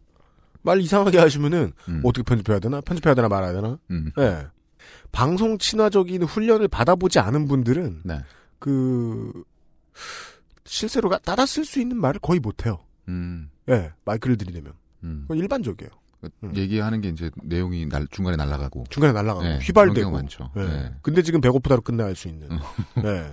[0.62, 2.02] 말 이상하게 하시면은 음.
[2.04, 2.82] 어떻게 편집해야 되나?
[2.82, 3.80] 편집해야 되나 말아야 되나?
[3.92, 4.12] 음.
[4.20, 4.46] 예.
[5.12, 8.20] 방송 친화적인 훈련을 받아보지 않은 분들은 네.
[8.60, 9.32] 그
[10.66, 12.80] 실제로 따라 쓸 수 있는 말을 거의 못해요.
[13.08, 13.50] 음.
[13.70, 15.22] 예, 마이크를 들이대면 음.
[15.24, 15.90] 그건 일반적이에요.
[16.22, 20.12] 그 얘기하는 게 이제 내용이 날, 중간에 날아가고 중간에 날아가고 네, 휘발되고.
[20.12, 20.52] 많죠.
[20.58, 20.62] 예.
[20.66, 20.94] 네.
[21.02, 22.50] 근데 지금 배고프다로 끝나갈 수 있는.
[23.06, 23.32] 예.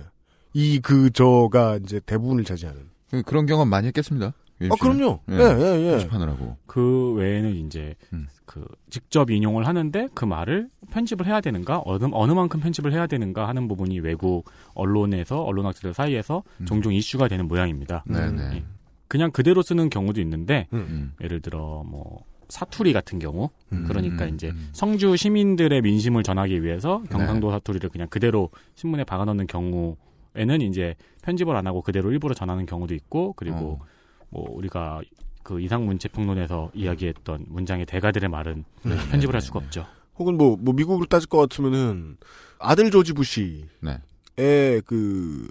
[0.53, 2.89] 이 그 저가 이제 대부분을 차지하는.
[3.11, 4.33] 그- 그런 경험 많이 했겠습니다.
[4.63, 5.19] 아 그럼요.
[5.29, 5.91] 예, 예, 예.
[5.91, 6.57] 편집하느라고.
[6.65, 8.27] 그 외에는 이제 음.
[8.45, 13.47] 그 직접 인용을 하는데 그 말을 편집을 해야 되는가 어느 어느 만큼 편집을 해야 되는가
[13.47, 18.03] 하는 부분이 외국 언론에서 언론학자들 사이에서 종종 이슈가 되는 모양입니다.
[18.09, 18.13] 음.
[18.13, 18.55] 네네.
[18.55, 18.63] 예.
[19.07, 21.13] 그냥 그대로 쓰는 경우도 있는데 음.
[21.21, 23.85] 예를 들어 뭐 사투리 같은 경우 음.
[23.87, 24.33] 그러니까 음.
[24.33, 27.09] 이제 성주 시민들의 민심을 전하기 위해서 네.
[27.09, 29.97] 경상도 사투리를 그냥 그대로 신문에 박아넣는 경우
[30.37, 33.85] 에는 이제 편집을 안 하고 그대로 일부러 전하는 경우도 있고 그리고 어.
[34.29, 35.01] 뭐 우리가
[35.43, 38.95] 그 이상 문체 평론에서 이야기했던 문장의 대가들의 말은 네.
[39.11, 39.85] 편집을 할 수가 없죠.
[40.17, 42.17] 혹은 뭐, 뭐 미국으로 따질 것 같으면은
[42.59, 44.81] 아들 조지 부시의 네.
[44.85, 45.47] 그,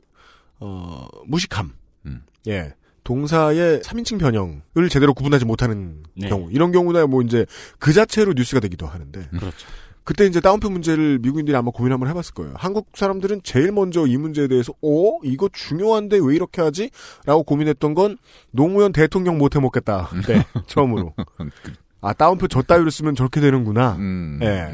[0.60, 1.72] 어, 무식함.
[2.06, 2.22] 음.
[2.48, 2.74] 예.
[3.04, 6.28] 동사의 3인칭 변형을 제대로 구분하지 못하는 네.
[6.28, 6.50] 경우.
[6.50, 7.46] 이런 경우나 뭐 이제
[7.78, 9.28] 그 자체로 뉴스가 되기도 하는데.
[9.28, 9.66] 그렇죠.
[10.06, 12.54] 그때 이제 다운표 문제를 미국인들이 아마 고민 한번 해봤을 거예요.
[12.56, 15.18] 한국 사람들은 제일 먼저 이 문제에 대해서, 어?
[15.24, 16.90] 이거 중요한데 왜 이렇게 하지?
[17.26, 18.16] 라고 고민했던 건
[18.52, 20.08] 노무현 대통령 못 해 먹겠다.
[20.28, 21.12] 네, 처음으로.
[22.00, 23.96] 아, 다운표 저 따위로 쓰면 저렇게 되는구나.
[23.96, 24.38] 음.
[24.42, 24.68] 예.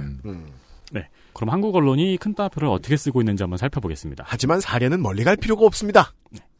[0.92, 1.08] 네.
[1.32, 4.24] 그럼 한국 언론이 큰 따표를 어떻게 쓰고 있는지 한번 살펴보겠습니다.
[4.26, 6.12] 하지만 사례는 멀리 갈 필요가 없습니다.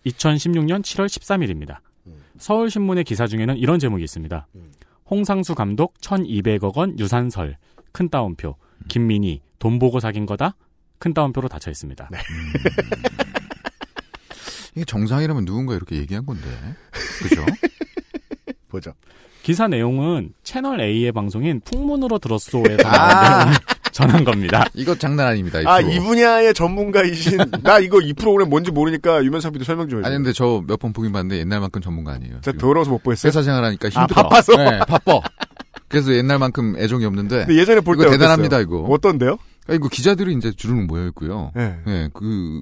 [0.06, 1.80] 2016년 7월 13일입니다.
[2.38, 4.46] 서울신문의 기사 중에는 이런 제목이 있습니다.
[5.10, 7.58] 홍상수 감독 1200억 원 유산설,
[7.92, 8.56] 큰 따옴표.
[8.88, 10.56] 김민희, 돈 보고 사귄 거다?
[10.98, 12.08] 큰 따옴표로 닫혀 있습니다.
[14.74, 16.42] 이게 정상이라면 누군가 이렇게 얘기한 건데.
[17.22, 17.44] 그죠?
[18.68, 18.92] 보죠.
[19.42, 23.52] 기사 내용은 채널 A의 방송인 풍문으로 들었소에서 아.
[23.92, 24.64] 전한 겁니다.
[24.72, 25.60] 이거 장난 아닙니다.
[25.60, 25.80] 이 아.
[25.80, 30.06] 이 분야의 전문가이신, 나 이거 이 프로그램 뭔지 모르니까 유면상 PD 설명 좀 해줘.
[30.08, 32.40] 아니 근데 저 몇 번 보긴 봤는데 옛날만큼 전문가 아니에요.
[32.40, 33.28] 진짜 더러워서 못 보겠어요.
[33.28, 34.22] 회사 생활하니까 아, 힘들어.
[34.22, 34.56] 바빠서?
[34.56, 35.20] 네, 바빠.
[35.92, 37.46] 그래서 옛날만큼 애정이 없는데.
[37.50, 38.62] 예전에 볼 때 대단합니다 어땠어요?
[38.80, 38.92] 이거.
[38.92, 39.38] 어떤데요?
[39.68, 41.52] 아, 이거 기자들이 이제 주르륵 모여 있고요.
[41.54, 42.08] 네.
[42.12, 42.60] 그,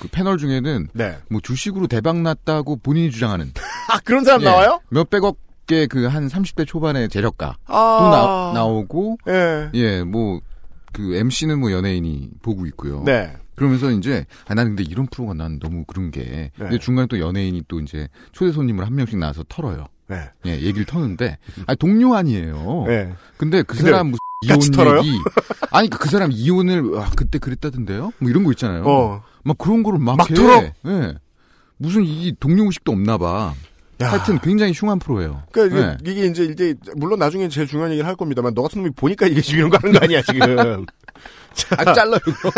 [0.00, 1.16] 그 패널 중에는 네.
[1.30, 3.52] 뭐 주식으로 대박 났다고 본인이 주장하는
[3.88, 4.80] 아, 그런 사람 예, 나와요?
[4.90, 7.98] 몇백억의 그한 30대 초반의 재력가 아.
[8.00, 9.70] 또 나, 나오고 예.
[9.74, 10.40] 예, 뭐
[10.92, 13.02] 그 MC는 뭐 연예인이 보고 있고요.
[13.04, 13.32] 네.
[13.54, 16.50] 그러면서 이제 아 나는 근데 이런 프로가 난 너무 그런 게 네.
[16.56, 19.86] 근데 중간에 또 연예인이 또 이제 초대 손님을 한 명씩 나와서 털어요.
[20.08, 20.30] 네.
[20.46, 22.84] 예, 얘기를 터는데 아 동료 아니에요.
[22.86, 23.14] 네.
[23.36, 24.98] 근데 그 근데 사람 무슨 이혼 털어요?
[24.98, 25.18] 얘기
[25.70, 28.12] 아니 그 사람 이혼을 아, 그때 그랬다던데요?
[28.18, 28.84] 뭐 이런 거 있잖아요.
[28.86, 29.22] 어.
[29.44, 30.34] 막 그런 거를 막, 막 해.
[30.34, 30.62] 털어?
[30.86, 31.14] 예.
[31.76, 33.54] 무슨 이 동료 의식도 없나 봐.
[34.00, 34.10] 야.
[34.10, 35.42] 하여튼 굉장히 흉한 프로예요.
[35.52, 36.10] 그러니까 네.
[36.10, 39.40] 이게 이제 이제 물론 나중에 제일 중요한 얘기를 할 겁니다만 너 같은 놈이 보니까 이게
[39.40, 40.84] 지금 이런 거 하는 거 아니야 지금.
[41.54, 42.52] 자, 아, 잘라요 그럼.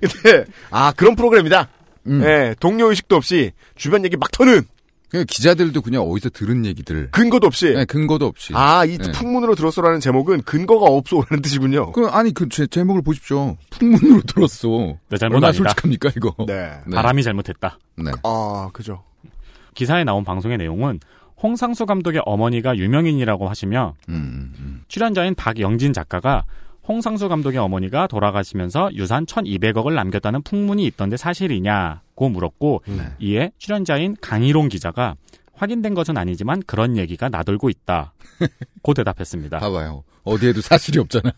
[0.00, 1.68] 근데 아 그런 프로그램이다.
[2.06, 2.22] 음.
[2.22, 4.62] 예, 동료 의식도 없이 주변 얘기 막 터는
[5.10, 7.10] 그냥 기자들도 그냥 어디서 들은 얘기들.
[7.10, 7.72] 근거도 없이.
[7.74, 8.52] 네, 근거도 없이.
[8.54, 9.10] 아, 이 네.
[9.10, 11.92] 풍문으로 들었어라는 제목은 근거가 없소라는 뜻이군요.
[11.92, 13.56] 그 아니 그 제, 제목을 보십시오.
[13.70, 14.68] 풍문으로 들었어.
[15.08, 15.64] 네, 잘못 얼마나 아니다.
[15.64, 16.34] 솔직합니까 이거?
[16.46, 16.80] 네.
[16.92, 17.78] 바람이 잘못했다.
[17.96, 18.12] 네.
[18.22, 19.02] 아, 그죠.
[19.74, 21.00] 기사에 나온 방송의 내용은
[21.42, 26.44] 홍상수 감독의 어머니가 유명인이라고 하시며 음, 출연자인 박영진 작가가
[26.86, 33.14] 홍상수 감독의 어머니가 돌아가시면서 유산 1200억을 남겼다는 풍문이 있던데 사실이냐 고 물었고 네.
[33.18, 35.14] 이에 출연자인 강희롱 기자가
[35.54, 38.12] 확인된 것은 아니지만 그런 얘기가 나돌고 있다.
[38.82, 39.58] 고 대답했습니다.
[39.58, 40.04] 봐봐요.
[40.24, 41.32] 어디에도 사실이 없잖아.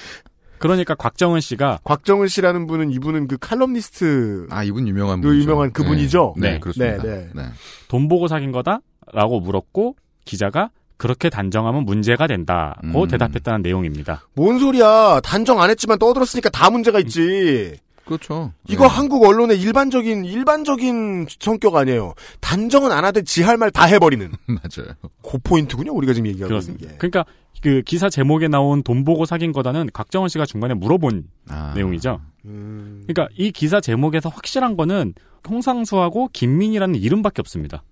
[0.56, 5.42] 그러니까 곽정은 씨가 곽정은 씨라는 분은 이분은 그 칼럼니스트 아 이분 유명한 그 분이죠.
[5.42, 6.34] 유명한 그분이죠.
[6.38, 6.58] 네, 네.
[6.58, 7.02] 그렇습니다.
[7.02, 7.42] 네, 네.
[7.88, 9.94] 돈 보고 사귄 거다라고 물었고
[10.24, 13.08] 기자가 그렇게 단정하면 문제가 된다고 음.
[13.08, 14.26] 대답했다는 내용입니다.
[14.32, 15.20] 뭔 소리야?
[15.22, 17.76] 단정 안 했지만 떠들었으니까 다 문제가 있지.
[18.04, 18.52] 그렇죠.
[18.68, 22.14] 이거 한국 언론의 일반적인 일반적인 성격 아니에요.
[22.40, 24.30] 단정은 안 하되 지할 말 다 해버리는.
[24.46, 24.94] 맞아요.
[25.22, 25.92] 그 포인트군요.
[25.92, 26.84] 우리가 지금 얘기하고 그렇습니다.
[26.84, 26.98] 있는 게.
[26.98, 27.24] 그러니까
[27.62, 31.72] 그 기사 제목에 나온 돈 보고 사귄 거다는 곽정원 씨가 중간에 물어본 아.
[31.74, 32.20] 내용이죠.
[32.44, 33.04] 음.
[33.06, 35.14] 그러니까 이 기사 제목에서 확실한 거는
[35.48, 37.82] 홍상수하고 김민이라는 이름밖에 없습니다.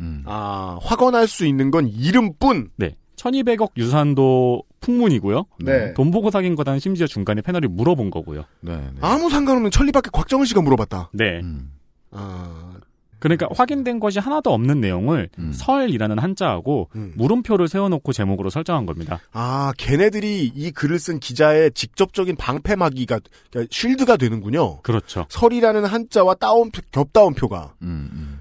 [0.00, 0.22] 음.
[0.26, 2.70] 아 확언할 수 있는 건 이름뿐.
[2.76, 2.94] 네.
[3.16, 5.44] 1200억 유산도 풍문이고요.
[5.60, 5.94] 네.
[5.94, 8.44] 돈 보고 사귄 거다는 심지어 중간에 패널이 물어본 거고요.
[8.60, 8.76] 네.
[8.76, 8.90] 네.
[9.00, 11.10] 아무 상관없는 천리밖에 곽정은 씨가 물어봤다.
[11.12, 11.40] 네.
[11.40, 11.72] 음.
[12.10, 12.74] 아
[13.18, 15.52] 그러니까 확인된 것이 하나도 없는 내용을 음.
[15.52, 17.12] 설이라는 한자하고 음.
[17.16, 19.20] 물음표를 세워놓고 제목으로 설정한 겁니다.
[19.32, 23.20] 아, 걔네들이 이 글을 쓴 기자의 직접적인 방패막이가,
[23.50, 24.82] 그러니까 쉴드가 되는군요.
[24.82, 25.26] 그렇죠.
[25.30, 27.74] 설이라는 한자와 따옴표, 겹따옴표가.
[27.82, 28.40] 음, 음.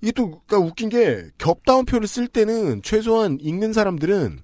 [0.00, 4.40] 이게 또, 그니까 웃긴 게, 겹따옴표를 쓸 때는 최소한 읽는 사람들은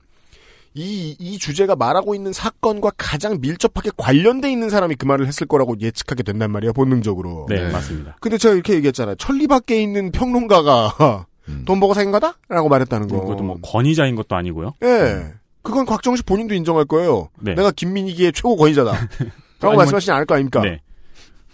[0.75, 5.77] 이, 이 주제가 말하고 있는 사건과 가장 밀접하게 관련돼 있는 사람이 그 말을 했을 거라고
[5.81, 7.47] 예측하게 된단 말이에요, 본능적으로.
[7.49, 7.71] 네, 네.
[7.71, 8.17] 맞습니다.
[8.21, 9.15] 근데 제가 이렇게 얘기했잖아요.
[9.17, 11.63] 천리 밖에 있는 평론가가 음.
[11.65, 12.35] 돈 보고 사귄 거다?
[12.49, 13.21] 라고 말했다는 거.
[13.21, 14.75] 그것도 뭐 권위자인 것도 아니고요.
[14.83, 15.35] 예.
[15.63, 17.29] 그건 곽정우 씨 본인도 인정할 거예요.
[17.41, 17.55] 네.
[17.55, 18.93] 내가 김민희기의 최고 권위자다.
[19.61, 20.61] 라고 말씀하시지 않을 거 아닙니까?
[20.61, 20.81] 네.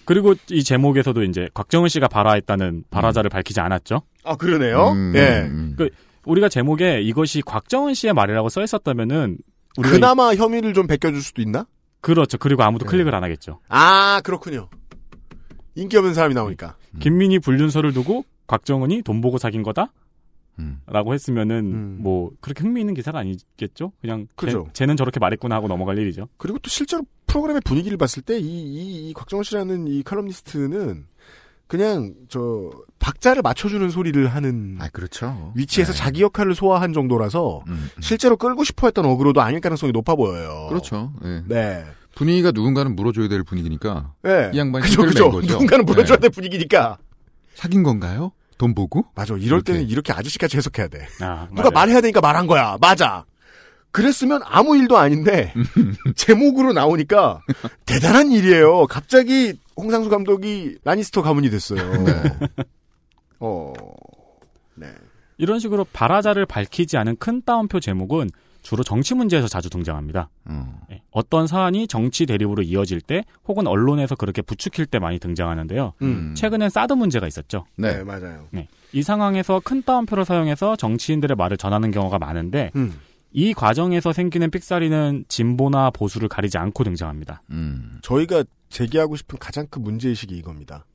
[0.05, 4.03] 그리고 이 제목에서도 이제 곽정은 씨가 발화했다는 발화자를 밝히지 않았죠.
[4.25, 4.91] 아, 그러네요.
[4.93, 5.43] 음, 예.
[5.43, 5.75] 음.
[5.77, 5.91] 그
[6.27, 9.39] 우리가 제목에 이것이 곽정은 씨의 말이라고 써 있었다면은
[9.83, 11.61] 그나마 혐의를 좀 베껴줄 수도 있나?
[11.61, 11.64] 이-
[12.03, 12.39] 그렇죠.
[12.39, 12.91] 그리고 아무도 네.
[12.91, 13.61] 클릭을 안 하겠죠.
[13.68, 14.68] 아, 그렇군요.
[15.75, 16.77] 인기 없는 사람이 나오니까.
[16.99, 19.93] 김민희 불륜서를 두고 곽정은이 돈 보고 사귄 거다?
[20.59, 20.81] 음.
[20.87, 21.99] 라고 했으면은 음.
[22.01, 23.93] 뭐 그렇게 흥미 있는 기사가 아니겠죠?
[24.01, 24.64] 그냥 그죠.
[24.68, 26.29] 쟤, 쟤는 저렇게 말했구나 하고 넘어갈 일이죠.
[26.37, 31.07] 그리고 또 실제로 프로그램의 분위기를 봤을 때 이, 이, 이 곽정우 씨라는 이 칼럼니스트는
[31.71, 32.68] 그냥 저
[32.99, 35.53] 박자를 맞춰주는 소리를 하는 아 그렇죠.
[35.55, 35.99] 위치에서 네.
[35.99, 38.03] 자기 역할을 소화한 정도라서 음, 음.
[38.03, 40.66] 실제로 끌고 싶어했던 어그로도 아닐 가능성이 높아 보여요.
[40.68, 41.12] 그렇죠.
[41.23, 41.45] 네.
[41.47, 41.85] 네.
[42.16, 44.51] 분위기가 누군가는 물어줘야 될 분위기니까 네.
[44.53, 45.31] 이 양반이 그죠, 그죠.
[45.31, 45.47] 거죠.
[45.47, 46.23] 누군가는 물어줘야 네.
[46.23, 46.99] 될 분위기니까.
[47.55, 48.33] 사귄 건가요?
[48.59, 49.05] 돈 보고?
[49.14, 49.35] 맞아.
[49.35, 49.73] 이럴 이렇게.
[49.75, 51.07] 때는 이렇게 아저씨까지 해석해야 돼.
[51.21, 51.71] 아, 누가 맞아요.
[51.71, 52.79] 말해야 되니까 말한 거야.
[52.81, 53.25] 맞아.
[53.93, 55.55] 그랬으면 아무 일도 아닌데
[56.16, 57.41] 제목으로 나오니까
[57.87, 58.87] 대단한 일이에요.
[58.89, 61.81] 갑자기 홍상수 감독이 라니스터 가문이 됐어요.
[62.05, 62.12] 네.
[63.41, 63.73] 어.
[64.75, 64.89] 네.
[65.39, 68.29] 이런 식으로 발화자를 밝히지 않은 큰 따옴표 제목은
[68.62, 70.29] 주로 정치 문제에서 자주 등장합니다.
[70.49, 70.75] 음.
[70.91, 75.95] 예, 어떤 사안이 정치 대립으로 이어질 때 혹은 언론에서 그렇게 부추길 때 많이 등장하는데요.
[76.03, 76.35] 음.
[76.37, 77.64] 최근엔 사드 문제가 있었죠.
[77.77, 78.05] 네, 네.
[78.05, 78.49] 맞아요.
[78.51, 78.68] 네.
[78.93, 82.99] 이 상황에서 큰 따옴표를 사용해서 정치인들의 말을 전하는 경우가 많은데 음.
[83.33, 87.43] 이 과정에서 생기는 삑사리는 진보나 보수를 가리지 않고 등장합니다.
[87.51, 87.99] 음.
[88.03, 90.87] 저희가 제기하고 싶은 가장 큰 문제의식이 이겁니다.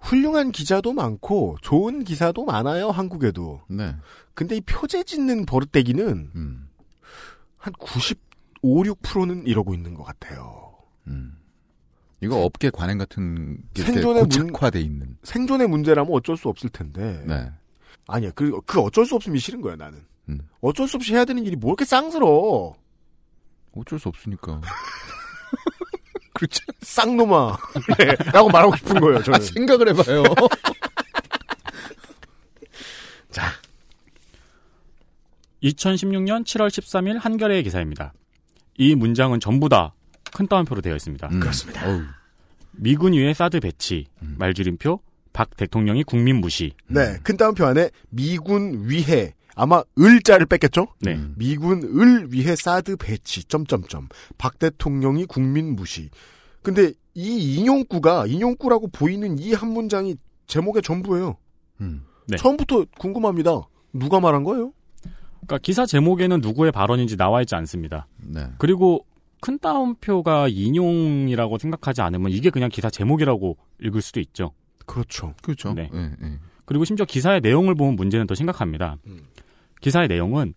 [0.00, 3.62] 훌륭한 기자도 많고 좋은 기사도 많아요, 한국에도.
[3.68, 3.96] 네.
[4.34, 6.68] 근데 이 표제 짓는 버릇대기는 음.
[7.56, 8.18] 한 95,
[8.62, 10.74] 6%는 이러고 있는 것 같아요.
[11.06, 11.38] 음.
[12.20, 15.16] 이거 업계 관행 같은 게 생존의 문- 고착화돼 있는.
[15.22, 17.22] 생존의 문제라면 어쩔 수 없을 텐데.
[17.26, 17.50] 네.
[18.06, 20.04] 아니야, 그, 그 어쩔 수 없음이 싫은 거야, 나는.
[20.28, 20.40] 음.
[20.60, 22.76] 어쩔 수 없이 해야 되는 일이 뭐 이렇게 쌍스러워.
[23.76, 24.60] 어쩔 수 없으니까.
[26.36, 26.64] 그렇죠.
[26.82, 27.56] 쌍놈아.
[27.98, 29.38] 네, 라고 말하고 싶은 거예요, 저는.
[29.38, 30.22] 아, 생각을 해봐요.
[33.30, 33.50] 자,
[35.62, 38.12] 2016년 7월 13일 한겨레의 기사입니다.
[38.78, 39.92] 이 문장은 전부 다
[40.36, 41.28] 큰 따옴표로 되어 있습니다.
[41.28, 41.40] 음.
[41.40, 41.88] 그렇습니다.
[41.88, 42.02] 어우.
[42.72, 45.00] 미군 위에 사드 배치, 말줄임표,
[45.32, 46.74] 박 대통령이 국민 무시.
[46.88, 50.86] 네, 큰 따옴표 안에 미군 위해 아마 을자를 뺐겠죠?
[51.00, 51.14] 네.
[51.14, 51.34] 음.
[51.36, 56.10] 미군 을 위해 사드 배치 점점점 박 대통령이 국민 무시.
[56.62, 61.36] 근데 이 인용구가 인용구라고 보이는 이 한 문장이 제목의 전부예요.
[61.80, 62.04] 음.
[62.28, 62.36] 네.
[62.36, 63.62] 처음부터 궁금합니다.
[63.92, 64.72] 누가 말한 거예요?
[65.46, 68.06] 그러니까 기사 제목에는 누구의 발언인지 나와 있지 않습니다.
[68.18, 68.46] 네.
[68.58, 69.06] 그리고
[69.40, 74.52] 큰 따옴표가 인용이라고 생각하지 않으면 이게 그냥 기사 제목이라고 읽을 수도 있죠.
[74.84, 75.34] 그렇죠.
[75.42, 75.72] 그렇죠.
[75.72, 75.88] 네.
[75.94, 76.38] 예, 예.
[76.64, 78.96] 그리고 심지어 기사의 내용을 보면 문제는 더 심각합니다.
[79.06, 79.20] 음.
[79.80, 80.54] 기사의 내용은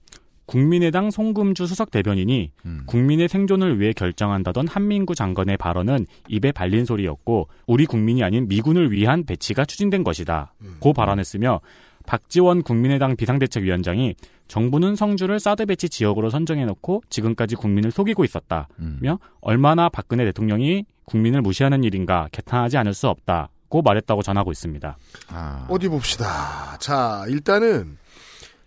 [0.49, 2.81] 국민의당 송금주 수석 대변인이 음.
[2.87, 9.25] 국민의 생존을 위해 결정한다던 한민구 장관의 발언은 입에 발린 소리였고 우리 국민이 아닌 미군을 위한
[9.25, 10.55] 배치가 추진된 것이다.
[10.61, 10.77] 음.
[10.79, 11.61] 고 발언했으며
[12.07, 14.15] 박지원 국민의당 비상대책위원장이
[14.47, 19.17] 정부는 성주를 사드 배치 지역으로 선정해놓고 지금까지 국민을 속이고 있었다며 음.
[19.41, 24.97] 얼마나 박근혜 대통령이 국민을 무시하는 일인가 개탄하지 않을 수 없다고 말했다고 전하고 있습니다.
[25.27, 25.67] 아.
[25.69, 26.75] 어디 봅시다.
[26.79, 27.98] 자, 일단은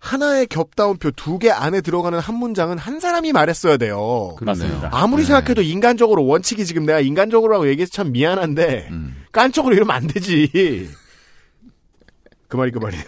[0.02, 4.36] 하나의 겹다운표 두 개 안에 들어가는 한 문장은 한 사람이 말했어야 돼요.
[4.40, 4.90] 맞습니다.
[4.92, 5.28] 아무리 네.
[5.28, 9.14] 생각해도 인간적으로 원칙이 지금 내가 인간적으로라고 얘기해서 참 미안한데 음.
[9.30, 10.90] 깐쪽으로 이러면 안 되지.
[12.48, 13.04] 그 말이 그 말이에요.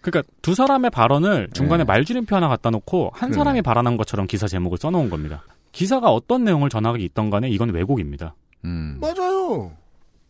[0.00, 1.84] 그러니까 두 사람의 발언을 중간에 네.
[1.86, 3.34] 말줄임표 하나 갖다 놓고 한 그러네.
[3.34, 5.44] 사람이 발언한 것처럼 기사 제목을 써놓은 겁니다.
[5.72, 8.34] 기사가 어떤 내용을 전하기 있던 간에 이건 왜곡입니다.
[8.64, 8.98] 음.
[9.00, 9.72] 맞아요.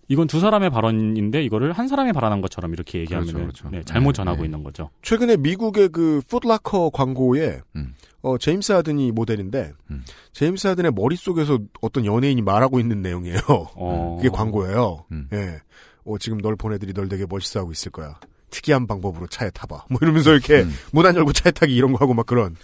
[0.08, 3.70] 이건 두 사람의 발언인데 이거를 한 사람이 발언한 것처럼 이렇게 얘기하면 그렇죠, 그렇죠.
[3.70, 4.44] 네, 잘못 네, 전하고 네.
[4.44, 4.90] 있는 거죠.
[5.02, 7.94] 최근에 미국의 그 풋라커 광고에 음.
[8.22, 10.04] 어, 제임스 하든이 모델인데 음.
[10.32, 13.38] 제임스 하든의 머릿속에서 어떤 연예인이 말하고 있는 내용이에요.
[13.74, 14.16] 어.
[14.18, 15.04] 그게 광고예요.
[15.12, 15.28] 음.
[15.32, 15.60] 예.
[16.04, 18.18] 어, 지금 널 보는 애들이 널 되게 멋있어 하고 있을 거야.
[18.50, 19.86] 특이한 방법으로 차에 타봐.
[19.90, 20.72] 뭐 이러면서 이렇게 음.
[20.92, 22.54] 문 안 열고 차에 타기 이런 거 하고 막 그런.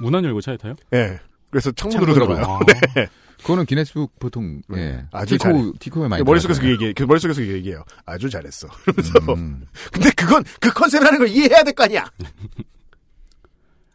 [0.00, 0.74] 문 안 열고 차에 타요?
[0.94, 1.18] 예.
[1.50, 2.36] 그래서 창문으로 창문으로.
[2.36, 2.56] 들어가요.
[2.56, 2.64] 아.
[2.94, 3.08] 네.
[3.38, 5.04] 그거는 기네스북 보통 예.
[5.12, 5.58] 아주 잘해.
[5.58, 6.70] Tico Tico에 많이 머릿속에서 그.
[6.72, 6.92] 얘기해.
[6.92, 7.82] 그 머릿속에서 그 얘기해요.
[8.04, 8.68] 아주 잘했어.
[8.84, 9.32] 그러면서.
[9.34, 9.64] 음.
[9.92, 12.04] 근데 그건 그 컨셉이라는 걸 이해해야 될 거 아니야.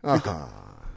[0.02, 0.50] 아하.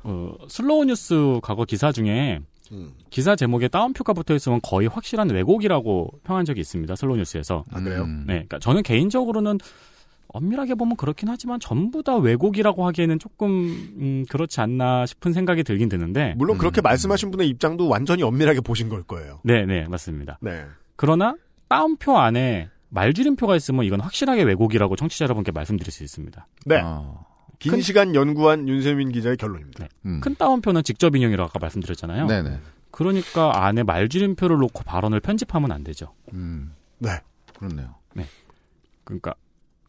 [0.04, 2.40] 어, Slow News 과거 기사 중에
[2.72, 2.92] 음.
[3.10, 6.94] 기사 제목에 따옴표가 붙어 있으면 거의 확실한 왜곡이라고 평한 적이 있습니다.
[6.96, 7.64] Slow News에서.
[7.72, 8.02] 아, 그래요?
[8.02, 8.24] 음.
[8.26, 9.58] 네, 그러니까 저는 개인적으로는
[10.28, 13.48] 엄밀하게 보면 그렇긴 하지만 전부 다 왜곡이라고 하기에는 조금
[13.98, 16.34] 음, 그렇지 않나 싶은 생각이 들긴 드는데.
[16.36, 16.82] 물론 그렇게 음.
[16.82, 19.40] 말씀하신 분의 입장도 완전히 엄밀하게 보신 걸 거예요.
[19.44, 20.38] 네, 네, 맞습니다.
[20.40, 20.64] 네.
[20.96, 21.36] 그러나
[21.68, 26.46] 따옴표 안에 말줄임표가 있으면 이건 확실하게 왜곡이라고 청취자 여러분께 말씀드릴 수 있습니다.
[26.66, 26.80] 네.
[26.82, 27.14] 아.
[27.58, 29.84] 긴 큰- 시간 연구한 윤세민 기자의 결론입니다.
[29.84, 29.88] 네.
[30.04, 30.20] 음.
[30.20, 32.26] 큰 따옴표는 직접 인용이라고 아까 말씀드렸잖아요.
[32.26, 32.58] 네네.
[32.90, 36.12] 그러니까 안에 말줄임표를 놓고 발언을 편집하면 안 되죠.
[36.32, 36.74] 음.
[36.98, 37.10] 네.
[37.58, 37.94] 그렇네요.
[39.04, 39.34] 그러니까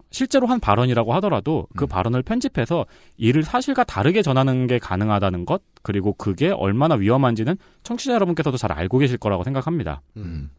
[0.10, 1.88] 실제로 한 발언이라고 하더라도 그 음.
[1.88, 2.86] 발언을 편집해서
[3.18, 9.00] 이를 사실과 다르게 전하는 게 가능하다는 것 그리고 그게 얼마나 위험한지는 청취자 여러분께서도 잘 알고
[9.00, 10.02] 계실 거라고 생각합니다.
[10.18, 10.50] 음.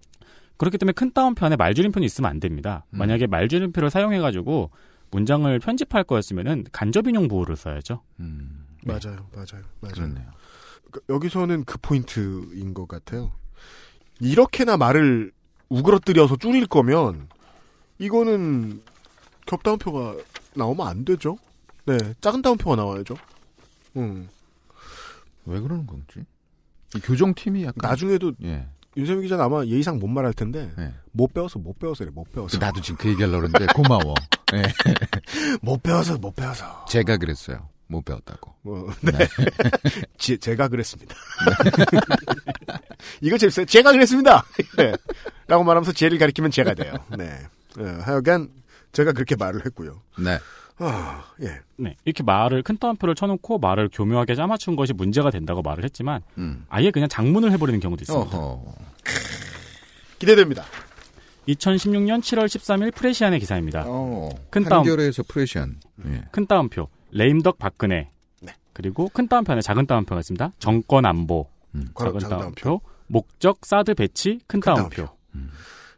[0.59, 2.85] 그렇기 때문에 큰 따옴표 안에 말줄임표는 있으면 안 됩니다.
[2.91, 2.99] 음.
[2.99, 4.71] 만약에 말줄임표를 사용해가지고
[5.11, 8.03] 문장을 편집할 거였으면은 간접인용 보호를 써야죠.
[8.21, 8.67] 음.
[8.85, 9.95] 맞아요, 맞아요, 맞아요.
[9.95, 10.27] 그렇네요.
[10.91, 13.33] 그- 여기서는 그 포인트인 것 같아요.
[14.21, 15.33] 이렇게나 말을
[15.69, 17.29] 우그러뜨려서 줄일 거면
[17.99, 18.81] 이거는
[19.49, 20.17] 겹다운표가
[20.55, 21.39] 나오면 안 되죠.
[21.87, 23.17] 네, 작은 다운표가 나와야죠.
[23.97, 24.29] 음.
[25.47, 26.25] 왜 그러는 건지.
[26.95, 28.67] 이 교정팀이 약간 나중에도 예.
[28.97, 30.93] 윤세민 기자는 아마 예의상 못 말할 텐데 네.
[31.13, 34.15] 못 배워서 못 배워서래 못 배워서 나도 지금 그 얘기하려고 그러는데 고마워.
[34.55, 34.63] 예.
[35.63, 37.69] 못 배워서 못 배워서 제가 그랬어요.
[37.87, 38.55] 못 배웠다고.
[38.65, 39.13] 어, 네.
[40.19, 41.15] 제, 제가 그랬습니다.
[43.23, 43.65] 이거 재밌어요.
[43.65, 44.45] 제가 그랬습니다.
[44.77, 44.93] 네.
[45.47, 46.93] 라고 말하면서 제를 가리키면 제가 돼요.
[47.17, 47.39] 네.
[47.77, 48.51] 네, 하여간
[48.93, 50.01] 제가 그렇게 말을 했고요.
[50.19, 50.39] 네.
[50.81, 51.59] 아, 예.
[51.77, 56.65] 네, 이렇게 말을 큰 따옴표를 쳐놓고 말을 교묘하게 짜맞춘 것이 문제가 된다고 말을 했지만 음.
[56.69, 58.37] 아예 그냥 장문을 해버리는 경우도 있습니다.
[58.39, 58.75] 어허.
[60.19, 60.65] 기대됩니다.
[61.49, 63.85] 2016년 7월 13일 프레시안의 기사입니다.
[63.87, 65.81] 어, 큰 따옴, 한겨레에서 프레시안.
[66.07, 66.23] 예.
[66.31, 68.11] 큰 따옴표, 레임덕 박근혜.
[68.41, 68.53] 네.
[68.73, 70.53] 그리고 큰 따옴표 안에 작은 따옴표가 있습니다.
[70.59, 71.89] 정권 안보, 음.
[71.99, 75.09] 작은 작은 따옴표, 목적 사드 배치, 큰 큰 따옴표.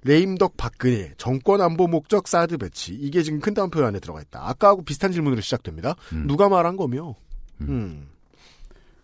[0.05, 4.48] 레임덕 박근혜 정권 안보 목적 사드 배치 이게 지금 큰 따옴표 안에 들어가 있다.
[4.48, 5.94] 아까하고 비슷한 질문으로 시작됩니다.
[6.12, 6.26] 음.
[6.26, 7.14] 누가 말한 거며?
[7.61, 8.09] 음.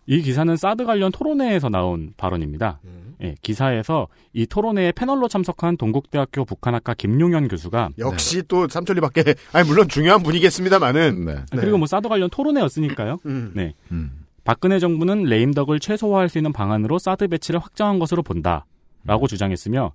[0.07, 2.79] 이 기사는 사드 관련 토론회에서 나온 발언입니다.
[2.85, 3.15] 음.
[3.21, 9.87] 예, 기사에서 이 토론회에 패널로 참석한 동국대학교 북한학과 김용현 교수가 역시 또 삼천리밖에 아니 물론
[9.89, 11.35] 중요한 분이겠습니다만은 네.
[11.51, 13.17] 그리고 뭐 사드 관련 토론회였으니까요.
[13.25, 13.51] 음.
[13.53, 13.73] 네.
[13.91, 14.25] 음.
[14.43, 19.91] 박근혜 정부는 레임덕을 최소화할 수 있는 방안으로 사드 배치를 확정한 것으로 본다라고 주장했으며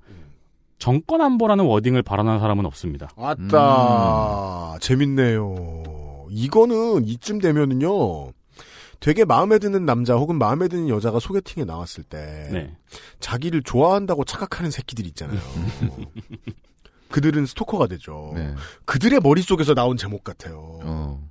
[0.83, 3.09] 정권 안보라는 워딩을 발언한 사람은 없습니다.
[3.17, 6.27] 아따 재밌네요.
[6.29, 8.33] 이거는 이쯤 되면은요.
[8.99, 12.77] 되게 마음에 드는 남자 혹은 마음에 드는 여자가 소개팅에 나왔을 때 네.
[13.21, 15.39] 자기를 좋아한다고 착각하는 새끼들 있잖아요.
[17.13, 18.33] 그들은 스토커가 되죠.
[18.35, 18.53] 네.
[18.85, 20.81] 그들의 머릿속에서 나온 제목 같아요.
[20.83, 21.31] 어.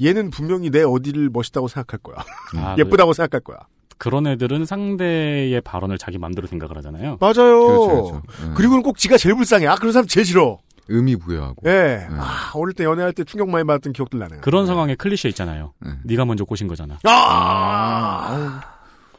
[0.00, 2.24] 얘는 분명히 내 어디를 멋있다고 생각할 거야.
[2.64, 3.58] 아, 예쁘다고 생각할 거야.
[3.98, 7.18] 그런 애들은 상대의 발언을 자기 마음대로 생각을 하잖아요.
[7.20, 7.66] 맞아요.
[7.66, 8.22] 그렇죠, 그렇죠.
[8.50, 8.54] 예.
[8.54, 9.66] 그리고는 꼭 지가 제일 불쌍해.
[9.66, 10.58] 아, 그런 사람 제일 싫어.
[10.88, 11.68] 의미 부여하고.
[11.68, 12.06] 예.
[12.10, 14.40] 아, 어릴 때 연애할 때 충격 많이 받았던 기억들 나네요.
[14.42, 15.72] 그런 상황에 클리셰 있잖아요.
[15.80, 15.92] 네.
[16.04, 16.98] 네가 먼저 꼬신 거잖아.
[17.04, 18.26] 아!
[18.28, 18.50] 아우,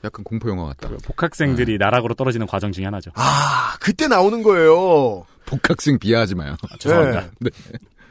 [0.03, 0.89] 약간 공포 영화 같다.
[1.03, 3.11] 복학생들이 나락으로 떨어지는 과정 중에 하나죠.
[3.15, 5.25] 아, 그때 나오는 거예요.
[5.47, 6.55] 복학생 비하하지 마요.
[6.79, 7.31] 죄송합니다.
[7.39, 7.49] 네.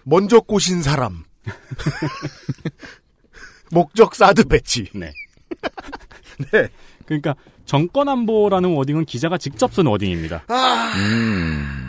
[0.02, 1.22] 먼저 꼬신 사람.
[3.70, 4.88] 목적 사드 배치.
[4.94, 5.12] 네.
[6.52, 6.68] 네.
[7.06, 10.44] 그러니까 정권 안보라는 워딩은 기자가 직접 쓴 워딩입니다.
[10.96, 11.84] 음.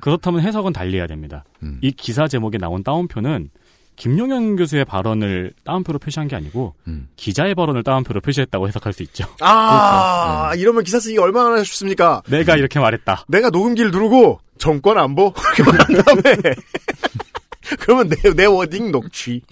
[0.00, 1.44] 그렇다면 해석은 달리해야 됩니다.
[1.62, 1.78] 음.
[1.80, 3.50] 이 기사 제목에 나온 따옴표는
[3.96, 7.08] 김용현 교수의 발언을 따옴표로 표시한 게 아니고 음.
[7.16, 9.26] 기자의 발언을 따옴표로 표시했다고 해석할 수 있죠.
[9.40, 12.22] 아, 이러면 기사 쓰기 얼마나 쉽습니까?
[12.28, 13.26] 내가 이렇게 말했다.
[13.28, 16.54] 내가 녹음기를 누르고 정권 안보 이렇게 말한 다음에
[17.78, 19.42] 그러면 내, 내 wording 녹취.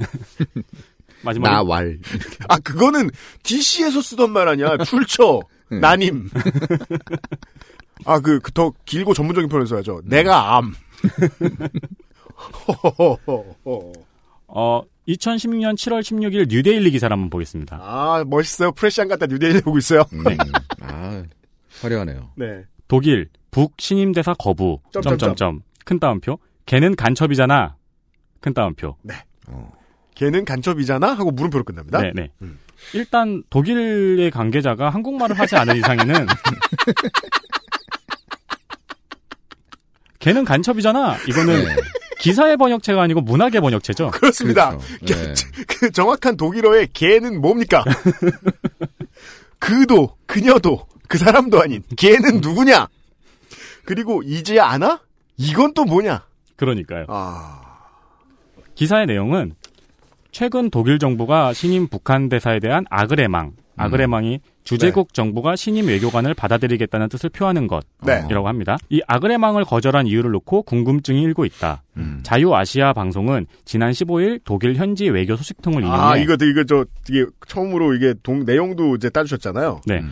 [1.23, 1.99] 마지막에 나 왈.
[2.49, 3.11] 아, 그거는
[3.43, 4.77] DC에서 쓰던 말 아니야.
[4.79, 6.31] 출처, 나님.
[8.07, 10.01] 아, 그, 그 더 길고 전문적인 표현을 써야죠.
[10.05, 10.75] 내가 암.
[14.49, 17.79] 어 2016년 7월 16일 뉴데일리 기사를 한번 보겠습니다.
[17.81, 18.73] 아, 멋있어요.
[18.73, 20.03] 프레시안 같다 뉴데일리 보고 있어요.
[20.25, 20.37] 네.
[20.81, 21.23] 아,
[21.81, 22.31] 화려하네요.
[22.37, 22.64] 네.
[22.89, 25.18] 독일 북 신임 대사 거부 점점점.
[25.18, 27.77] 점점점 큰 따옴표 걔는 간첩이잖아
[28.41, 28.97] 큰 따옴표
[30.21, 31.14] 걔는 간첩이잖아?
[31.14, 31.99] 하고 물음표로 끝납니다.
[32.03, 32.31] 네, 네.
[32.43, 32.59] 음.
[32.93, 36.27] 일단 독일의 관계자가 한국말을 하지 않은 이상에는
[40.18, 41.16] 걔는 간첩이잖아.
[41.27, 41.77] 이거는 네.
[42.18, 44.11] 기사의 번역체가 아니고 문학의 번역체죠.
[44.11, 44.77] 그렇습니다.
[45.03, 45.14] 그렇죠.
[45.14, 45.35] 네.
[45.66, 47.83] 그 정확한 독일어의 걔는 뭡니까?
[49.59, 52.89] 그도, 그녀도, 그 사람도 아닌 걔는 누구냐?
[53.87, 55.01] 그리고 이제 아나?
[55.39, 56.27] 이건 또 뭐냐?
[56.57, 57.07] 그러니까요.
[57.09, 57.62] 아,
[58.74, 59.55] 기사의 내용은
[60.32, 67.31] 최근 독일 정부가 신임 북한 대사에 대한 아그레망, 아그레망이 주재국 정부가 신임 외교관을 받아들이겠다는 뜻을
[67.31, 67.69] 표하는
[68.05, 68.20] 네.
[68.20, 68.77] 것이라고 합니다.
[68.89, 71.82] 이 아그레망을 거절한 이유를 놓고 궁금증이 일고 있다.
[71.97, 72.20] 음.
[72.23, 77.94] 자유아시아 방송은 지난 15일 독일 현지 외교 소식통을 인용해 아 이거 이거 저 이게 처음으로
[77.94, 79.81] 이게 동 내용도 이제 따주셨잖아요.
[79.86, 80.02] 네.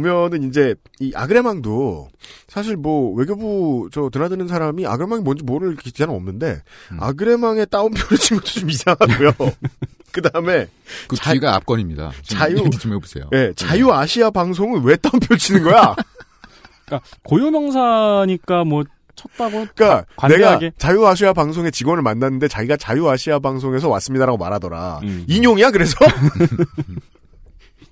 [0.00, 2.08] 보면은 이제 이 아그레망도
[2.48, 6.62] 사실 뭐 외교부 저 드나드는 사람이 아그레망이 뭔지 모를 기자는 없는데
[6.92, 6.96] 음.
[7.00, 9.32] 아그레망에 따옴표를 치는 것도 좀 이상하고요.
[10.12, 10.66] 그 다음에
[11.08, 12.12] 그 뒤가 앞건입니다.
[12.22, 13.24] 지금 자유- 좀 해보세요.
[13.32, 15.94] 예, 자유 아시아 방송은 왜 따옴표를 치는 거야?
[16.86, 23.38] 그러니까 고유명사니까 뭐 쳤다고 그러니까 관대하게 내가 자유 아시아 방송의 직원을 만났는데 자기가 자유 아시아
[23.38, 25.00] 방송에서 왔습니다라고 말하더라.
[25.02, 25.24] 음.
[25.26, 25.96] 인용이야 그래서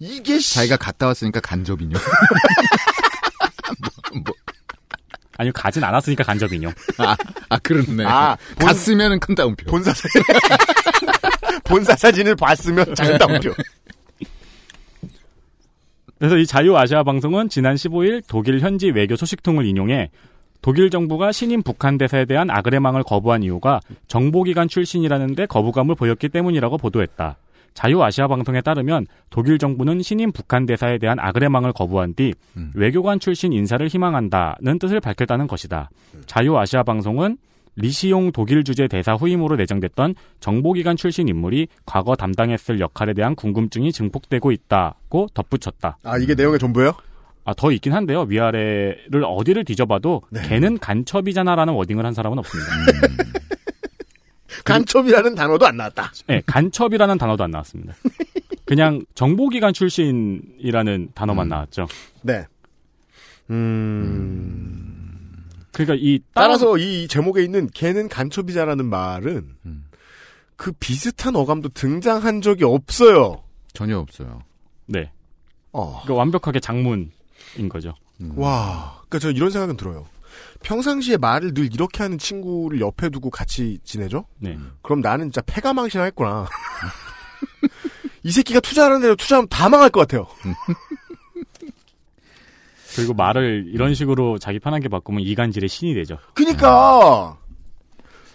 [0.07, 0.55] 이게 씨.
[0.55, 1.99] 자기가 갔다 왔으니까 간접 인용.
[5.37, 6.73] 아니요 가진 않았으니까 간접 인용.
[6.99, 7.17] 아,
[7.49, 8.05] 아 그렇네.
[8.05, 9.65] 아, 본- 갔으면은 큰 따옴표.
[9.71, 10.09] 본사 사-
[11.65, 13.53] 본사 사진을 봤으면 작은 따옴표.
[16.19, 20.11] 그래서 이 자유아시아 방송은 지난 15일 독일 현지 외교 소식통을 인용해
[20.63, 27.37] 독일 정부가 신임 북한 대사에 대한 아그레망을 거부한 이유가 정보기관 출신이라는데 거부감을 보였기 때문이라고 보도했다.
[27.75, 32.71] 자유아시아 방송에 따르면 독일 정부는 신임 북한 대사에 대한 아그레망을 거부한 뒤 음.
[32.75, 35.91] 외교관 출신 인사를 희망한다는 뜻을 밝혔다는 것이다.
[36.27, 37.37] 자유아시아 방송은
[37.77, 44.53] 리시용 독일 주재 대사 후임으로 내정됐던 정보기관 출신 인물이 과거 담당했을 역할에 대한 궁금증이 증폭되고
[44.53, 45.99] 있다고 덧붙였다.
[46.05, 46.93] 아 이게 내용의 전부예요?
[47.47, 48.23] 아, 더 있긴 한데요.
[48.23, 52.71] 위아래를 어디를 뒤져봐도 걔는 간첩이잖아라는 워딩을 한 사람은 없습니다.
[54.65, 56.13] 간첩이라는 단어도 안 나왔다.
[56.27, 57.95] 네, 간첩이라는 단어도 안 나왔습니다.
[58.65, 61.87] 그냥 정보기관 출신이라는 단어만 나왔죠.
[62.23, 62.47] 네.
[63.51, 65.45] 음.
[65.73, 69.57] 그러니까 이 따라 서 이 제목에 있는 걔는 간첩이자라는 말은
[70.57, 73.43] 그 비슷한 어감도 등장한 적이 없어요.
[73.73, 74.43] 전혀 없어요.
[74.87, 75.11] 네.
[75.73, 76.01] 어.
[76.03, 77.11] 그러니까 완벽하게 장문인
[77.69, 77.95] 거죠.
[78.37, 80.07] 와, 그러니까 저 이런 생각은 들어요.
[80.63, 84.27] 평상시에 말을 늘 이렇게 하는 친구를 옆에 두고 같이 지내죠?
[84.39, 84.59] 네.
[84.83, 86.47] 그럼 나는 진짜 패가 망신하겠구나.
[88.23, 90.27] 이 새끼가 투자하는 대로 투자하면 다 망할 것 같아요.
[92.97, 96.19] 그리고 말을 이런 식으로 자기 편하게 바꾸면 이간질의 신이 되죠.
[96.33, 97.37] 그니까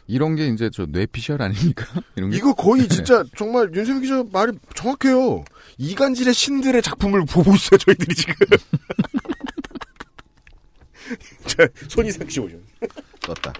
[0.05, 1.85] 이런 게 이제 저 뇌피셜 아닙니까?
[2.17, 2.37] 이런 게?
[2.37, 5.43] 이거 거의 진짜 정말 윤세민 기자 말이 정확해요.
[5.77, 8.33] 이간질의 신들의 작품을 보고 있어요, 저희들이 지금.
[11.45, 12.57] 자, 손이삭 씨 오죠.
[13.21, 13.53] 떴다.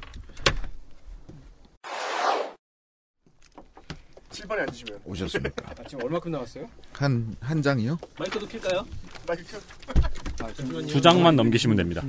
[4.30, 5.02] 7번에 앉으시면.
[5.06, 5.70] 오셨습니까?
[5.70, 6.70] 아, 지금 얼마큼 나왔어요?
[6.94, 7.98] 한, 한 장이요?
[8.18, 8.86] 마이크도 킬까요?
[9.28, 9.60] 마이크 켜.
[10.88, 12.02] 두 장만 넘기시면 됩니다.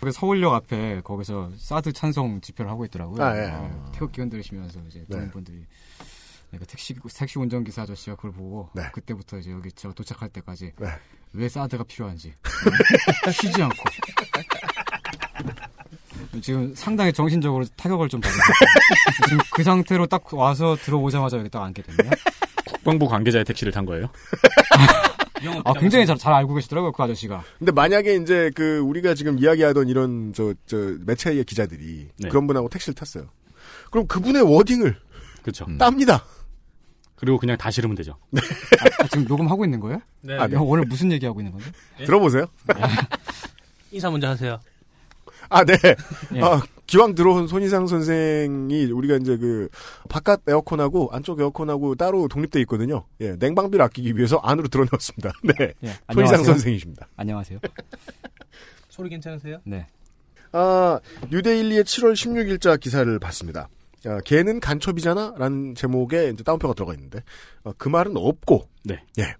[0.00, 3.20] 거기 서울역 앞에 거기서 사드 찬송 집회를 하고 있더라고요.
[3.20, 3.50] 아, 예.
[3.50, 5.18] 어, 태극기 흔들으시면서 이제 네.
[5.18, 5.66] 동분들이
[6.50, 8.82] 그러니까 택시 택시 운전기사 아저씨가 그걸 보고 네.
[8.92, 10.88] 그때부터 이제 여기 저 도착할 때까지 네.
[11.34, 12.34] 왜 사드가 필요한지
[13.32, 13.84] 쉬지 않고
[16.42, 18.42] 지금 상당히 정신적으로 타격을 좀 받았어요.
[19.28, 22.10] 지금 그 상태로 딱 와서 들어오자마자 여기 딱 앉게 됐네요.
[22.66, 24.08] 국방부 관계자의 택시를 탄 거예요.
[25.64, 27.44] 아 굉장히 잘, 잘 알고 계시더라고요 그 아저씨가.
[27.58, 30.76] 근데 만약에 이제 그 우리가 지금 이야기하던 이런 저, 저
[31.06, 32.28] 매체의 기자들이 네.
[32.28, 33.26] 그런 분하고 택시를 탔어요.
[33.90, 34.96] 그럼 그분의 워딩을
[35.42, 35.66] 그렇죠.
[35.78, 36.24] 땁니다.
[37.18, 38.16] 그리고 그냥 다 실으면 되죠.
[39.00, 40.00] 아, 지금 녹음하고 있는 거예요?
[40.20, 40.38] 네.
[40.38, 41.70] 아, 오늘 무슨 얘기하고 있는 건데?
[42.04, 42.46] 들어보세요.
[43.90, 44.60] 인사 먼저 하세요.
[45.48, 45.74] 아, 네.
[46.34, 46.40] 예.
[46.40, 49.68] 아, 기왕 들어온 손희상 선생이 우리가 이제 그
[50.08, 53.04] 바깥 에어컨하고 안쪽 에어컨하고 따로 독립돼 있거든요.
[53.20, 55.32] 예, 냉방비를 아끼기 위해서 안으로 들어넣었습니다.
[55.58, 55.74] 네.
[55.84, 56.44] 예, 손희상.
[56.44, 57.08] 선생이십니다.
[57.16, 57.58] 안녕하세요.
[58.88, 59.58] 소리 괜찮으세요?
[59.64, 59.86] 네.
[60.52, 61.00] 아,
[61.30, 63.68] 뉴데일리의 7월 16일자 기사를 봤습니다.
[64.06, 65.34] 아, 걔는 간첩이잖아?
[65.38, 67.20] 라는 제목에 이제 따옴표가 들어가 있는데,
[67.64, 69.02] 어, 그 말은 없고, 네.
[69.18, 69.34] 예.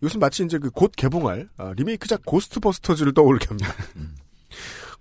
[0.00, 3.72] 이것은 마치 이제 그 곧 개봉할, 아, 리메이크작 고스트버스터즈를 떠올리게 합니다.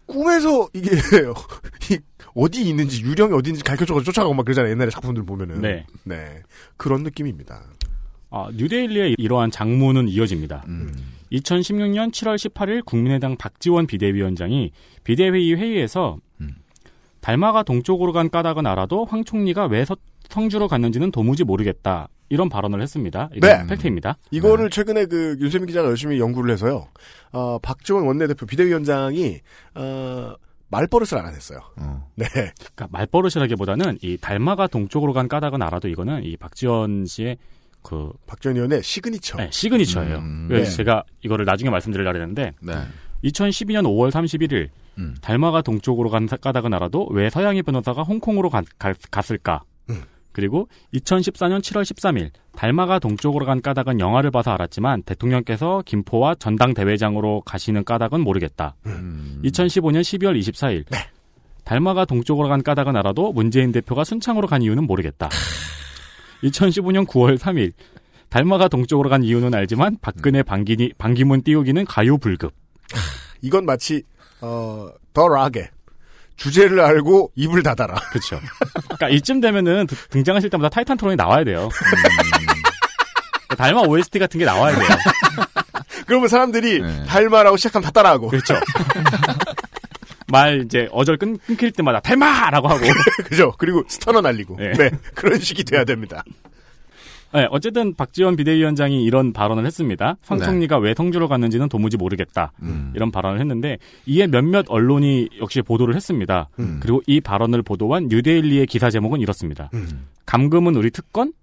[0.05, 0.91] 꿈에서 이게,
[1.91, 1.99] 이
[2.35, 4.71] 어디 있는지, 유령이 어디 있는지 가르쳐줘가지고 쫓아가고 막 그러잖아요.
[4.71, 5.61] 옛날에 작품들 보면은.
[5.61, 5.85] 네.
[6.03, 6.43] 네.
[6.77, 7.63] 그런 느낌입니다.
[8.29, 10.65] 아, 뉴데일리의 이러한 장문은 이어집니다.
[11.31, 14.71] 2016년 7월 18일 국민의당 박지원 비대위원장이
[15.03, 16.17] 비대위 회의에서
[17.25, 19.97] 달마가 동쪽으로 간 까닭은 알아도 황 총리가 왜 서-
[20.29, 22.07] 성주로 갔는지는 도무지 모르겠다.
[22.29, 23.29] 이런 발언을 했습니다.
[23.41, 23.65] 네.
[23.67, 24.17] 팩트입니다.
[24.29, 26.87] 이거를 최근에 그 윤세민 기자가 열심히 연구를 해서요.
[27.31, 29.39] 어, 박지원 원내대표 비대위원장이
[29.73, 30.33] 어,
[30.69, 31.59] 말버릇을 알아냈어요.
[32.15, 32.25] 네.
[32.27, 37.37] 그러니까 말버릇이라기보다는 이 달마가 동쪽으로 간 까닭은 알아도 이거는 이 박지원 씨의
[37.81, 39.37] 그 박지원 의원의 시그니처.
[39.37, 40.17] 네, signature예요.
[40.17, 40.63] 음, 네.
[40.63, 42.73] 제가 이거를 나중에 말씀드리려 했는데 네.
[43.25, 45.15] 2012년 5월 31일 음.
[45.21, 49.63] 달마가 동쪽으로 간 사- 까닭은 알아도 왜 서양희 변호사가 홍콩으로 가- 가- 갔을까?
[49.89, 50.03] 음.
[50.31, 57.83] 그리고 2014년 7월 13일 달마가 동쪽으로 간 까닭은 영화를 봐서 알았지만 대통령께서 김포와 전당대회장으로 가시는
[57.83, 58.75] 까닭은 모르겠다.
[58.85, 59.41] 음.
[59.45, 60.97] 2015년 12월 24일 네.
[61.63, 65.29] 달마가 동쪽으로 간 까닭은 알아도 문재인 대표가 순창으로 간 이유는 모르겠다.
[66.43, 67.71] 2015년 9월 3일
[68.29, 72.53] 달마가 동쪽으로 간 이유는 알지만 박근혜 반기니, 반기문 띄우기는 과유불급.
[73.41, 74.03] 이건 마치
[74.41, 75.69] 어, The Rock에
[76.35, 77.95] 주제를 알고 입을 닫아라.
[78.09, 78.39] 그렇죠.
[78.85, 81.69] 그러니까 이쯤 되면은 드- 등장하실 때마다 Titantron이 나와야 돼요.
[81.69, 83.55] 음.
[83.57, 84.87] 달마 OST 같은 게 나와야 돼요.
[86.07, 88.27] 그러면 사람들이 달마라고 시작하면 다 따라하고.
[88.27, 88.55] 그렇죠.
[90.27, 92.81] 말 이제 어절 끊, 끊길 때마다 달마라고 하고.
[93.25, 93.53] 그죠.
[93.57, 94.57] 그리고 stunner 날리고.
[94.57, 94.73] 네.
[94.73, 94.91] 네.
[95.13, 96.23] 그런 식이 돼야 됩니다.
[97.35, 100.17] 네, 어쨌든 박지원 비대위원장이 이런 발언을 했습니다.
[100.25, 100.45] 황 네.
[100.45, 102.53] 총리가 왜 성주로 갔는지는 도무지 모르겠다.
[102.93, 106.49] 이런 발언을 했는데 이에 몇몇 언론이 역시 보도를 했습니다.
[106.59, 106.79] 음.
[106.81, 109.69] 그리고 이 발언을 보도한 뉴데일리의 기사 제목은 이렇습니다.
[110.25, 111.33] 감금은 우리 특권?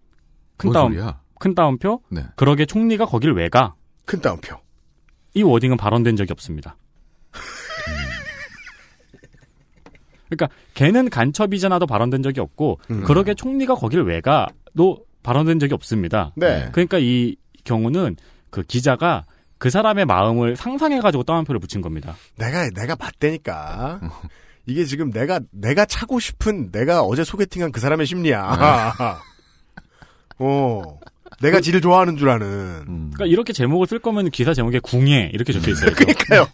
[0.56, 1.20] 큰뭔 따옴, 소리야?
[1.38, 2.00] 큰 따옴표?
[2.08, 2.24] 네.
[2.36, 3.74] 그러게 총리가 거길 왜 가?
[4.04, 4.56] 큰 따옴표.
[5.34, 6.76] 이 워딩은 발언된 적이 없습니다.
[10.28, 13.02] 그러니까 걔는 간첩이잖아도 발언된 적이 없고 음.
[13.04, 16.32] 그러게 총리가 거길 왜 가도 발언된 적이 없습니다.
[16.36, 16.68] 네.
[16.72, 18.16] 그러니까 이 경우는
[18.50, 19.24] 그 기자가
[19.58, 22.16] 그 사람의 마음을 상상해가지고 따옴표를 붙인 겁니다.
[22.36, 24.00] 내가 내가 봤다니까.
[24.66, 28.92] 이게 지금 내가 내가 차고 싶은 내가 어제 소개팅한 그 사람의 심리야.
[30.38, 30.82] 어.
[31.40, 32.84] 내가 지를 좋아하는 줄 아는.
[33.12, 35.90] 그러니까 이렇게 제목을 쓸 거면 기사 제목에 궁예 이렇게 적혀 있어요.
[35.94, 36.46] 그러니까요.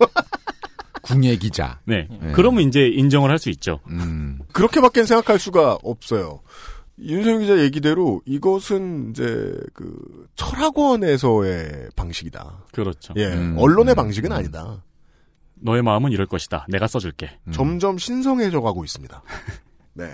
[1.03, 1.79] 궁예 기자.
[1.85, 2.07] 네.
[2.11, 2.33] 네.
[2.33, 3.81] 그러면 이제 인정을 할 수 있죠.
[3.89, 4.39] 음.
[4.53, 6.41] 그렇게밖에 생각할 수가 없어요.
[7.01, 12.65] 윤석열 기자 얘기대로 이것은 이제 그 철학원에서의 방식이다.
[12.73, 13.15] 그렇죠.
[13.17, 13.57] 예, 음.
[13.59, 14.83] 언론의 방식은 아니다.
[15.55, 16.67] 너의 마음은 이럴 것이다.
[16.69, 17.39] 내가 써줄게.
[17.53, 19.23] 점점 신성해져 가고 있습니다.
[19.95, 20.11] 네.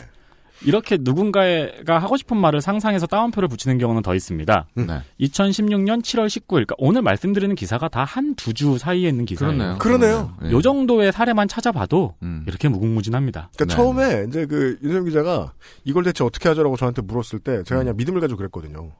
[0.63, 4.67] 이렇게 누군가가 하고 싶은 말을 상상해서 따옴표를 붙이는 경우는 더 있습니다.
[4.79, 4.87] 음.
[4.87, 5.01] 네.
[5.21, 9.53] 2016년 7월 19일, 그러니까 오늘 말씀드리는 기사가 다 한 두 주 사이에 있는 기사예요.
[9.57, 9.79] 그러네요.
[9.79, 10.37] 그러네요.
[10.43, 10.51] 네.
[10.53, 12.45] 요 정도의 사례만 찾아봐도 음.
[12.47, 13.51] 이렇게 무궁무진합니다.
[13.57, 13.75] 그러니까 네.
[13.77, 15.53] 처음에 이제 그 윤석열 기자가
[15.85, 18.93] 이걸 대체 어떻게 하죠라고 저한테 물었을 때 제가 그냥 믿음을 가지고 그랬거든요.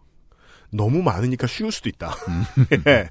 [0.71, 2.13] 너무 많으니까 쉬울 수도 있다.
[2.89, 3.09] 예.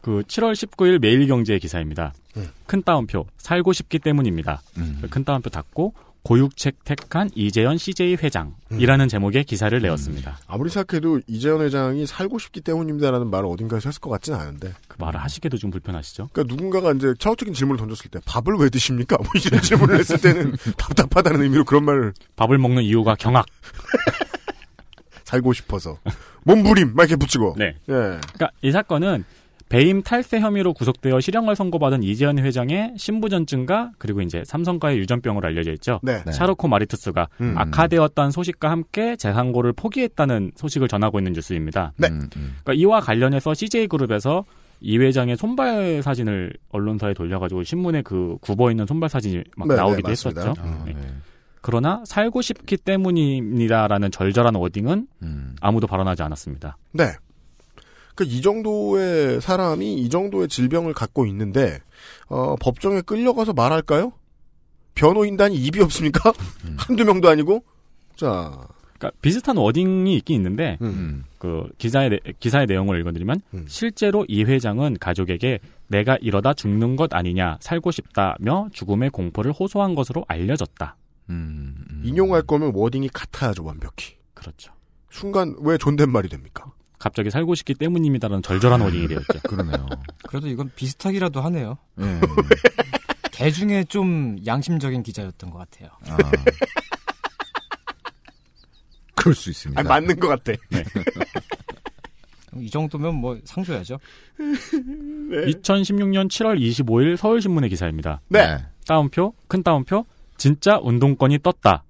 [0.00, 2.14] 그 7월 19일 매일경제 기사입니다.
[2.36, 2.48] 음.
[2.66, 4.62] 큰 따옴표 살고 싶기 때문입니다.
[4.78, 5.02] 음.
[5.10, 5.92] 큰 따옴표 닫고
[6.28, 10.38] 고육책 택한 이재현 CJ 회장이라는 제목의 기사를 내었습니다.
[10.46, 14.74] 아무리 생각해도 이재현 회장이 살고 싶기 때문입니다라는 말을 어딘가에서 했을 것 같지는 않은데.
[14.88, 16.28] 그 말을 하시기도 좀 불편하시죠?
[16.30, 19.16] 그러니까 누군가가 이제 차후적인 질문을 던졌을 때 밥을 왜 드십니까?
[19.16, 23.46] 뭐 이런 질문을 했을 때는 답답하다는 의미로 그런 말을 밥을 먹는 이유가 경악.
[25.24, 25.98] 살고 싶어서
[26.44, 27.54] 몸부림 막 이렇게 붙이고.
[27.56, 27.68] 네.
[27.88, 27.92] 예.
[27.92, 29.24] 그러니까 이 사건은
[29.68, 36.00] 배임 탈세 혐의로 구속되어 실형을 선고받은 이재현 회장의 신부전증과 그리고 이제 삼성과의 유전병으로 알려져 있죠.
[36.02, 36.22] 네.
[36.24, 36.32] 네.
[36.32, 37.54] 샤르코 마리투스가 음.
[37.56, 41.92] 악화되었다는 소식과 함께 재산고를 포기했다는 소식을 전하고 있는 뉴스입니다.
[41.96, 42.08] 네.
[42.08, 42.56] 음, 음.
[42.62, 44.44] 그러니까 이와 관련해서 CJ그룹에서
[44.80, 50.08] 이 회장의 손발 사진을 언론사에 돌려가지고 신문에 그 굽어 있는 손발 사진이 막 네, 나오기도
[50.08, 50.40] 네, 맞습니다.
[50.42, 50.62] 했었죠.
[50.62, 50.92] 아, 네.
[50.94, 51.00] 네.
[51.60, 55.56] 그러나 살고 싶기 때문입니다라는 절절한 워딩은 음.
[55.60, 56.78] 아무도 발언하지 않았습니다.
[56.92, 57.12] 네.
[58.18, 61.78] 그러니까 이 정도의 사람이 이 정도의 질병을 갖고 있는데
[62.28, 64.12] 어, 법정에 끌려가서 말할까요?
[64.94, 66.32] 변호인단이 입이 없습니까?
[66.76, 67.62] 한두 명도 아니고.
[68.16, 68.66] 자,
[68.98, 71.24] 그러니까 비슷한 워딩이 있긴 있는데 음.
[71.38, 73.64] 그 기사의 내- 기사의 내용을 읽어드리면 음.
[73.68, 80.24] 실제로 이 회장은 가족에게 내가 이러다 죽는 것 아니냐 살고 싶다며 죽음의 공포를 호소한 것으로
[80.26, 80.96] 알려졌다.
[81.30, 82.02] 음, 음.
[82.04, 84.16] 인용할 거면 워딩이 같아야죠 완벽히.
[84.34, 84.72] 그렇죠.
[85.10, 86.72] 순간 왜 존댓말이 됩니까?
[86.98, 89.40] 갑자기 살고 싶기 때문입니다라는 절절한 워딩이 되었죠.
[89.48, 89.86] 그러네요.
[90.28, 91.78] 그래도 이건 비슷하기라도 하네요.
[92.00, 92.20] 예.
[93.32, 95.90] 개 중에 좀 양심적인 기자였던 것 같아요.
[96.08, 96.16] 아.
[99.14, 99.78] 그럴 수 있습니다.
[99.80, 100.52] 아니, 맞는 것 같아.
[102.56, 103.98] 이 정도면 뭐 상줘야죠.
[104.38, 108.20] 2016년 7월 25일 서울신문의 기사입니다.
[108.28, 108.64] 네.
[108.86, 110.04] 따옴표, 큰 따옴표,
[110.36, 111.84] 진짜 운동권이 떴다.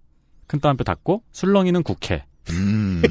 [0.46, 2.24] 큰 따옴표 닫고 술렁이는 국회.
[2.50, 3.02] 음.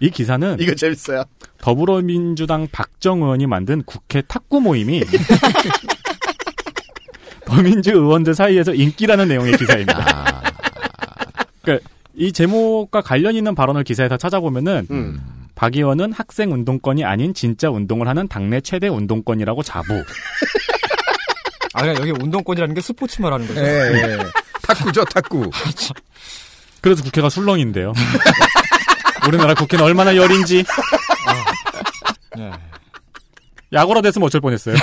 [0.00, 1.24] 이 기사는 이거 재밌어요.
[1.58, 5.02] 더불어민주당 박정 의원이 만든 국회 탁구 모임이
[7.46, 9.98] 더민주 의원들 사이에서 인기라는 내용의 기사입니다.
[9.98, 10.42] 아.
[11.62, 15.20] 그러니까 이 제목과 관련 있는 발언을 기사에서 찾아보면은 음.
[15.54, 20.02] 박 의원은 학생 운동권이 아닌 진짜 운동을 하는 당내 최대 운동권이라고 자부.
[21.72, 23.60] 아, 그냥 여기 운동권이라는 게 스포츠 말하는 거죠.
[23.60, 24.18] 예, 예.
[24.62, 25.50] 탁구죠, 탁구.
[26.80, 27.92] 그래서 국회가 술렁인데요.
[29.26, 30.64] 우리나라 국회는 얼마나 열인지
[32.36, 32.50] 네.
[33.72, 34.76] 야구라 됐으면 어쩔 뻔했어요.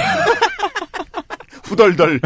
[1.63, 2.19] 후덜덜.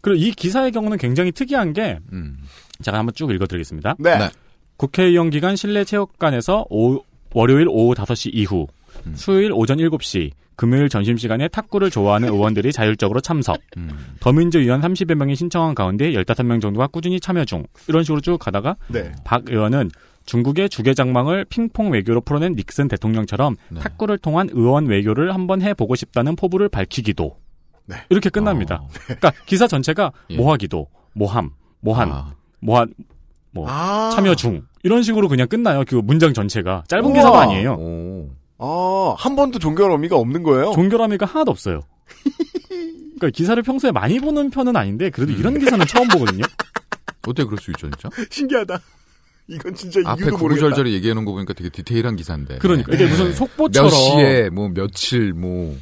[0.00, 2.38] 그리고 이 기사의 경우는 굉장히 특이한 게 음.
[2.82, 3.96] 제가 한번 쭉 읽어드리겠습니다.
[3.98, 4.18] 네.
[4.18, 4.30] 네.
[4.76, 7.02] 국회의원 기간 실내 체육관에서 오-
[7.32, 8.66] 월요일 오후 5시 이후,
[9.06, 9.12] 음.
[9.14, 13.60] 수요일 오전 7시, 금요일 점심시간에 탁구를 좋아하는 의원들이 자율적으로 참석.
[13.78, 13.90] 음.
[14.20, 17.64] 더민주 의원 30여 명이 신청한 가운데 15명 정도가 꾸준히 참여 중.
[17.88, 19.10] 이런 식으로 쭉 가다가 네.
[19.24, 19.90] 박 의원은
[20.26, 23.80] 중국의 주계장망을 핑퐁 외교로 풀어낸 닉슨 대통령처럼 네.
[23.80, 27.38] 탁구를 통한 의원 외교를 한번 해보고 싶다는 포부를 밝히기도.
[27.86, 27.96] 네.
[28.10, 28.80] 이렇게 끝납니다.
[28.82, 28.88] 어.
[29.04, 30.36] 그러니까 기사 전체가 예.
[30.36, 31.50] 모하기도, 모함,
[31.80, 32.34] 모한, 아.
[32.60, 32.92] 모한,
[33.52, 34.10] 뭐 아.
[34.14, 35.84] 참여 중 이런 식으로 그냥 끝나요.
[35.86, 37.14] 그 문장 전체가 짧은 우와.
[37.14, 37.74] 기사가 아니에요.
[37.74, 38.30] 오.
[38.62, 40.72] 아, 한 번도 종결 의미가 없는 거예요?
[40.72, 41.80] 종결함이가 하나도 없어요.
[42.68, 46.44] 그러니까 기사를 평소에 많이 보는 편은 아닌데 그래도 이런 기사는 처음 보거든요.
[47.26, 48.08] 어떻게 그럴 수 있죠, 진짜?
[48.30, 48.80] 신기하다.
[49.48, 50.66] 이건 진짜 앞에 이유도 모르겠다.
[50.66, 52.58] 구구절절히 얘기해놓은 거 보니까 되게 디테일한 기사인데.
[52.58, 55.76] 그러니까 이게 무슨 몇 속보처럼 시에, 뭐, 며칠, 뭐,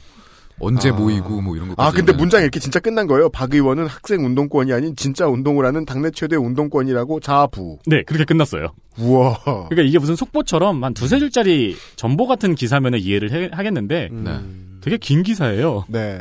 [0.61, 0.93] 언제 아.
[0.93, 1.75] 모이고, 뭐, 이런 거.
[1.83, 3.29] 아, 근데 문장이 이렇게 진짜 끝난 거예요.
[3.31, 7.79] 박 의원은 학생 운동권이 아닌 진짜 운동을 하는 당내 최대 운동권이라고 자부.
[7.87, 8.69] 네 그렇게 끝났어요.
[8.99, 9.39] 우와.
[9.45, 14.25] 그러니까 이게 무슨 속보처럼 한 두세 줄짜리 전보 같은 기사면은 이해를 해- 하겠는데 음.
[14.25, 14.81] 네.
[14.81, 15.85] 되게 긴 기사예요.
[15.89, 16.19] 네.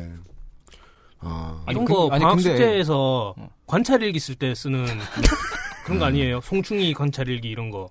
[1.20, 3.34] 아, 이런 아니, 거 근- 아니, 방학 근데- 숙제에서
[3.66, 4.86] 관찰일기 쓸 때 쓰는
[5.86, 6.42] 그런 거 아니에요?
[6.44, 7.90] 송충이 관찰일기 이런 거.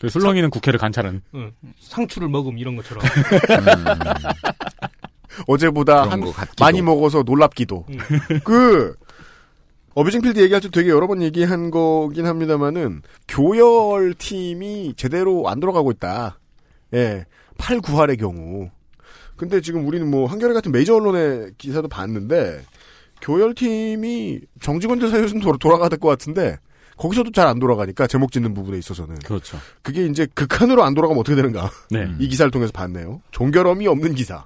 [0.00, 1.22] 그 술렁이는 국회를 관찰은.
[1.36, 1.52] 응.
[1.80, 3.02] 상추를 먹음 이런 것처럼.
[5.46, 6.22] 어제보다 한.
[6.60, 7.86] 많이 먹어서 놀랍기도.
[7.88, 7.98] 음.
[8.44, 8.94] 그
[9.94, 15.90] 어비징 필드 얘기할 때 되게 여러 번 얘기한 거긴 합니다만은 교열 팀이 제대로 안 돌아가고
[15.92, 16.38] 있다.
[16.94, 17.24] 예.
[17.58, 18.70] 8, 9할의 경우.
[19.36, 22.62] 근데 지금 우리는 뭐 한겨레 같은 메이저 언론의 기사도 봤는데
[23.20, 26.58] 교열 팀이 정직원들 사이에 좀 돌아- 돌아가야 될 것 같은데
[26.96, 29.58] 거기서도 잘 안 돌아가니까 제목 짓는 부분에 있어서는 그렇죠.
[29.82, 32.08] 그게 이제 극한으로 안 돌아가면 어떻게 되는가 네.
[32.20, 34.44] 이 기사를 통해서 봤네요 종결함이 없는 기사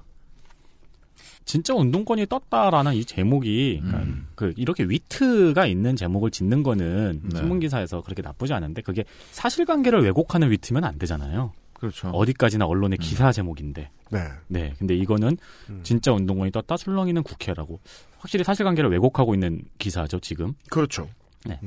[1.49, 7.37] 진짜 운동권이 떴다라는 이 제목이 그러니까 그 이렇게 위트가 있는 제목을 짓는 거는 네.
[7.39, 11.51] 신문 기사에서 그렇게 나쁘지 않은데 그게 사실관계를 왜곡하는 위트면 안 되잖아요.
[11.73, 12.09] 그렇죠.
[12.09, 13.89] 어디까지나 언론의 기사 제목인데.
[14.11, 14.27] 네.
[14.45, 14.75] 네.
[14.77, 15.37] 근데 이거는
[15.81, 17.79] 진짜 운동권이 떴다 술렁이는 국회라고
[18.19, 20.53] 확실히 사실관계를 왜곡하고 있는 기사죠 지금.
[20.69, 21.09] 그렇죠
[21.45, 21.59] 네.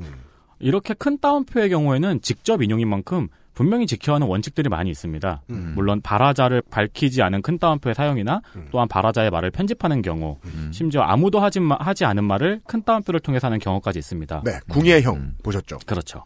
[0.59, 5.41] 이렇게 큰 따옴표의 경우에는 직접 인용인 만큼 분명히 지켜야 하는 원칙들이 많이 있습니다.
[5.51, 5.73] 음.
[5.75, 8.67] 물론 발화자를 밝히지 않은 큰 따옴표의 사용이나 음.
[8.71, 10.37] 또한 발화자의 말을 편집하는 경우,
[10.71, 14.41] 심지어 아무도 하지, 마- 하지 않은 말을 큰 따옴표를 통해서 하는 경우까지 있습니다.
[14.45, 16.23] 네 궁예형 보셨죠 그렇죠.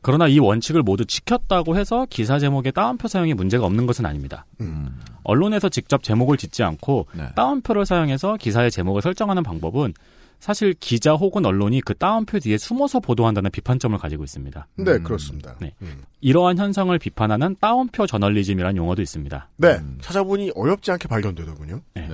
[0.00, 4.44] 그러나 이 원칙을 모두 지켰다고 해서 기사 제목의 따옴표 사용이 문제가 없는 것은 아닙니다.
[4.60, 5.00] 음.
[5.22, 7.28] 언론에서 직접 제목을 짓지 않고 네.
[7.34, 9.94] 따옴표를 사용해서 기사의 제목을 설정하는 방법은
[10.44, 14.66] 사실 기자 혹은 언론이 그 따옴표 뒤에 숨어서 보도한다는 비판점을 가지고 있습니다.
[14.76, 15.72] 네 그렇습니다 네.
[16.20, 19.48] 이러한 현상을 비판하는 따옴표 저널리즘이라는 용어도 있습니다.
[19.56, 22.10] 네 찾아보니 어렵지 않게 발견되더군요 네.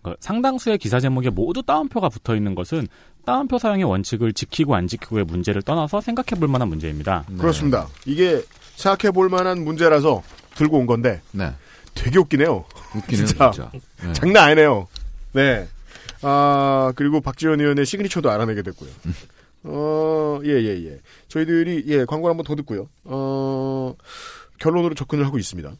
[0.00, 2.86] 그 상당수의 기사 제목에 모두 따옴표가 붙어 있는 것은
[3.24, 7.24] 따옴표 사용의 원칙을 지키고 안 지키고의 문제를 떠나서 생각해 볼 만한 문제입니다.
[7.36, 7.88] 그렇습니다.
[8.06, 8.44] 이게
[8.76, 10.22] 생각해 볼 만한 문제라서
[10.54, 11.52] 들고 온 건데 네.
[11.94, 12.64] 되게 웃기네요.
[12.94, 13.50] 웃기네요, 진짜.
[13.50, 13.72] 진짜.
[14.04, 14.12] 네.
[14.12, 14.86] 장난 아니네요.
[15.32, 15.66] 네.
[16.22, 18.90] 아, 그리고 박지원 의원의 시그니처도 알아내게 됐고요.
[19.64, 21.00] 어, 예, 예, 예.
[21.28, 22.88] 저희들이, 예, 광고를 한번 더 듣고요.
[23.04, 23.94] 어,
[24.58, 25.72] 결론으로 접근을 하고 있습니다.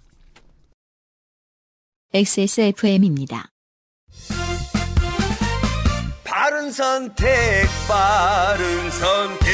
[2.14, 3.48] XSFM입니다.
[6.24, 7.28] 바른 선택,
[7.89, 9.52] 바른 선택.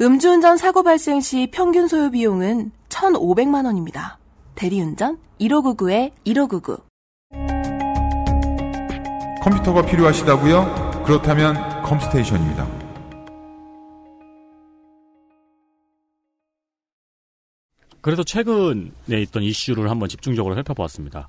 [0.00, 4.18] 음주운전 사고 발생 시 평균 소요 비용은 1,500만 원입니다.
[4.54, 6.85] 대리운전 1599에 1599.
[9.46, 11.04] 컴퓨터가 필요하시다고요?
[11.06, 11.54] 그렇다면
[11.84, 12.66] 컴스테이션입니다.
[18.00, 21.28] 그래서 최근에 있던 이슈를 한번 집중적으로 살펴보았습니다.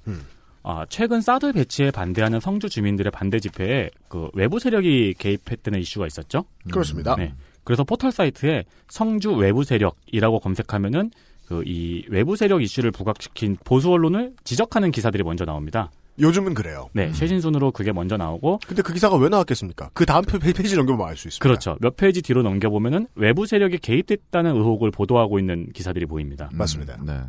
[0.64, 6.46] 아, 최근 사드 배치에 반대하는 성주 주민들의 반대 집회에 그 외부 세력이 개입했다는 이슈가 있었죠.
[6.72, 7.16] 그렇습니다.
[7.16, 7.36] 네.
[7.64, 11.12] 그래서 포털 사이트에 성주 외부 세력이라고 검색하면은
[11.48, 15.92] 그 이 외부 세력 이슈를 부각시킨 보수 언론을 지적하는 기사들이 먼저 나옵니다.
[16.20, 16.90] 요즘은 그래요.
[16.94, 19.92] 네, 최신순으로 그게 먼저 나오고 근데 그 기사가 왜 나왔겠습니까?
[19.94, 21.44] 그 다음 페- 페이지 넘겨보면 알 수 있습니다.
[21.44, 21.78] 그렇죠.
[21.80, 26.50] 몇 페이지 뒤로 넘겨보면은 외부 세력이 개입됐다는 의혹을 보도하고 있는 기사들이 보입니다.
[26.54, 26.98] 맞습니다.
[27.04, 27.20] 네.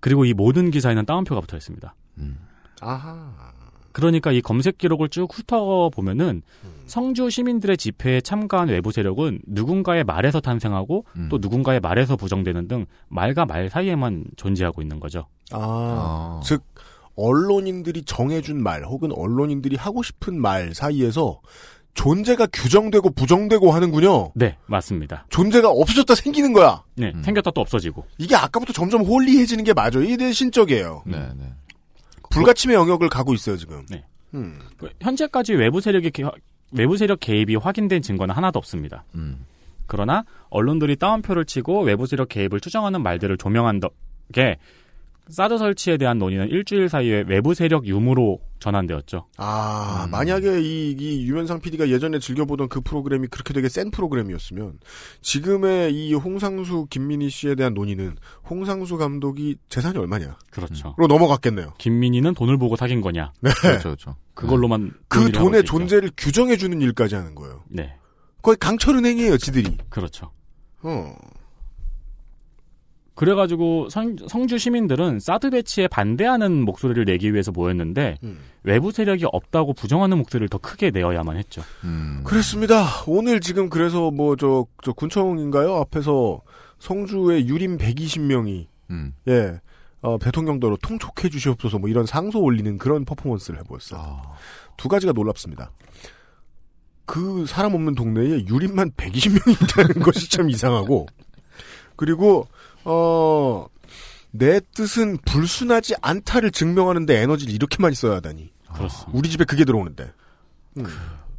[0.00, 1.94] 그리고 이 모든 기사에는 따옴표가 붙어 있습니다.
[2.80, 3.32] 아하.
[3.92, 6.42] 그러니까 이 검색 기록을 쭉 훑어 보면은
[6.86, 13.44] 성주 시민들의 집회에 참가한 외부 세력은 누군가의 말에서 탄생하고 또 누군가의 말에서 부정되는 등 말과
[13.46, 15.26] 말 사이에만 존재하고 있는 거죠.
[15.52, 16.64] 아, 즉
[17.16, 21.40] 언론인들이 정해준 말 혹은 언론인들이 하고 싶은 말 사이에서
[21.94, 24.32] 존재가 규정되고 부정되고 하는군요.
[24.34, 25.26] 네, 맞습니다.
[25.30, 26.82] 존재가 없어졌다 생기는 거야.
[26.96, 28.04] 네, 생겼다 또 없어지고.
[28.18, 30.02] 이게 아까부터 점점 홀리해지는 게 맞아요.
[30.02, 31.04] 이게 신적이에요.
[31.06, 31.52] 네, 네.
[32.30, 33.86] 불가침의 영역을 가고 있어요 지금.
[33.90, 34.04] 네.
[34.34, 34.58] 음.
[34.76, 36.24] 그 현재까지 외부 세력의 개-
[36.72, 39.04] 외부 세력 개입이 확인된 증거는 하나도 없습니다.
[39.14, 39.46] 음.
[39.86, 44.56] 그러나 언론들이 따옴표를 치고 외부 세력 개입을 추정하는 말들을 조명한 덕에
[45.28, 49.26] 사드 설치에 대한 논의는 일주일 사이에 외부 세력 유무로 전환되었죠.
[49.36, 54.78] 아, 만약에 이, 이 유면상 PD가 예전에 즐겨보던 그 프로그램이 그렇게 되게 센 프로그램이었으면
[55.22, 58.16] 지금의 이 홍상수 김민희 씨에 대한 논의는
[58.48, 60.36] 홍상수 감독이 재산이 얼마냐?
[60.50, 60.94] 그렇죠.
[60.98, 61.74] 로 넘어갔겠네요.
[61.78, 63.32] 김민희는 돈을 보고 사귄 거냐?
[63.40, 63.50] 네.
[63.60, 64.16] 그렇죠, 그렇죠.
[64.34, 65.64] 그걸로만 그 논의를 하고 돈의.
[65.64, 67.62] 존재를 규정해주는 일까지 하는 거예요.
[67.68, 67.96] 네,
[68.42, 69.76] 거의 강철은행이에요, 지들이.
[69.88, 70.30] 그렇죠.
[70.82, 71.14] 어.
[73.14, 78.38] 그래가지고 성, 성주 시민들은 사드 배치에 반대하는 목소리를 내기 위해서 모였는데 음.
[78.64, 81.62] 외부 세력이 없다고 부정하는 목소리를 더 크게 내어야만 했죠.
[82.24, 82.86] 그렇습니다.
[83.06, 85.74] 오늘 지금 그래서 뭐저 저 군청인가요?
[85.76, 86.40] 앞에서
[86.80, 89.14] 성주의 유림 120명이 음.
[89.28, 89.60] 예.
[90.00, 94.22] 어, 대통령도로 통촉해 주시옵소서 뭐 이런 상소 올리는 그런 퍼포먼스를 해보았어요.
[94.76, 95.70] 두 가지가 놀랍습니다.
[97.06, 101.06] 그 사람 없는 동네에 유림만 120명이 있다는 것이 참 이상하고
[101.96, 102.48] 그리고
[102.84, 103.66] 어,
[104.30, 108.52] 내 뜻은 불순하지 않다를 증명하는데 에너지를 이렇게 많이 써야 하다니.
[108.72, 109.10] 그렇습니다.
[109.18, 110.12] 우리 집에 그게 들어오는데.
[110.78, 110.84] 음.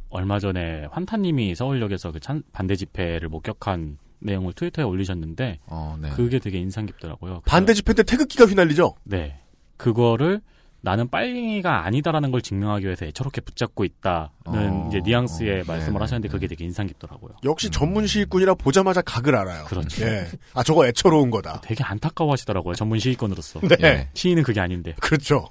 [0.08, 6.08] 얼마 전에 환타님이 서울역에서 그 찬- 반대 집회를 목격한 내용을 트위터에 올리셨는데 어, 네.
[6.10, 7.42] 그게 되게 인상 깊더라고요.
[7.44, 8.94] 반대 집회 때 태극기가 휘날리죠?
[9.04, 9.38] 네.
[9.76, 10.40] 그거를
[10.80, 16.28] 나는 빨갱이가 아니다라는 걸 증명하기 위해서 애처롭게 붙잡고 있다는 어, 이제 뉘앙스의 말씀을 네네, 하셨는데
[16.28, 17.32] 그게 되게 인상 깊더라고요.
[17.44, 19.64] 역시 전문 시위꾼이라 보자마자 각을 알아요.
[19.64, 20.04] 그렇죠.
[20.04, 20.28] 예.
[20.54, 21.60] 아, 저거 애처로운 거다.
[21.62, 22.74] 되게 안타까워 하시더라고요.
[22.74, 23.60] 전문 시위권으로서.
[23.60, 23.76] 네.
[23.82, 24.08] 예.
[24.14, 24.94] 시위는 그게 아닌데.
[25.00, 25.48] 그렇죠.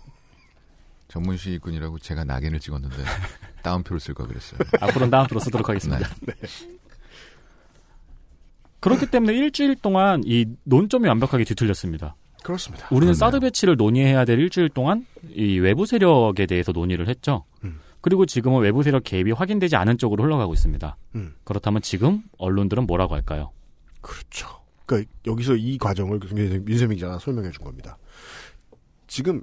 [1.07, 2.95] 전문 시위꾼이라고 제가 낙인을 찍었는데
[3.63, 4.59] 다운표를 쓸 걸 그랬어요.
[4.79, 6.07] 앞으로는 다운표로 쓰도록 하겠습니다.
[6.21, 6.33] 네.
[8.79, 12.15] 그렇기 때문에 일주일 동안 이 논점이 완벽하게 뒤틀렸습니다.
[12.45, 12.85] 그렇습니다.
[12.91, 13.15] 우리는 그렇네요.
[13.15, 17.43] 사드 배치를 논의해야 될 일주일 동안 이 외부 세력에 대해서 논의를 했죠.
[17.63, 17.79] 음.
[18.01, 20.95] 그리고 지금은 외부 세력 개입이 확인되지 않은 쪽으로 흘러가고 있습니다.
[21.15, 21.33] 음.
[21.43, 23.51] 그렇다면 지금 언론들은 뭐라고 할까요?
[24.01, 24.47] 그렇죠.
[24.85, 26.19] 그러니까 여기서 이 과정을
[26.61, 27.97] 민세민 기자가 설명해 준 겁니다.
[29.07, 29.41] 지금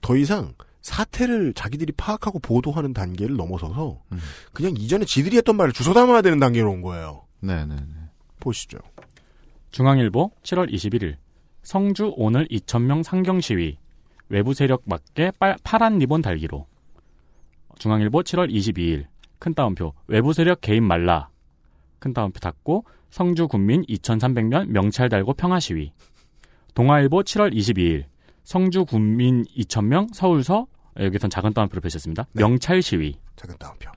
[0.00, 4.18] 더 이상 사태를 자기들이 파악하고 보도하는 단계를 넘어서서 음.
[4.54, 7.26] 그냥 이전에 지들이 했던 말을 주워 담아야 되는 단계로 온 거예요.
[7.40, 7.76] 네네.
[8.40, 8.78] 보시죠.
[9.70, 11.16] 중앙일보 7월 21일
[11.68, 13.76] 성주 오늘 2,000명 상경 시위.
[14.30, 16.64] 외부 세력 맞게 빨, 파란 리본 달기로.
[17.76, 19.04] 중앙일보 7월 22일.
[19.38, 19.92] 큰 따옴표.
[20.06, 21.28] 외부 세력 개입 말라.
[21.98, 25.92] 큰 따옴표 닫고 성주 군민 2,300명 명찰 달고 평화 시위.
[26.72, 28.04] 동아일보 7월 22일.
[28.44, 30.68] 성주 군민 2,000명 서울서
[30.98, 32.28] 여기선 작은 따옴표를 표시했습니다.
[32.32, 33.18] 명찰 시위.
[33.36, 33.90] 작은 따옴표.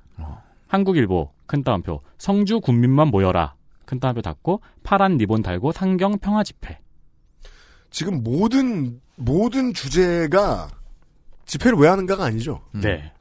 [0.67, 2.01] 한국일보 큰 따옴표.
[2.17, 3.55] 성주 군민만 모여라.
[3.85, 6.77] 큰 따옴표 닫고 파란 리본 달고 상경 평화 집회
[7.91, 10.69] 지금 모든 모든 주제가
[11.45, 12.61] 집회를 왜 하는가가 아니죠.
[12.73, 13.11] 네.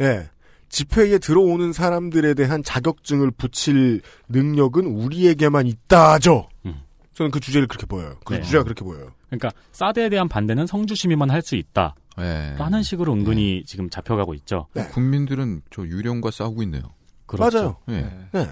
[0.00, 0.28] 예.
[0.68, 6.48] 집회에 들어오는 사람들에 대한 자격증을 붙일 능력은 우리에게만 있다죠.
[7.14, 8.16] 저는 그 주제를 그렇게 보여요.
[8.24, 8.42] 그 네.
[8.42, 9.10] 주제가 그렇게 보여요.
[9.26, 11.94] 그러니까 사드에 대한 반대는 성주 시민만 할 수 있다.
[12.16, 12.54] 네.
[12.58, 14.66] 라는 식으로 은근히 지금 잡혀가고 있죠.
[14.90, 16.82] 국민들은 저 유령과 싸우고 있네요.
[17.26, 17.76] 그렇죠.
[17.88, 18.10] 예.
[18.32, 18.46] 네.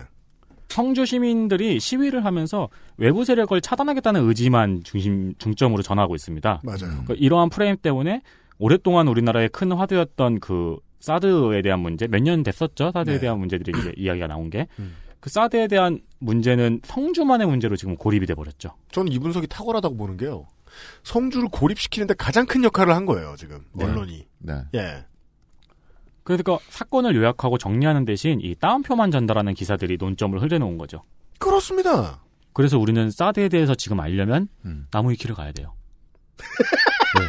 [0.68, 6.60] 성주 시민들이 시위를 하면서 외부 세력을 차단하겠다는 의지만 중심 중점으로 전하고 있습니다.
[6.64, 6.78] 맞아요.
[6.78, 8.22] 그러니까 이러한 프레임 때문에
[8.58, 12.90] 오랫동안 우리나라의 큰 화두였던 그 사드에 대한 문제 몇 년 됐었죠.
[12.92, 13.20] 사드에 네.
[13.20, 14.66] 대한 문제들이 이제 이야기가 나온 게.
[14.78, 14.94] 음.
[15.20, 18.70] 그 사드에 대한 문제는 성주만의 문제로 지금 고립이 돼 버렸죠.
[18.92, 20.46] 저는 이 분석이 탁월하다고 보는 게요.
[21.04, 23.60] 성주를 고립시키는데 가장 큰 역할을 한 거예요, 지금.
[23.72, 23.84] 네.
[23.84, 24.26] 언론이.
[24.38, 24.54] 네.
[24.74, 25.04] 예.
[26.26, 31.04] 그러니까 사건을 요약하고 정리하는 대신 이 따옴표만 전달하는 기사들이 논점을 흘려놓은 거죠.
[31.38, 32.20] 그렇습니다.
[32.52, 34.88] 그래서 우리는 사드에 대해서 지금 알려면 음.
[34.90, 35.74] 나무 위키를 가야 돼요.
[36.36, 37.22] 네.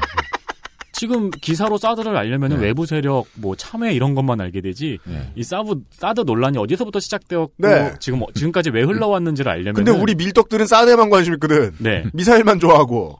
[0.94, 2.64] 지금 기사로 사드를 알려면 은 네.
[2.66, 4.98] 외부 세력, 뭐 참회 이런 것만 알게 되지.
[5.04, 5.32] 네.
[5.36, 7.94] 이 사드 사드 논란이 어디서부터 시작되었고 네.
[8.00, 9.74] 지금 어- 지금까지 왜 흘러왔는지를 알려면.
[9.76, 11.72] 근데 우리 밀떡들은 사드에만 관심 있거든.
[11.78, 12.04] 네.
[12.14, 13.20] 미사일만 좋아하고.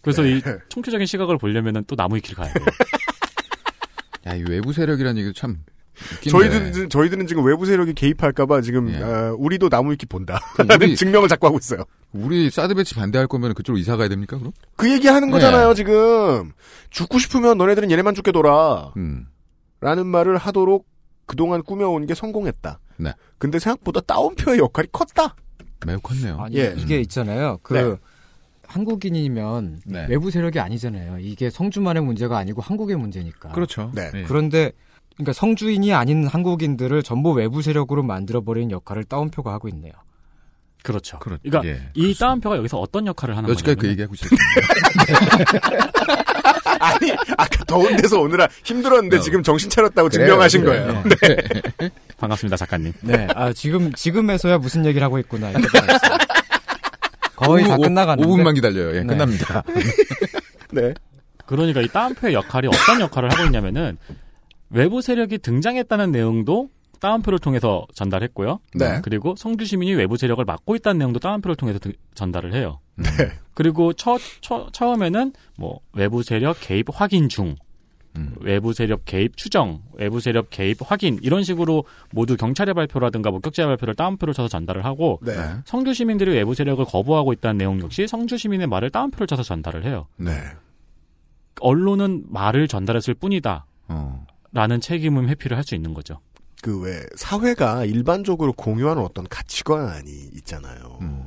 [0.00, 0.56] 그래서 이 네.
[0.70, 2.64] 총체적인 시각을 보려면은 또 나무 위키를 가야 돼요.
[4.26, 5.58] 야, 이 외부 세력이라는 얘기도 참
[6.14, 6.30] 웃긴데.
[6.30, 9.02] 저희들은, 저희들은 지금 외부 세력이 개입할까봐 지금, 예.
[9.02, 10.40] 어, 우리도 나무 위키 본다.
[10.80, 11.84] 우리- 증명을 자꾸 하고 있어요.
[12.12, 14.52] 우리 사드 배치 반대할 거면 그쪽으로 이사 가야 됩니까, 그럼?
[14.76, 15.32] 그 얘기 하는 네.
[15.32, 16.52] 거잖아요, 지금.
[16.90, 18.92] 죽고 싶으면 너네들은 얘네만 죽게 돌아.
[18.96, 19.26] 음.
[19.80, 20.86] 라는 말을 하도록
[21.26, 22.80] 그동안 꾸며온 게 성공했다.
[22.98, 23.12] 네.
[23.38, 25.36] 근데 생각보다 따옴표의 역할이 컸다.
[25.86, 26.38] 매우 컸네요.
[26.40, 26.74] 아니, 예.
[26.76, 27.58] 이게 있잖아요.
[27.62, 27.96] 그 네.
[28.70, 30.06] 한국인이면 네.
[30.08, 31.18] 외부 세력이 아니잖아요.
[31.20, 33.50] 이게 성주만의 문제가 아니고 한국의 문제니까.
[33.50, 33.90] 그렇죠.
[33.94, 34.10] 네.
[34.14, 34.22] 예.
[34.22, 34.72] 그런데
[35.16, 39.92] 그러니까 성주인이 아닌 한국인들을 전부 외부 세력으로 만들어 버리는 역할을 따옴표가 하고 있네요.
[40.82, 41.18] 그렇죠.
[41.18, 44.38] 그렇- 그러니까 예, 이 따옴표가 여기서 어떤 역할을 하는 여지까지 그 거냐면 얘기하고 있었어요.
[46.80, 49.20] 아니, 아까 더운 데서 오느라 힘들었는데 어.
[49.20, 50.86] 지금 정신 차렸다고 그래요, 증명하신 그래요.
[50.86, 51.04] 거예요.
[51.78, 51.90] 네.
[52.16, 52.94] 반갑습니다 작가님.
[53.02, 53.26] 네.
[53.34, 55.50] 아, 지금 지금에서야 무슨 얘기를 하고 있구나.
[57.46, 58.28] 거의 다 오- 오- 끝나가는데.
[58.28, 58.96] 5분만 기다려요.
[58.96, 59.06] 예, 네.
[59.06, 59.62] 끝납니다.
[60.72, 60.94] 네.
[61.46, 63.96] 그러니까 이 따옴표의 역할이 어떤 역할을 하고 있냐면은
[64.70, 66.68] 외부 세력이 등장했다는 내용도
[67.00, 68.60] 따옴표를 통해서 전달했고요.
[68.74, 69.00] 네.
[69.02, 72.78] 그리고 성주 시민이 외부 세력을 막고 있다는 내용도 따옴표를 통해서 등- 전달을 해요.
[72.96, 73.06] 네.
[73.54, 77.56] 그리고 처, 처, 처음에는 뭐 외부 세력 개입 확인 중,
[78.16, 78.34] 음.
[78.40, 83.94] 외부 세력 개입 추정, 외부 세력 개입 확인 이런 식으로 모두 경찰의 발표라든가 목격자의 발표를
[83.94, 85.32] 따옴표를 쳐서 전달을 하고 네.
[85.64, 90.06] 성주 시민들이 외부 세력을 거부하고 있다는 내용 역시 성주 시민의 말을 따옴표를 쳐서 전달을 해요.
[90.16, 90.32] 네.
[91.60, 93.66] 언론은 말을 전달했을 뿐이다.
[93.88, 94.26] 어.
[94.52, 96.18] 라는 책임은 회피를 할 수 있는 거죠.
[96.62, 100.98] 그 왜 사회가 일반적으로 공유하는 어떤 가치관이 있잖아요.
[101.00, 101.19] 음.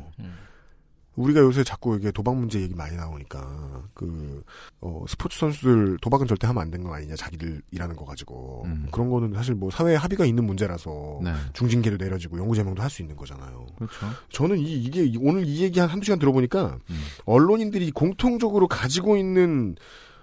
[1.15, 4.43] 우리가 요새 자꾸 이게 도박 문제 얘기 많이 나오니까 그
[4.81, 8.87] 어, 스포츠 선수들 도박은 절대 하면 안 되는 거 아니냐 자기들 일하는 거 가지고 음.
[8.91, 11.31] 그런 거는 사실 뭐 사회에 합의가 있는 문제라서 네.
[11.53, 13.65] 중징계도 내려지고 영구 제명도 할 수 있는 거잖아요.
[13.75, 13.93] 그렇죠.
[14.29, 17.01] 저는 이, 이게 이- 오늘 이 얘기 한 한두 시간 들어보니까 음.
[17.25, 19.75] 언론인들이 공통적으로 가지고 있는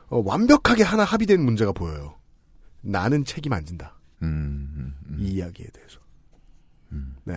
[0.09, 2.17] 어, 완벽하게 하나 합의된 문제가 보여요.
[2.81, 3.97] 나는 책임 안 진다.
[4.23, 5.99] 음, 이 이야기에 대해서.
[7.25, 7.35] 네.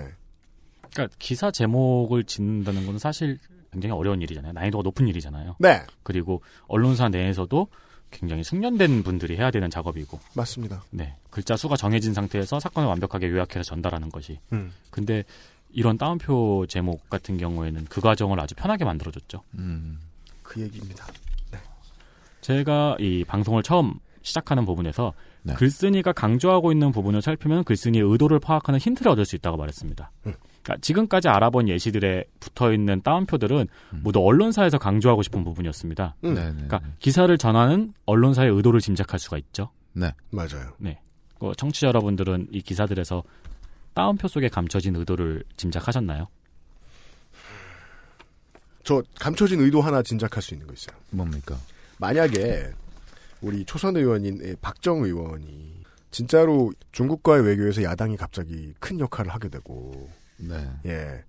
[0.94, 3.40] 그러니까 기사 제목을 짓는다는 건 사실
[3.72, 4.53] 굉장히 어려운 일이잖아요.
[4.53, 5.56] 난이도가 높은 일이잖아요.
[5.60, 5.82] 네.
[6.03, 7.68] 그리고 언론사 내에서도
[8.11, 10.20] 굉장히 숙련된 분들이 해야 되는 작업이고.
[10.36, 10.84] 맞습니다.
[10.91, 11.15] 네.
[11.32, 14.40] 글자 수가 정해진 상태에서 사건을 완벽하게 요약해서 전달하는 것이.
[14.53, 14.72] 음.
[14.91, 15.24] 근데
[15.72, 19.41] 이런 따옴표 제목 같은 경우에는 그 과정을 아주 편하게 만들어줬죠.
[19.56, 19.99] 음.
[20.44, 21.07] 그 얘기입니다.
[22.41, 25.14] 제가 이 방송을 처음 시작하는 부분에서
[25.44, 25.53] 네.
[25.53, 30.11] 글쓴이가 강조하고 있는 부분을 살피면 글쓴이의 의도를 파악하는 힌트를 얻을 수 있다고 말했습니다.
[30.64, 33.68] 그러니까 지금까지 알아본 예시들에 붙어 있는 따옴표들은
[34.02, 36.15] 모두 언론사에서 강조하고 싶은 부분이었습니다.
[36.23, 36.34] 음.
[36.34, 39.69] 네, 네, 그러니까 기사를 전하는 언론사의 의도를 짐작할 수가 있죠.
[39.91, 40.11] 네.
[40.31, 40.73] 맞아요.
[40.77, 40.99] 네.
[41.38, 43.23] 그 청취자 여러분들은 이 기사들에서
[43.94, 46.27] 따옴표 속에 감춰진 의도를 짐작하셨나요?
[48.84, 50.95] 저 감춰진 의도 하나 짐작할 수 있는 거 있어요.
[51.11, 51.57] 뭡니까?
[51.99, 52.72] 만약에
[53.41, 60.70] 우리 초선 의원인 박정 의원이 진짜로 중국과의 외교에서 야당이 갑자기 큰 역할을 하게 되고 네.
[60.86, 61.24] 예.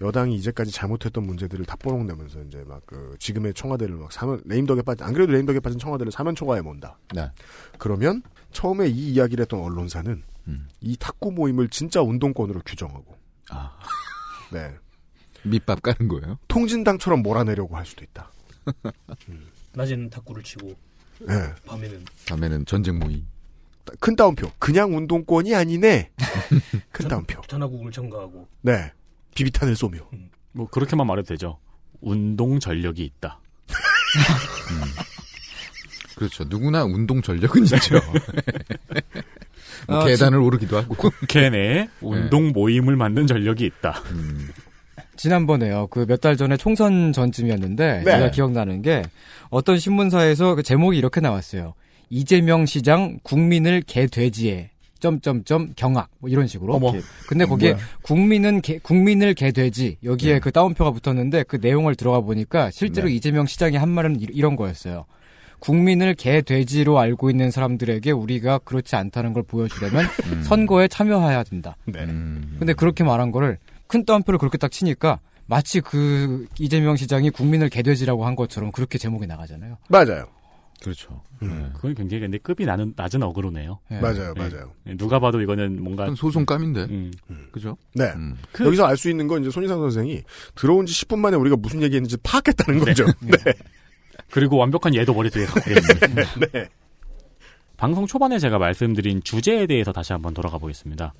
[0.00, 4.82] 여당이 이제까지 잘못했던 문제들을 다 뽀록 내면서 이제 막 그 지금의 청와대를 막 사면 레임덕에
[4.82, 6.98] 빠진 안 그래도 레임덕에 빠진 청와대를 사면 초과해 mon다.
[7.14, 7.30] 네.
[7.78, 8.22] 그러면
[8.52, 10.68] 처음에 이 이야기를 했던 언론사는 음.
[10.80, 13.16] 이 탁구 모임을 진짜 운동권으로 규정하고
[13.50, 13.78] 아.
[14.50, 14.74] 네.
[15.44, 16.38] 밑밥 까는 거예요?
[16.48, 18.30] 통진당처럼 몰아내려고 할 수도 있다.
[19.74, 20.74] 낮에는 탁구를 치고
[21.28, 21.54] 예.
[21.66, 23.24] 밤에는 다음에는 전쟁 모의.
[23.98, 24.50] 큰 따옴표.
[24.58, 26.10] 그냥 운동권이 아니네.
[26.92, 27.40] 큰 따옴표.
[27.48, 28.92] 전화국을 청가하고 네.
[29.34, 29.98] 비비탄을 쏘며.
[30.52, 31.58] 뭐 그렇게만 말해도 되죠.
[32.00, 33.40] 운동 전력이 있다.
[36.16, 36.44] 그렇죠.
[36.48, 37.98] 누구나 운동 전력은 있죠.
[39.88, 40.94] 뭐 아, 계단을 오르기도 하고.
[40.94, 44.02] 국회 내에 운동 모임을 만든 전력이 있다.
[45.16, 45.86] 지난번에요.
[45.88, 48.04] 그 몇 달 전에 총선 전쯤이었는데 네.
[48.04, 49.02] 제가 기억나는 게
[49.50, 51.74] 어떤 신문사에서 그 제목이 이렇게 나왔어요.
[52.10, 56.74] 이재명 시장 국민을 개돼지에 점점점 경악 뭐 이런 식으로.
[56.74, 56.92] 어머.
[57.26, 57.84] 근데 거기에 뭐야?
[58.02, 63.14] 국민은 개, 국민을 개돼지 여기에 그 따옴표가 붙었는데 그 내용을 들어가 보니까 실제로 네.
[63.14, 65.06] 이재명 시장이 한 말은 이- 이런 거였어요.
[65.60, 70.04] 국민을 개돼지로 알고 있는 사람들에게 우리가 그렇지 않다는 걸 보여주려면
[70.44, 71.76] 선거에 참여해야 된다.
[71.86, 72.04] 네.
[72.06, 78.24] 근데 그렇게 말한 거를 큰 따옴표를 그렇게 딱 치니까 마치 그 이재명 시장이 국민을 개돼지라고
[78.26, 79.78] 한 것처럼 그렇게 제목이 나가잖아요.
[79.88, 80.26] 맞아요.
[80.82, 81.22] 그렇죠.
[81.74, 83.78] 그건 굉장히 근데 급이 나는, 낮은 어그로네요.
[83.90, 84.00] 네.
[84.00, 84.48] 맞아요, 네.
[84.48, 84.72] 맞아요.
[84.84, 86.82] 네, 누가 봐도 이거는 뭔가 소송감인데.
[86.84, 87.10] 음.
[87.52, 87.76] 그죠?
[87.94, 88.04] 네.
[88.14, 88.36] 음.
[88.52, 90.22] 그- 여기서 알 수 있는 건 이제 손희상 선생이
[90.54, 93.06] 들어온 지 10분 만에 우리가 무슨 얘기했는지 파악했다는 거죠.
[93.20, 93.32] 네.
[94.30, 96.22] 그리고 완벽한 예도 머릿속에 갖고 있습니다.
[96.52, 96.68] 네.
[97.76, 101.14] 방송 초반에 제가 말씀드린 주제에 대해서 다시 한번 돌아가 보겠습니다.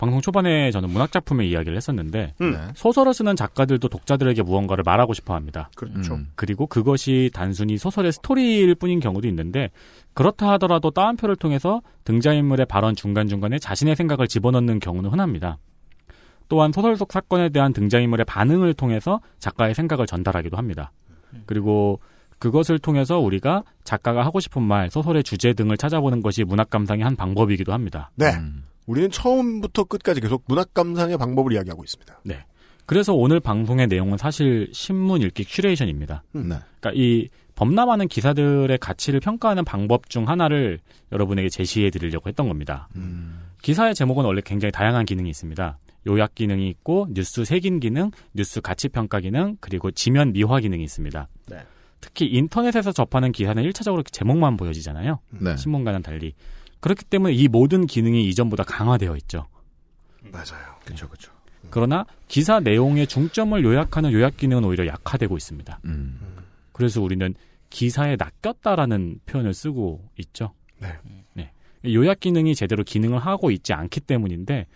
[0.00, 2.52] 방송 초반에 저는 문학 작품의 이야기를 했었는데 음.
[2.52, 2.58] 네.
[2.74, 5.68] 소설을 쓰는 작가들도 독자들에게 무언가를 말하고 싶어 합니다.
[5.76, 6.14] 그렇죠.
[6.14, 6.30] 음.
[6.36, 9.68] 그리고 그것이 단순히 소설의 스토리일 뿐인 경우도 있는데
[10.14, 15.58] 그렇다 하더라도 따옴표를 통해서 등장인물의 발언 중간 중간에 자신의 생각을 집어넣는 경우는 흔합니다.
[16.48, 20.92] 또한 소설 속 사건에 대한 등장인물의 반응을 통해서 작가의 생각을 전달하기도 합니다.
[21.44, 22.00] 그리고
[22.38, 27.16] 그것을 통해서 우리가 작가가 하고 싶은 말, 소설의 주제 등을 찾아보는 것이 문학 감상의 한
[27.16, 28.10] 방법이기도 합니다.
[28.16, 28.30] 네.
[28.30, 28.64] 음.
[28.86, 32.20] 우리는 처음부터 끝까지 계속 문학 감상의 방법을 이야기하고 있습니다.
[32.24, 32.44] 네.
[32.86, 36.24] 그래서 오늘 방송의 내용은 사실 신문 읽기 curation입니다.
[36.34, 36.48] 음.
[36.48, 36.56] 네.
[36.80, 40.80] 그러니까 이 범람하는 기사들의 가치를 평가하는 방법 중 하나를
[41.12, 42.88] 여러분에게 제시해 드리려고 했던 겁니다.
[42.96, 43.42] 음.
[43.62, 45.78] 기사의 제목은 원래 굉장히 다양한 기능이 있습니다.
[46.08, 51.28] 요약 기능이 있고 뉴스 색인 기능, 뉴스 가치 평가 기능, 그리고 지면 미화 기능이 있습니다.
[51.48, 51.58] 네.
[52.00, 55.20] 특히 인터넷에서 접하는 기사는 1차적으로 제목만 보여지잖아요.
[55.30, 55.56] 네.
[55.56, 56.32] 신문과는 달리.
[56.80, 59.46] 그렇기 때문에 이 모든 기능이 이전보다 강화되어 있죠.
[60.32, 60.76] 맞아요.
[60.84, 61.32] 그렇죠, 그렇죠.
[61.70, 65.80] 그러나 기사 내용의 중점을 요약하는 요약 기능은 오히려 약화되고 있습니다.
[65.84, 66.18] 음.
[66.72, 67.34] 그래서 우리는
[67.68, 70.52] 기사에 낚였다라는 표현을 쓰고 있죠.
[70.78, 70.96] 네.
[71.34, 71.52] 네.
[71.84, 74.66] 요약 기능이 제대로 기능을 하고 있지 않기 때문인데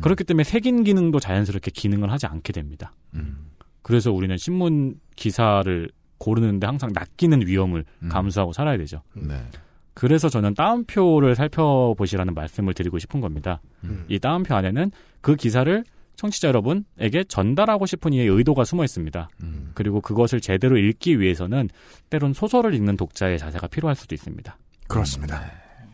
[0.00, 2.94] 그렇기 때문에 색인 기능도 자연스럽게 기능을 하지 않게 됩니다.
[3.14, 3.50] 음.
[3.82, 8.08] 그래서 우리는 신문 기사를 고르는데 항상 낚이는 위험을 음.
[8.08, 9.02] 감수하고 살아야 되죠.
[9.14, 9.44] 네.
[9.94, 13.60] 그래서 저는 따옴표를 살펴보시라는 말씀을 드리고 싶은 겁니다.
[13.84, 14.04] 음.
[14.08, 14.90] 이 따옴표 안에는
[15.20, 15.84] 그 기사를
[16.16, 19.28] 청취자 여러분에게 전달하고 싶은 이의 의도가 숨어 있습니다.
[19.42, 19.72] 음.
[19.74, 21.68] 그리고 그것을 제대로 읽기 위해서는
[22.10, 24.56] 때론 소설을 읽는 독자의 자세가 필요할 수도 있습니다.
[24.88, 25.42] 그렇습니다.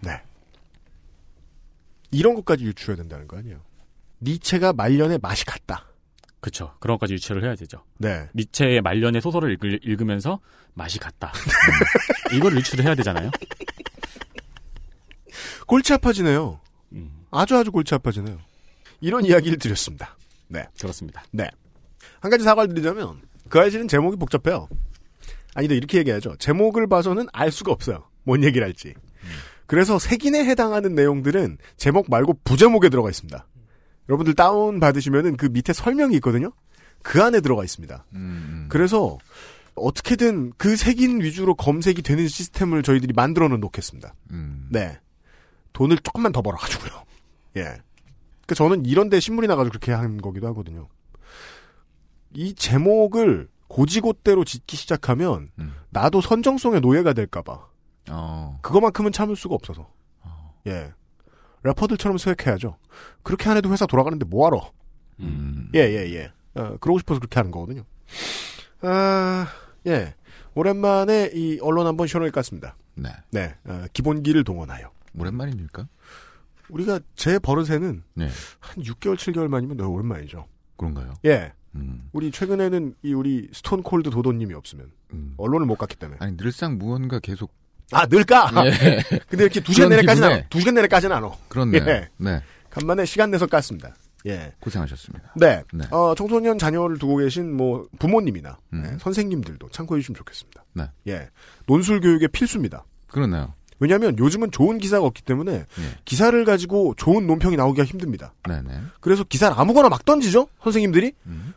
[0.01, 0.21] 네.
[2.11, 3.61] 이런 것까지 유추해야 된다는 거 아니에요.
[4.21, 5.87] 니체가 말년에 맛이 갔다.
[6.41, 6.75] 그렇죠.
[6.79, 7.85] 그런 것까지 유추를 해야 되죠.
[7.99, 8.29] 네.
[8.35, 10.41] 니체의 말년의 소설을 읽을, 읽으면서
[10.75, 11.33] 맛이 갔다.
[12.33, 13.31] 이걸 유추를 해야 되잖아요.
[15.69, 16.59] 골치 아파지네요.
[16.93, 18.39] 음, 아주 아주 골치 아파지네요.
[19.01, 20.17] 이런 이야기를 드렸습니다.
[20.49, 20.65] 네.
[20.81, 21.23] 그렇습니다.
[21.31, 21.49] 네.
[22.21, 24.69] 한 가지 사과를 드리자면 그 아이씨는 제목이 복잡해요.
[25.55, 26.37] 아니다 이렇게 얘기하죠.
[26.37, 28.09] 제목을 봐서는 알 수가 없어요.
[28.25, 28.95] 뭔 얘기를 할지.
[29.67, 33.47] 그래서 색인에 해당하는 내용들은 제목 말고 부제목에 들어가 있습니다.
[34.09, 36.51] 여러분들 다운 받으시면은 그 밑에 설명이 있거든요.
[37.03, 38.07] 그 안에 들어가 있습니다.
[38.71, 39.19] 그래서
[39.75, 44.15] 어떻게든 그 색인 위주로 검색이 되는 시스템을 저희들이 만들어 놓겠습니다.
[44.71, 44.99] 네.
[45.79, 47.05] 돈을 조금만 더 벌어가지고요.
[47.59, 47.77] 예.
[48.49, 50.89] 그 저는 이런데 신문이 나가지고 그렇게 한 거기도 하거든요.
[52.35, 55.53] 이 제목을 고지고대로 짓기 시작하면
[55.91, 57.69] 나도 선정성의 노예가 될까봐.
[58.11, 58.59] 어.
[58.61, 59.89] 그거만큼은 참을 수가 없어서.
[60.67, 60.93] 예.
[61.63, 62.77] 래퍼들처럼 생각해야죠.
[63.23, 64.73] 그렇게 안 해도 회사 돌아가는데 뭐하러.
[65.77, 66.33] 예, 예, 예.
[66.61, 67.85] 어, 그러고 싶어서 그렇게 하는 거거든요.
[68.81, 69.47] 아,
[69.87, 70.15] 예.
[70.55, 72.73] 오랜만에 이 언론 한번 시원하게 깠습니다.
[72.97, 73.11] 네.
[73.31, 73.55] 네.
[73.65, 74.98] 어, 기본기를 동원하여.
[75.17, 75.89] 오랜만입니까?
[76.69, 78.29] 우리가 제 버릇에는 네.
[78.61, 80.47] 한 6개월, 7개월 만이면 너무 오랜만이죠.
[80.77, 81.15] 그런가요?
[81.25, 81.53] 예.
[81.75, 82.09] 음.
[82.13, 84.91] 우리 최근에는 이 우리 스톤 콜드 도도님이 없으면
[85.37, 86.19] 언론을 못 갔기 때문에.
[86.21, 87.53] 아니 늘상 무언가 계속
[87.93, 88.51] 아 늘까?
[88.67, 89.01] 예.
[89.29, 90.43] 근데 이렇게 두 시간 내내까지는 기분에.
[90.43, 91.37] 안, 두 시간 내내까지는 안 와.
[91.49, 91.83] 그렇네요.
[91.87, 92.09] 예.
[92.19, 92.43] 네.
[92.71, 93.93] 간만에 시간 내서 깠습니다.
[94.27, 94.53] 예.
[94.61, 95.33] 고생하셨습니다.
[95.37, 95.63] 네.
[95.73, 95.85] 네.
[95.91, 100.65] 어, 청소년 자녀를 두고 계신 뭐 부모님이나 네, 선생님들도 참고해 주시면 좋겠습니다.
[100.75, 100.91] 네.
[101.07, 101.31] 예.
[101.67, 102.85] 논술 교육의 필수입니다.
[103.07, 103.55] 그렇네요.
[103.81, 105.67] 왜냐하면 요즘은 좋은 기사가 없기 때문에
[106.05, 108.35] 기사를 가지고 좋은 논평이 나오기가 힘듭니다.
[108.49, 108.81] 네네.
[109.01, 111.13] 그래서 기사를 아무거나 막 던지죠 선생님들이.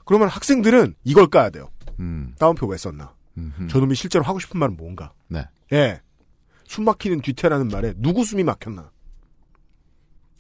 [0.06, 1.70] 그러면 학생들은 이걸 까야 돼요.
[2.00, 2.34] 음.
[2.40, 3.14] 다운표 왜 썼나?
[3.70, 5.12] 저놈이 실제로 하고 싶은 말은 뭔가?
[5.28, 5.46] 네.
[5.74, 6.02] 예.
[6.66, 8.92] 숨 막히는 뒤태라는 말에 누구 숨이 막혔나?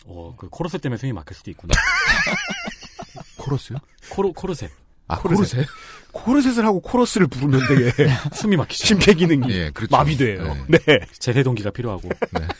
[0.05, 1.73] 어, 그 코러스 때문에 숨이 막힐 수도 있구나.
[3.37, 3.77] 코러스요?
[4.11, 4.71] 코로 코르셋.
[5.11, 5.67] 아, 코르셋?
[6.11, 7.91] 코르셋을 하고 코러스를 부르면 되게
[8.33, 8.85] 숨이 막히죠.
[8.85, 9.95] 심폐 기능이 예, 그렇죠.
[9.95, 10.55] 마비돼요.
[10.67, 10.79] 네.
[11.19, 12.09] 제세 동기가 필요하고.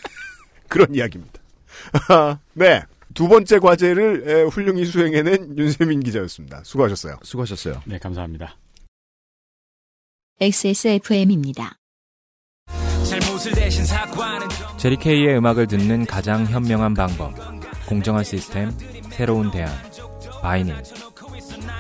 [0.70, 1.40] 그런 이야기입니다.
[2.54, 2.84] 네.
[3.14, 6.62] 두 번째 과제를 에, 훌륭히 수행해낸 윤세민 기자였습니다.
[6.64, 7.18] 수고하셨어요.
[7.24, 7.82] 수고하셨어요.
[7.86, 8.56] 네, 감사합니다.
[10.40, 11.76] XSFM입니다.
[14.78, 17.34] 제리 케이의 음악을 듣는 가장 현명한 방법.
[17.88, 18.72] 공정한 시스템,
[19.12, 19.70] 새로운 대안.
[20.42, 20.76] 바이닐.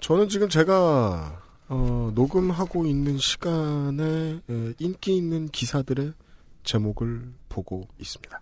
[0.00, 6.12] 저는 지금 제가 어, 녹음하고 있는 시간에 에, 인기 있는 기사들의
[6.62, 8.40] 제목을 보고 있습니다.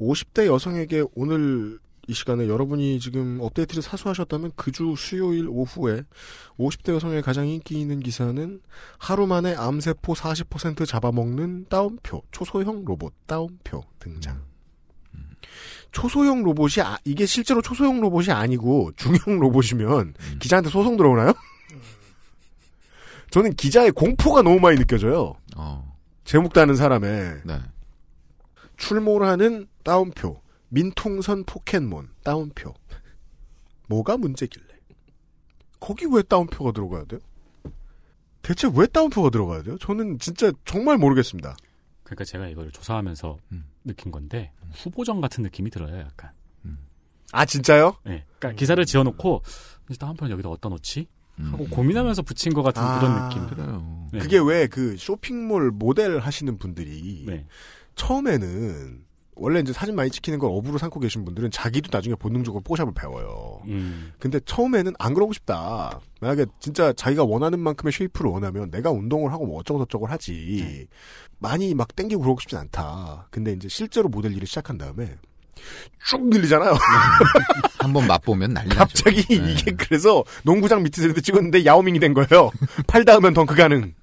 [0.00, 1.78] 50대 여성에게 오늘
[2.08, 6.02] 이 시간에 여러분이 지금 업데이트를 사수하셨다면 그 주 수요일 오후에
[6.58, 8.60] 50대 여성의 가장 인기 있는 기사는
[8.98, 14.42] 하루 만에 암세포 40% 잡아먹는 따옴표, 초소형 로봇 따옴표 등장.
[15.92, 21.32] 초소형 로봇이 아, 이게 실제로 초소형 로봇이 아니고 중형 로봇이면 기자한테 소송 들어오나요?
[23.30, 25.34] 저는 기자의 공포가 너무 많이 느껴져요.
[26.24, 27.42] 제목 다는 사람의
[28.76, 32.74] 출몰하는 따옴표 민통선 포켓몬 따옴표
[33.88, 34.66] 뭐가 문제길래
[35.80, 37.20] 거기 왜 따옴표가 들어가야 돼요?
[38.42, 39.76] 대체 왜 따옴표가 들어가야 돼요?
[39.78, 41.56] 저는 진짜 정말 모르겠습니다.
[42.02, 43.38] 그러니까 제가 이걸 조사하면서
[43.84, 46.30] 느낀 건데 후보정 같은 느낌이 들어요, 약간.
[47.34, 47.96] 아 진짜요?
[48.04, 48.24] 네.
[48.38, 49.42] 그러니까 기사를 지어놓고
[49.88, 51.08] 이제 다음 편 여기다 어디다 놓지?
[51.50, 53.46] 하고 고민하면서 붙인 것 같은 그런 느낌.
[53.46, 54.06] 그래요.
[54.12, 54.18] 네.
[54.18, 57.24] 그게 왜 그 쇼핑몰 모델 하시는 분들이
[57.96, 59.04] 처음에는
[59.34, 63.62] 원래 이제 사진 많이 찍히는 걸 업으로 삼고 계신 분들은 자기도 나중에 본능적으로 포샵을 배워요.
[63.66, 64.12] 음.
[64.18, 66.00] 근데 처음에는 안 그러고 싶다.
[66.20, 70.86] 만약에 진짜 자기가 원하는 만큼의 shape를 원하면 내가 운동을 하고 뭐 어쩌고 저쩌고 하지.
[71.38, 73.28] 많이 막 땡기고 그러고 싶진 않다.
[73.30, 75.16] 근데 이제 실제로 모델 일을 시작한 다음에
[76.06, 76.74] 쭉 늘리잖아요.
[77.78, 79.42] 한번 맛보면 난리 갑자기 나죠.
[79.46, 79.52] 네.
[79.52, 82.50] 이게 그래서 농구장 밑에서 찍었는데 야오밍이 된 거예요.
[82.86, 83.94] 팔 닿으면 덩크 가능.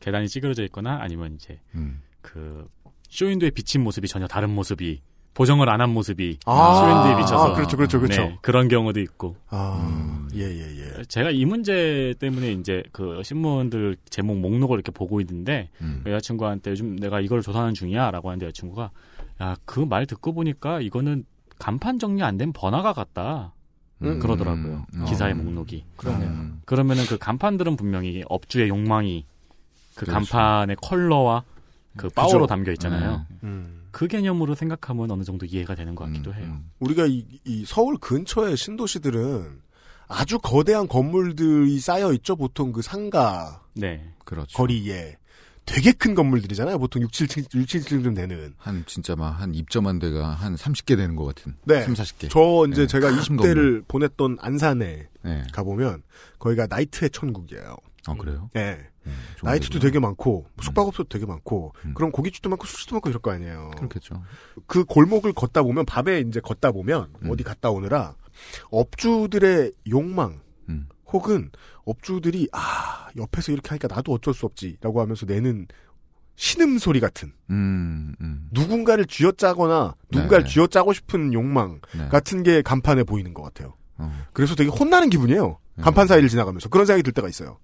[0.00, 2.02] 계단이 찌그러져 있거나 아니면 이제 음.
[2.20, 2.68] 그
[3.14, 5.00] 쇼윈도에 비친 모습이 전혀 다른 모습이
[5.34, 6.74] 보정을 안 한 모습이 아.
[6.74, 8.22] 쇼윈도에 비쳐서 아, 그렇죠, 그렇죠, 그렇죠.
[8.22, 9.36] 네, 그런 경우도 있고.
[9.50, 11.04] 아, 예, 예, 예.
[11.04, 16.02] 제가 이 문제 때문에 이제 그 신문들 제목 목록을 이렇게 보고 있는데 음.
[16.06, 18.90] 여자친구한테 요즘 내가 이걸 조사하는 중이야라고 하는데 여자친구가
[19.42, 21.24] 야 그 말 듣고 보니까 이거는
[21.58, 23.54] 간판 정리 안 된 번화가 같다.
[24.02, 24.18] 음.
[24.18, 24.86] 그러더라고요.
[24.94, 25.04] 음.
[25.04, 25.36] 기사의 어.
[25.36, 25.84] 목록이.
[25.96, 26.28] 그러네요.
[26.30, 26.60] 음.
[26.64, 29.24] 그러면은 그 간판들은 분명히 업주의 욕망이
[29.94, 30.12] 그 그렇죠.
[30.32, 31.44] 간판의 컬러와
[31.96, 33.24] 그 파워로 담겨 있잖아요.
[33.42, 33.82] 음.
[33.90, 36.60] 그 개념으로 생각하면 어느 정도 이해가 되는 것 같기도 해요.
[36.80, 39.62] 우리가 이, 이 서울 근처의 신도시들은
[40.08, 42.36] 아주 거대한 건물들이 쌓여 있죠.
[42.36, 44.12] 보통 그 상가 네.
[44.24, 44.56] 그렇죠.
[44.56, 45.16] 거리에
[45.66, 46.78] 되게 큰 건물들이잖아요.
[46.78, 48.52] 보통 6, 7층, 6, 7층 좀 되는.
[48.58, 51.54] 한 진짜 막 한 입점한 데가 한 30개 되는 것 같은.
[51.64, 51.82] 네.
[51.84, 52.28] 3, 40개.
[52.30, 55.42] 저 이제 네, 제가 큰 20대를 보냈던 안산에 네.
[55.52, 56.02] 가보면
[56.38, 57.76] 거기가 나이트의 천국이에요.
[58.06, 58.50] 아, 그래요?
[58.52, 58.78] 네.
[59.42, 59.78] 나이트도.
[59.80, 63.70] 되게 많고 숙박업소도 되게 많고 그런 고깃집도 많고 술집도 많고 이럴 거 아니에요.
[63.76, 64.22] 그렇겠죠.
[64.66, 68.14] 그 골목을 걷다 보면 밤에 이제 걷다 보면 어디 갔다 오느라
[68.70, 70.88] 업주들의 욕망 음.
[71.12, 71.50] 혹은
[71.84, 75.66] 업주들이 아 옆에서 이렇게 하니까 나도 어쩔 수 없지라고 하면서 내는
[76.36, 78.48] 신음 소리 같은 음, 음.
[78.50, 80.52] 누군가를 쥐어짜거나 누군가를 네, 네.
[80.52, 82.08] 쥐어짜고 싶은 욕망 네.
[82.08, 83.74] 같은 게 간판에 보이는 것 같아요.
[83.98, 84.12] 어.
[84.32, 85.58] 그래서 되게 혼나는 기분이에요.
[85.80, 87.58] 간판 사이를 지나가면서 그런 생각이 들 때가 있어요.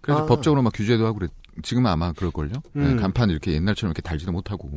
[0.00, 0.02] 음.
[0.02, 0.26] 그래서 아.
[0.26, 1.30] 법적으로 막 규제도 하고 그랬,
[1.62, 2.52] 지금은 아마 그럴걸요?
[2.72, 2.96] 네, 음.
[2.96, 4.70] 간판 이렇게 옛날처럼 이렇게 달지도 못하고.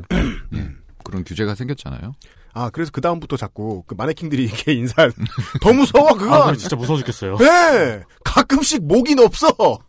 [0.55, 0.69] 예.
[1.03, 2.13] 그런 규제가 생겼잖아요.
[2.53, 5.11] 아 그래서 그 다음부터 자꾸 그 마네킹들이 이렇게 인사를
[5.61, 6.49] 더 무서워 그건.
[6.49, 7.37] 아, 진짜 무서워 죽겠어요.
[7.37, 9.47] 네 가끔씩 목인 없어.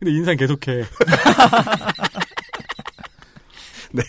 [0.00, 0.84] 근데 인상 계속해.
[3.92, 4.02] 네.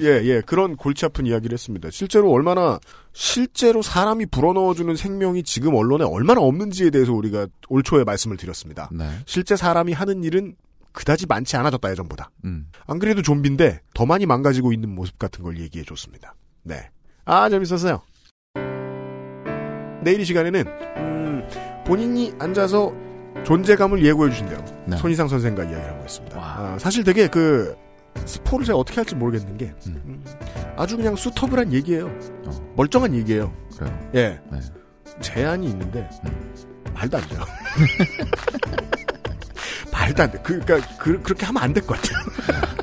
[0.00, 1.90] 예, 예, 그런 골치 아픈 이야기를 했습니다.
[1.90, 2.78] 실제로 얼마나,
[3.12, 8.88] 실제로 사람이 불어넣어주는 생명이 지금 언론에 얼마나 없는지에 대해서 우리가 올 초에 말씀을 드렸습니다.
[8.92, 9.08] 네.
[9.26, 10.54] 실제 사람이 하는 일은
[10.92, 12.30] 그다지 많지 않아졌다, 예전보다.
[12.44, 12.68] 음.
[12.86, 16.34] 안 그래도 좀비인데, 더 많이 망가지고 있는 모습 같은 걸 얘기해 줬습니다.
[16.62, 16.90] 네.
[17.24, 18.02] 아, 재밌었어요.
[20.02, 20.64] 내일 이 시간에는,
[20.96, 21.48] 음,
[21.86, 22.92] 본인이 앉아서
[23.44, 24.64] 존재감을 예고해 주신대요.
[24.86, 24.96] 네.
[24.96, 26.38] 손희상 선생과 이야기를 하고 있습니다.
[26.40, 27.76] 아, 사실 되게 그,
[28.26, 30.22] 스포를 제가 어떻게 할지 모르겠는 게, 음,
[30.76, 32.10] 아주 그냥 수터블한 얘기예요.
[32.76, 33.52] 멀쩡한 얘기예요.
[33.76, 34.10] 그래요.
[34.14, 34.40] 예.
[34.50, 34.60] 네.
[35.20, 36.08] 제한이 있는데,
[36.94, 37.40] 말도 안 돼요.
[39.92, 40.38] 말도 안 돼.
[40.42, 42.68] 그, 그니까, 그, 그렇게 하면 안 될 것 같아요.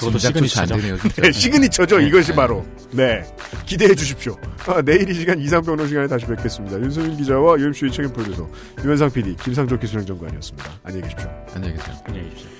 [0.00, 0.76] 그것도 조치 안 시그니처죠.
[0.76, 0.96] 되네요.
[1.22, 1.98] 네, 시그니처죠.
[1.98, 2.36] 네, 이것이 네.
[2.36, 2.64] 바로.
[2.90, 3.22] 네.
[3.66, 4.34] 기대해 주십시오.
[4.66, 6.78] 아, 내일 이 시간 이상평론 시간에 다시 뵙겠습니다.
[6.80, 8.48] 윤소민 기자와 UMC의 책임 프로듀서,
[8.82, 10.70] 유현상 PD, 김상조 기술행정관이었습니다.
[10.84, 11.30] 안녕히 계십시오.
[11.54, 11.96] 안녕히 계세요.
[12.06, 12.59] 안녕히 계십시오.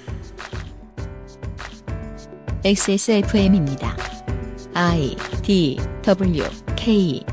[2.62, 3.96] XSFM입니다.
[4.74, 6.44] I D W
[6.76, 7.24] K